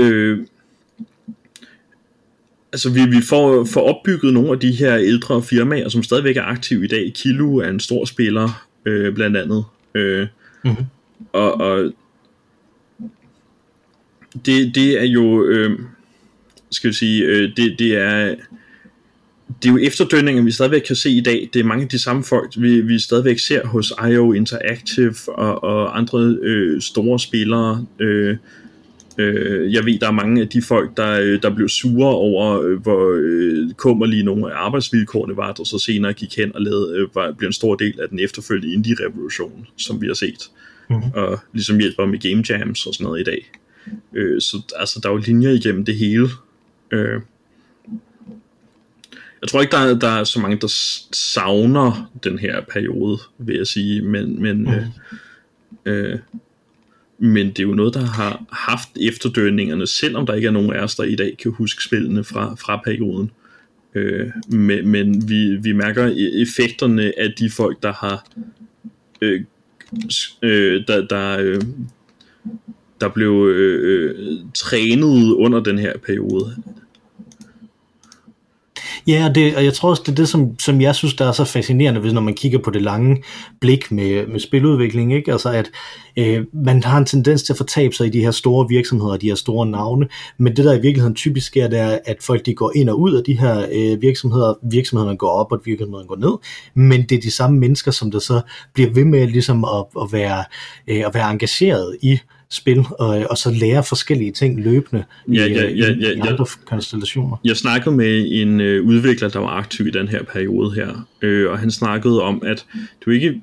øh, 0.00 0.38
altså 2.74 2.90
vi, 2.90 3.06
vi 3.06 3.22
får, 3.28 3.64
får 3.64 3.80
opbygget 3.80 4.34
nogle 4.34 4.52
af 4.52 4.60
de 4.60 4.72
her 4.72 4.98
ældre 4.98 5.42
firmaer, 5.42 5.88
som 5.88 6.02
stadigvæk 6.02 6.36
er 6.36 6.42
aktive 6.42 6.84
i 6.84 6.88
dag. 6.88 7.12
Kilo 7.14 7.56
er 7.56 7.68
en 7.68 7.80
stor 7.80 8.04
spiller, 8.04 8.66
øh, 8.86 9.14
blandt 9.14 9.36
andet. 9.36 9.64
Øh, 9.94 10.26
mm-hmm. 10.64 10.84
og, 11.32 11.60
og 11.60 11.92
det, 14.46 14.74
det 14.74 15.00
er 15.00 15.04
jo, 15.04 15.44
øh, 15.44 15.78
skal 16.70 16.88
vi 16.88 16.94
sige, 16.94 17.24
øh, 17.24 17.52
det, 17.56 17.78
det 17.78 17.96
er 17.96 18.34
det 19.62 19.68
er 19.68 19.72
jo 19.72 19.78
efterdønninger, 19.78 20.42
vi 20.42 20.50
stadigvæk 20.50 20.82
kan 20.82 20.96
se 20.96 21.10
i 21.10 21.20
dag. 21.20 21.50
Det 21.52 21.60
er 21.60 21.64
mange 21.64 21.82
af 21.82 21.88
de 21.88 21.98
samme 21.98 22.24
folk, 22.24 22.52
vi, 22.56 22.80
vi 22.80 22.98
stadigvæk 22.98 23.38
ser 23.38 23.66
hos 23.66 23.92
IO 24.10 24.32
Interactive 24.32 25.14
og, 25.28 25.64
og 25.64 25.98
andre 25.98 26.18
øh, 26.42 26.80
store 26.80 27.18
spillere. 27.18 27.86
Øh, 27.98 28.36
øh, 29.18 29.72
jeg 29.72 29.84
ved, 29.84 29.98
der 29.98 30.06
er 30.06 30.12
mange 30.12 30.42
af 30.42 30.48
de 30.48 30.62
folk, 30.62 30.96
der, 30.96 31.20
øh, 31.20 31.42
der 31.42 31.54
blev 31.54 31.68
sure 31.68 32.14
over, 32.14 32.60
øh, 32.60 32.82
hvor 32.82 33.14
øh, 33.22 33.70
kummerlige 33.72 34.22
nogle 34.22 34.52
af 34.52 34.56
arbejdsvilkårene 34.66 35.36
var, 35.36 35.52
der 35.52 35.64
så 35.64 35.78
senere 35.78 36.12
gik 36.12 36.36
hen 36.36 36.54
og 36.54 36.60
lavede, 36.60 36.98
øh, 36.98 37.14
var, 37.14 37.32
blev 37.32 37.46
en 37.46 37.52
stor 37.52 37.74
del 37.74 38.00
af 38.00 38.08
den 38.08 38.18
efterfølgende 38.18 38.74
indie-revolution, 38.74 39.66
som 39.76 40.00
vi 40.00 40.06
har 40.06 40.14
set. 40.14 40.50
Mm-hmm. 40.90 41.10
Og 41.14 41.38
ligesom 41.52 41.78
hjælper 41.78 42.06
med 42.06 42.18
game 42.18 42.44
jams 42.48 42.86
og 42.86 42.94
sådan 42.94 43.04
noget 43.04 43.20
i 43.20 43.24
dag. 43.24 43.50
Øh, 44.14 44.40
så 44.40 44.62
altså, 44.76 45.00
der 45.02 45.08
er 45.08 45.12
jo 45.12 45.18
linjer 45.18 45.50
igennem 45.50 45.84
det 45.84 45.96
hele. 45.96 46.28
Øh, 46.90 47.20
jeg 49.40 49.48
tror 49.48 49.60
ikke, 49.60 49.70
der 49.70 49.78
er, 49.78 49.94
der 49.94 50.08
er 50.08 50.24
så 50.24 50.40
mange, 50.40 50.56
der 50.56 50.72
savner 51.12 52.10
den 52.24 52.38
her 52.38 52.60
periode, 52.60 53.18
vil 53.38 53.56
jeg 53.56 53.66
sige, 53.66 54.02
men, 54.02 54.42
men, 54.42 54.62
mm. 54.62 54.70
øh, 54.70 56.12
øh, 56.12 56.18
men 57.24 57.46
det 57.46 57.58
er 57.58 57.62
jo 57.62 57.74
noget, 57.74 57.94
der 57.94 58.06
har 58.06 58.44
haft 58.52 58.88
efterdønningerne, 59.00 59.86
selvom 59.86 60.26
der 60.26 60.34
ikke 60.34 60.48
er 60.48 60.52
nogen 60.52 60.72
af 60.72 60.82
os, 60.82 60.96
der 60.96 61.04
i 61.04 61.14
dag 61.14 61.36
kan 61.42 61.50
huske 61.50 61.84
spillene 61.84 62.24
fra, 62.24 62.54
fra 62.54 62.80
perioden. 62.84 63.30
Øh, 63.94 64.30
men 64.48 64.88
men 64.88 65.28
vi, 65.28 65.56
vi 65.56 65.72
mærker 65.72 66.10
e-, 66.10 66.42
effekterne 66.42 67.12
af 67.18 67.32
de 67.38 67.50
folk, 67.50 67.82
der 67.82 67.92
har 67.92 68.26
øh, 69.20 69.44
øh, 70.42 70.82
der, 70.88 71.06
der, 71.06 71.38
øh, 71.40 71.60
der 73.00 73.08
blev 73.08 73.48
øh, 73.54 74.14
øh 74.18 74.38
trænet 74.54 75.32
under 75.32 75.60
den 75.60 75.78
her 75.78 75.98
periode. 75.98 76.56
Ja, 79.06 79.24
og, 79.28 79.34
det, 79.34 79.56
og 79.56 79.64
jeg 79.64 79.74
tror 79.74 79.90
også, 79.90 80.02
det 80.06 80.12
er 80.12 80.16
det, 80.16 80.28
som, 80.28 80.58
som 80.58 80.80
jeg 80.80 80.94
synes, 80.94 81.14
der 81.14 81.28
er 81.28 81.32
så 81.32 81.44
fascinerende, 81.44 82.00
hvis 82.00 82.12
når 82.12 82.20
man 82.20 82.34
kigger 82.34 82.58
på 82.58 82.70
det 82.70 82.82
lange 82.82 83.22
blik 83.60 83.92
med, 83.92 84.26
med 84.26 84.40
spiludvikling, 84.40 85.14
ikke? 85.14 85.32
Altså 85.32 85.50
at 85.50 85.70
øh, 86.16 86.44
man 86.52 86.82
har 86.82 86.98
en 86.98 87.06
tendens 87.06 87.42
til 87.42 87.52
at 87.52 87.56
fortabe 87.56 87.94
sig 87.94 88.06
i 88.06 88.10
de 88.10 88.20
her 88.20 88.30
store 88.30 88.68
virksomheder, 88.68 89.16
de 89.16 89.28
her 89.28 89.34
store 89.34 89.66
navne, 89.66 90.08
men 90.38 90.56
det 90.56 90.64
der 90.64 90.72
i 90.72 90.80
virkeligheden 90.80 91.14
typisk 91.14 91.46
sker, 91.46 91.68
det 91.68 91.78
er, 91.78 91.98
at 92.04 92.16
folk 92.20 92.46
de 92.46 92.54
går 92.54 92.72
ind 92.74 92.88
og 92.88 93.00
ud 93.00 93.14
af 93.14 93.24
de 93.24 93.38
her 93.38 93.66
øh, 93.72 94.02
virksomheder, 94.02 94.54
virksomhederne 94.62 95.16
går 95.16 95.30
op, 95.30 95.52
og 95.52 95.60
virksomhederne 95.64 96.08
går 96.08 96.16
ned, 96.16 96.38
men 96.74 97.02
det 97.02 97.18
er 97.18 97.20
de 97.20 97.30
samme 97.30 97.58
mennesker, 97.58 97.90
som 97.90 98.10
der 98.10 98.18
så 98.18 98.40
bliver 98.74 98.90
ved 98.90 99.04
med 99.04 99.26
ligesom 99.26 99.64
at, 99.64 99.84
at, 100.02 100.12
være, 100.12 100.44
øh, 100.88 101.02
at 101.06 101.14
være 101.14 101.30
engageret 101.30 101.96
i 102.02 102.18
spil, 102.48 102.84
og, 102.98 103.26
og 103.30 103.38
så 103.38 103.50
lære 103.50 103.84
forskellige 103.84 104.32
ting 104.32 104.62
løbende 104.62 105.04
ja, 105.28 105.34
ja, 105.34 105.46
ja, 105.46 105.70
ja, 105.70 105.92
i, 105.92 106.16
i 106.16 106.20
andre 106.20 106.32
ja. 106.32 106.64
konstellationer. 106.64 107.36
Jeg 107.44 107.56
snakkede 107.56 107.96
med 107.96 108.26
en 108.30 108.60
øh, 108.60 108.84
udvikler, 108.86 109.28
der 109.28 109.38
var 109.38 109.48
aktiv 109.48 109.86
i 109.86 109.90
den 109.90 110.08
her 110.08 110.22
periode 110.22 110.74
her, 110.74 111.08
øh, 111.22 111.50
og 111.50 111.58
han 111.58 111.70
snakkede 111.70 112.22
om, 112.22 112.42
at 112.46 112.66
du 113.04 113.10
ikke 113.10 113.40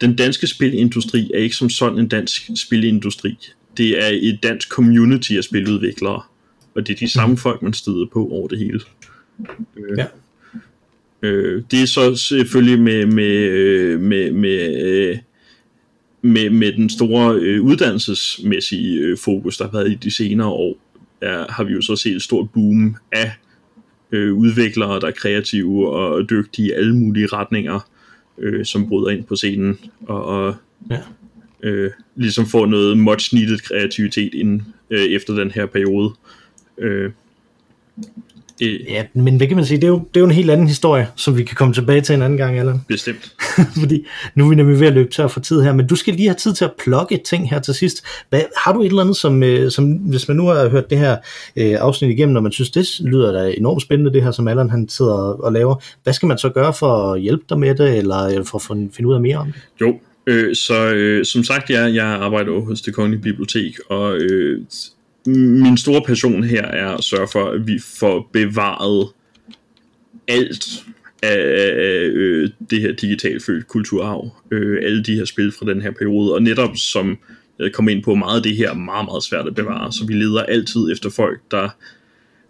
den 0.00 0.16
danske 0.16 0.46
spilindustri 0.46 1.30
er 1.34 1.38
ikke 1.38 1.56
som 1.56 1.70
sådan 1.70 1.98
en 1.98 2.08
dansk 2.08 2.50
spilindustri. 2.66 3.38
Det 3.76 4.04
er 4.04 4.10
et 4.12 4.38
dansk 4.42 4.68
community 4.68 5.32
af 5.32 5.44
spiludviklere, 5.44 6.22
og 6.74 6.86
det 6.86 6.92
er 6.94 6.98
de 6.98 7.12
samme 7.12 7.32
mhm. 7.32 7.36
folk, 7.36 7.62
man 7.62 7.72
støder 7.72 8.06
på 8.12 8.28
over 8.28 8.48
det 8.48 8.58
hele. 8.58 8.80
Øh, 9.76 9.98
ja. 9.98 10.06
Øh, 11.22 11.62
det 11.70 11.82
er 11.82 11.86
så 11.86 12.16
selvfølgelig 12.16 12.80
med, 12.80 13.06
med, 13.06 13.32
øh, 13.32 14.00
med, 14.00 14.30
med 14.30 14.82
øh, 14.84 15.18
med, 16.26 16.50
med 16.50 16.72
den 16.72 16.90
store 16.90 17.34
øh, 17.34 17.62
uddannelsesmæssige 17.62 18.98
øh, 18.98 19.18
fokus, 19.18 19.56
der 19.56 19.64
har 19.64 19.72
været 19.72 19.92
i 19.92 19.94
de 19.94 20.10
senere 20.10 20.48
år, 20.48 20.76
er, 21.20 21.52
har 21.52 21.64
vi 21.64 21.72
jo 21.72 21.80
så 21.80 21.96
set 21.96 22.16
et 22.16 22.22
stort 22.22 22.50
boom 22.50 22.96
af 23.12 23.32
øh, 24.12 24.34
udviklere, 24.34 25.00
der 25.00 25.06
er 25.06 25.10
kreative 25.10 25.90
og 25.90 26.30
dygtige 26.30 26.68
i 26.68 26.70
alle 26.70 26.96
mulige 26.96 27.26
retninger, 27.26 27.88
øh, 28.38 28.64
som 28.64 28.88
bryder 28.88 29.08
ind 29.08 29.24
på 29.24 29.36
scenen 29.36 29.78
og, 30.06 30.24
og 30.24 30.54
ja. 30.90 30.98
øh, 31.62 31.90
ligesom 32.16 32.46
får 32.46 32.66
noget 32.66 32.98
much 32.98 33.34
needed 33.34 33.58
kreativitet 33.58 34.34
ind 34.34 34.62
øh, 34.90 35.04
efter 35.04 35.34
den 35.34 35.50
her 35.50 35.66
periode. 35.66 36.12
Øh, 36.78 37.10
Øh, 38.62 38.80
ja, 38.88 39.04
men 39.14 39.36
hvad 39.36 39.46
kan 39.46 39.56
man 39.56 39.66
sige, 39.66 39.76
det 39.76 39.84
er, 39.84 39.88
jo, 39.88 39.98
det 39.98 40.16
er 40.16 40.20
jo 40.20 40.26
en 40.26 40.32
helt 40.32 40.50
anden 40.50 40.68
historie, 40.68 41.08
som 41.16 41.36
vi 41.36 41.44
kan 41.44 41.56
komme 41.56 41.74
tilbage 41.74 42.00
til 42.00 42.14
en 42.14 42.22
anden 42.22 42.36
gang, 42.36 42.58
Allan. 42.58 42.80
Bestemt. 42.88 43.32
Fordi 43.80 44.06
nu 44.34 44.44
er 44.44 44.48
vi 44.48 44.54
nemlig 44.54 44.80
ved 44.80 44.86
at 44.86 44.92
løbe 44.92 45.10
tør 45.10 45.26
for 45.26 45.40
tid 45.40 45.62
her, 45.62 45.72
men 45.72 45.86
du 45.86 45.96
skal 45.96 46.14
lige 46.14 46.28
have 46.28 46.36
tid 46.36 46.54
til 46.54 46.64
at 46.64 46.72
plukke 46.84 47.20
ting 47.24 47.50
her 47.50 47.60
til 47.60 47.74
sidst. 47.74 48.04
Hvad, 48.30 48.40
har 48.56 48.72
du 48.72 48.80
et 48.80 48.86
eller 48.86 49.02
andet, 49.02 49.16
som, 49.16 49.42
øh, 49.42 49.70
som 49.70 49.92
hvis 49.92 50.28
man 50.28 50.36
nu 50.36 50.46
har 50.46 50.68
hørt 50.68 50.90
det 50.90 50.98
her 50.98 51.16
øh, 51.56 51.74
afsnit 51.78 52.10
igennem, 52.10 52.32
når 52.32 52.40
man 52.40 52.52
synes, 52.52 52.70
det 52.70 53.00
lyder 53.00 53.32
da 53.32 53.54
enormt 53.56 53.82
spændende, 53.82 54.12
det 54.12 54.22
her, 54.22 54.30
som 54.30 54.48
Allan 54.48 54.70
han 54.70 54.88
sidder 54.88 55.12
og 55.14 55.52
laver, 55.52 55.74
hvad 56.02 56.12
skal 56.12 56.26
man 56.26 56.38
så 56.38 56.48
gøre 56.48 56.72
for 56.72 57.12
at 57.12 57.20
hjælpe 57.20 57.44
dig 57.48 57.58
med 57.58 57.74
det, 57.74 57.96
eller 57.98 58.44
for 58.44 58.72
at 58.72 58.92
finde 58.94 59.08
ud 59.08 59.14
af 59.14 59.20
mere 59.20 59.36
om 59.36 59.46
det? 59.46 59.60
Jo, 59.80 59.94
Øh, 60.28 60.54
så 60.54 60.92
øh, 60.94 61.24
som 61.24 61.44
sagt, 61.44 61.70
jeg, 61.70 61.94
jeg 61.94 62.06
arbejder 62.06 62.60
hos 62.60 62.80
det 62.80 62.94
kongelige 62.94 63.22
bibliotek, 63.22 63.74
og 63.88 64.16
øh, 64.16 64.62
min 65.26 65.76
store 65.76 66.02
passion 66.06 66.44
her 66.44 66.62
er 66.62 66.88
at 66.88 67.04
sørge 67.04 67.28
for, 67.32 67.50
at 67.50 67.66
vi 67.66 67.78
får 68.00 68.30
bevaret 68.32 69.08
alt 70.28 70.84
af, 71.22 71.38
af 71.78 72.06
øh, 72.06 72.50
det 72.70 72.80
her 72.80 72.92
digitalt 72.92 73.44
født 73.44 73.68
kulturarv. 73.68 74.30
Øh, 74.50 74.78
alle 74.82 75.02
de 75.02 75.14
her 75.14 75.24
spil 75.24 75.52
fra 75.52 75.66
den 75.66 75.82
her 75.82 75.90
periode, 75.90 76.34
og 76.34 76.42
netop 76.42 76.76
som 76.76 77.18
jeg 77.58 77.72
kom 77.72 77.88
ind 77.88 78.02
på, 78.02 78.14
meget 78.14 78.36
af 78.36 78.42
det 78.42 78.56
her 78.56 78.70
er 78.70 78.74
meget, 78.74 79.04
meget 79.04 79.24
svært 79.24 79.46
at 79.46 79.54
bevare, 79.54 79.92
så 79.92 80.06
vi 80.06 80.14
leder 80.14 80.42
altid 80.42 80.92
efter 80.92 81.10
folk, 81.10 81.40
der 81.50 81.68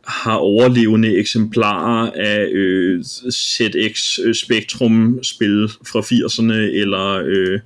har 0.06 0.36
overlevende 0.36 1.16
eksemplarer 1.16 2.10
af 2.10 2.48
øh, 2.52 3.04
ZX 3.30 4.18
øh, 4.24 4.34
Spectrum 4.34 5.18
spil 5.22 5.68
fra 5.68 6.00
80'erne, 6.00 6.52
eller 6.52 7.22
øh, 7.26 7.60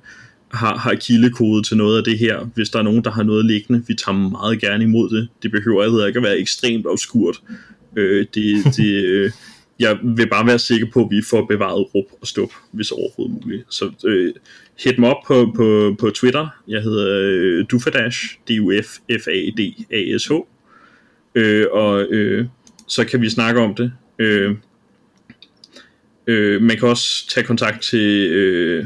har, 0.53 0.77
har 0.77 0.95
kildekode 0.95 1.63
til 1.63 1.77
noget 1.77 1.97
af 1.97 2.03
det 2.03 2.17
her, 2.17 2.49
hvis 2.55 2.69
der 2.69 2.79
er 2.79 2.83
nogen, 2.83 3.03
der 3.03 3.11
har 3.11 3.23
noget 3.23 3.45
liggende. 3.45 3.83
Vi 3.87 3.93
tager 3.93 4.29
meget 4.29 4.61
gerne 4.61 4.83
imod 4.83 5.09
det. 5.09 5.27
Det 5.43 5.51
behøver 5.51 6.05
ikke 6.07 6.17
at 6.17 6.23
være 6.23 6.37
ekstremt 6.37 6.87
obskurt. 6.87 7.41
Øh, 7.95 8.25
det, 8.33 8.65
det, 8.77 9.05
øh, 9.05 9.31
jeg 9.79 9.97
vil 10.03 10.29
bare 10.29 10.47
være 10.47 10.59
sikker 10.59 10.87
på, 10.93 11.03
at 11.03 11.07
vi 11.11 11.21
får 11.29 11.45
bevaret 11.45 11.95
rup 11.95 12.05
og 12.21 12.27
stup, 12.27 12.51
hvis 12.71 12.91
overhovedet 12.91 13.37
muligt. 13.43 13.63
Så 13.69 13.91
øh, 14.05 14.33
hit 14.83 14.99
mig 14.99 15.09
op 15.09 15.23
på, 15.27 15.53
på, 15.55 15.95
på 15.99 16.09
Twitter. 16.09 16.47
Jeg 16.67 16.81
hedder 16.81 17.21
øh, 17.23 17.65
Dufadash, 17.71 18.37
D-U-F-F-A-D-A-S-H. 18.47 20.31
Øh, 21.35 21.65
og 21.71 22.01
øh, 22.01 22.45
så 22.87 23.05
kan 23.05 23.21
vi 23.21 23.29
snakke 23.29 23.61
om 23.61 23.75
det. 23.75 23.91
Øh, 24.19 24.55
øh, 26.27 26.61
man 26.61 26.77
kan 26.77 26.87
også 26.87 27.29
tage 27.29 27.45
kontakt 27.45 27.81
til 27.81 28.31
øh, 28.31 28.85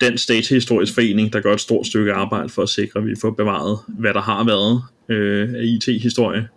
Dansk 0.00 0.28
Datahistorisk 0.28 0.94
Forening, 0.94 1.32
der 1.32 1.40
gør 1.40 1.54
et 1.54 1.60
stort 1.60 1.86
stykke 1.86 2.12
arbejde 2.12 2.48
for 2.48 2.62
at 2.62 2.68
sikre, 2.68 3.00
at 3.00 3.06
vi 3.06 3.14
får 3.20 3.30
bevaret, 3.30 3.78
hvad 3.88 4.14
der 4.14 4.20
har 4.20 4.44
været 4.44 4.82
øh, 5.08 5.54
af 5.54 5.62
IT-historie. 5.64 6.48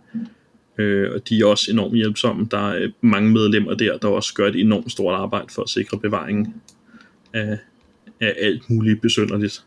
Øh, 0.78 1.10
og 1.14 1.28
de 1.28 1.40
er 1.40 1.46
også 1.46 1.70
enormt 1.70 1.96
hjælpsomme. 1.96 2.48
Der 2.50 2.70
er 2.70 2.88
mange 3.00 3.30
medlemmer 3.30 3.74
der, 3.74 3.98
der 3.98 4.08
også 4.08 4.34
gør 4.34 4.48
et 4.48 4.60
enormt 4.60 4.92
stort 4.92 5.14
arbejde 5.14 5.46
for 5.54 5.62
at 5.62 5.68
sikre 5.68 5.98
bevaringen 5.98 6.54
af, 7.32 7.58
af 8.20 8.34
alt 8.38 8.70
muligt 8.70 9.00
besynderligt. 9.00 9.64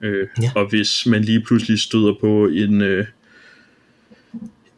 Øh, 0.00 0.28
ja. 0.42 0.50
Og 0.54 0.68
hvis 0.68 1.06
man 1.06 1.22
lige 1.22 1.40
pludselig 1.40 1.78
støder 1.78 2.14
på 2.20 2.46
en... 2.46 2.80
Øh, 2.80 3.06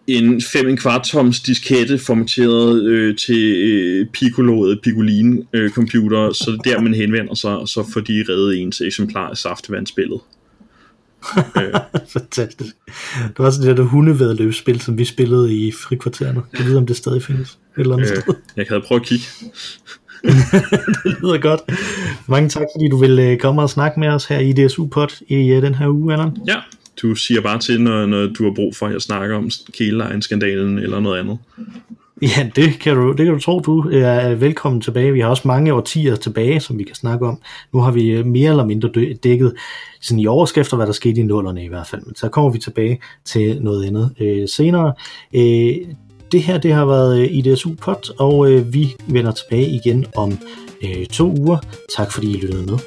en 0.07 0.43
5 0.43 0.77
kvart 0.77 1.05
toms 1.05 1.41
diskette 1.41 1.99
formateret 1.99 2.83
øh, 2.83 3.17
til 3.17 3.55
øh, 3.57 4.07
Piccolo 4.07 4.75
Piccolin 4.83 5.45
øh, 5.53 5.71
computer, 5.71 6.33
så 6.33 6.61
det 6.65 6.73
er 6.73 6.77
der 6.77 6.83
man 6.83 6.95
henvender 6.95 7.35
sig, 7.35 7.57
og 7.57 7.69
så 7.69 7.91
får 7.93 8.01
de 8.01 8.25
reddet 8.29 8.59
ens 8.59 8.81
eksemplar 8.81 9.31
af 9.31 9.37
saftevandspillet. 9.37 10.21
øh. 11.57 11.75
Fantastisk. 12.09 12.75
Det 13.17 13.39
var 13.39 13.51
sådan 13.51 13.69
det 13.69 13.77
der 13.77 13.83
hundevedløbsspil, 13.83 14.81
som 14.81 14.99
vi 14.99 15.05
spillede 15.05 15.55
i 15.57 15.73
frikvartererne. 15.73 16.43
Jeg 16.59 16.67
ved, 16.67 16.77
om 16.77 16.87
det 16.87 16.97
stadig 16.97 17.23
findes 17.23 17.49
et 17.51 17.59
eller 17.77 17.97
andet 17.97 18.11
øh, 18.11 18.23
sted. 18.23 18.35
Jeg 18.57 18.67
kan 18.67 18.83
prøve 18.87 19.01
at 19.01 19.07
kigge. 19.07 19.25
det 21.05 21.17
lyder 21.23 21.39
godt. 21.39 21.61
Mange 22.27 22.49
tak, 22.49 22.67
fordi 22.77 22.89
du 22.89 22.97
vil 22.97 23.19
øh, 23.19 23.39
komme 23.39 23.63
og 23.63 23.71
snakke 23.71 24.01
med 24.01 24.09
os 24.09 24.25
her 24.25 24.39
i 24.39 24.53
DSU-pod 24.53 25.23
i 25.29 25.57
uh, 25.57 25.63
den 25.63 25.75
her 25.75 25.89
uge, 25.89 26.13
Allan. 26.13 26.37
Ja, 26.49 26.57
du 27.03 27.15
siger 27.15 27.41
bare 27.41 27.59
til, 27.59 27.81
når, 27.81 28.07
når 28.07 28.27
du 28.27 28.45
har 28.45 28.53
brug 28.55 28.77
for, 28.77 28.87
at 28.87 28.93
jeg 28.93 29.03
snakker 29.03 29.37
om 29.37 29.51
kælelejen-skandalen 29.79 30.79
eller 30.79 31.01
noget 31.01 31.21
andet. 31.21 31.39
Ja, 32.23 32.51
det 32.57 32.79
kan, 32.81 32.97
du, 32.97 33.13
det 33.13 33.27
kan 33.27 33.35
du 33.35 33.41
tro, 33.41 33.61
du 33.61 33.91
er 33.93 34.35
velkommen 34.35 34.81
tilbage. 34.81 35.13
Vi 35.13 35.21
har 35.21 35.29
også 35.29 35.49
mange 35.49 35.75
årtier 35.75 36.17
tilbage, 36.17 36.61
som 36.61 36.79
vi 36.79 36.85
kan 36.85 36.95
snakke 36.95 37.27
om. 37.27 37.41
Nu 37.73 37.81
har 37.81 37.93
vi 37.93 38.11
øh, 38.11 38.27
mere 38.27 38.51
eller 38.51 38.65
mindre 38.65 38.91
dækket 39.23 39.55
sådan 40.01 40.19
i 40.19 40.27
overskrifter, 40.27 40.77
hvad 40.77 40.87
der 40.87 40.93
skete 40.93 41.21
i 41.21 41.23
nullerne 41.23 41.65
i 41.65 41.69
hvert 41.69 41.87
fald. 41.87 42.03
Men 42.07 42.15
så 42.15 42.29
kommer 42.29 42.51
vi 42.51 42.59
tilbage 42.59 43.01
til 43.25 43.63
noget 43.63 43.87
andet 43.87 44.15
øh, 44.21 44.49
senere. 44.49 44.93
Øh, 45.35 45.77
det 46.33 46.43
her 46.43 46.59
det 46.59 46.73
har 46.73 46.85
været 46.85 47.21
øh, 47.21 47.29
IDSU 47.31 47.75
Pot, 47.75 48.11
og 48.19 48.51
øh, 48.51 48.75
vi 48.75 48.95
vender 49.07 49.33
tilbage 49.33 49.67
igen 49.67 50.07
om 50.17 50.39
øh, 50.85 51.07
to 51.07 51.35
uger. 51.39 51.59
Tak 51.97 52.13
fordi 52.13 52.37
I 52.37 52.41
lyttede 52.41 52.67
med. 52.67 52.79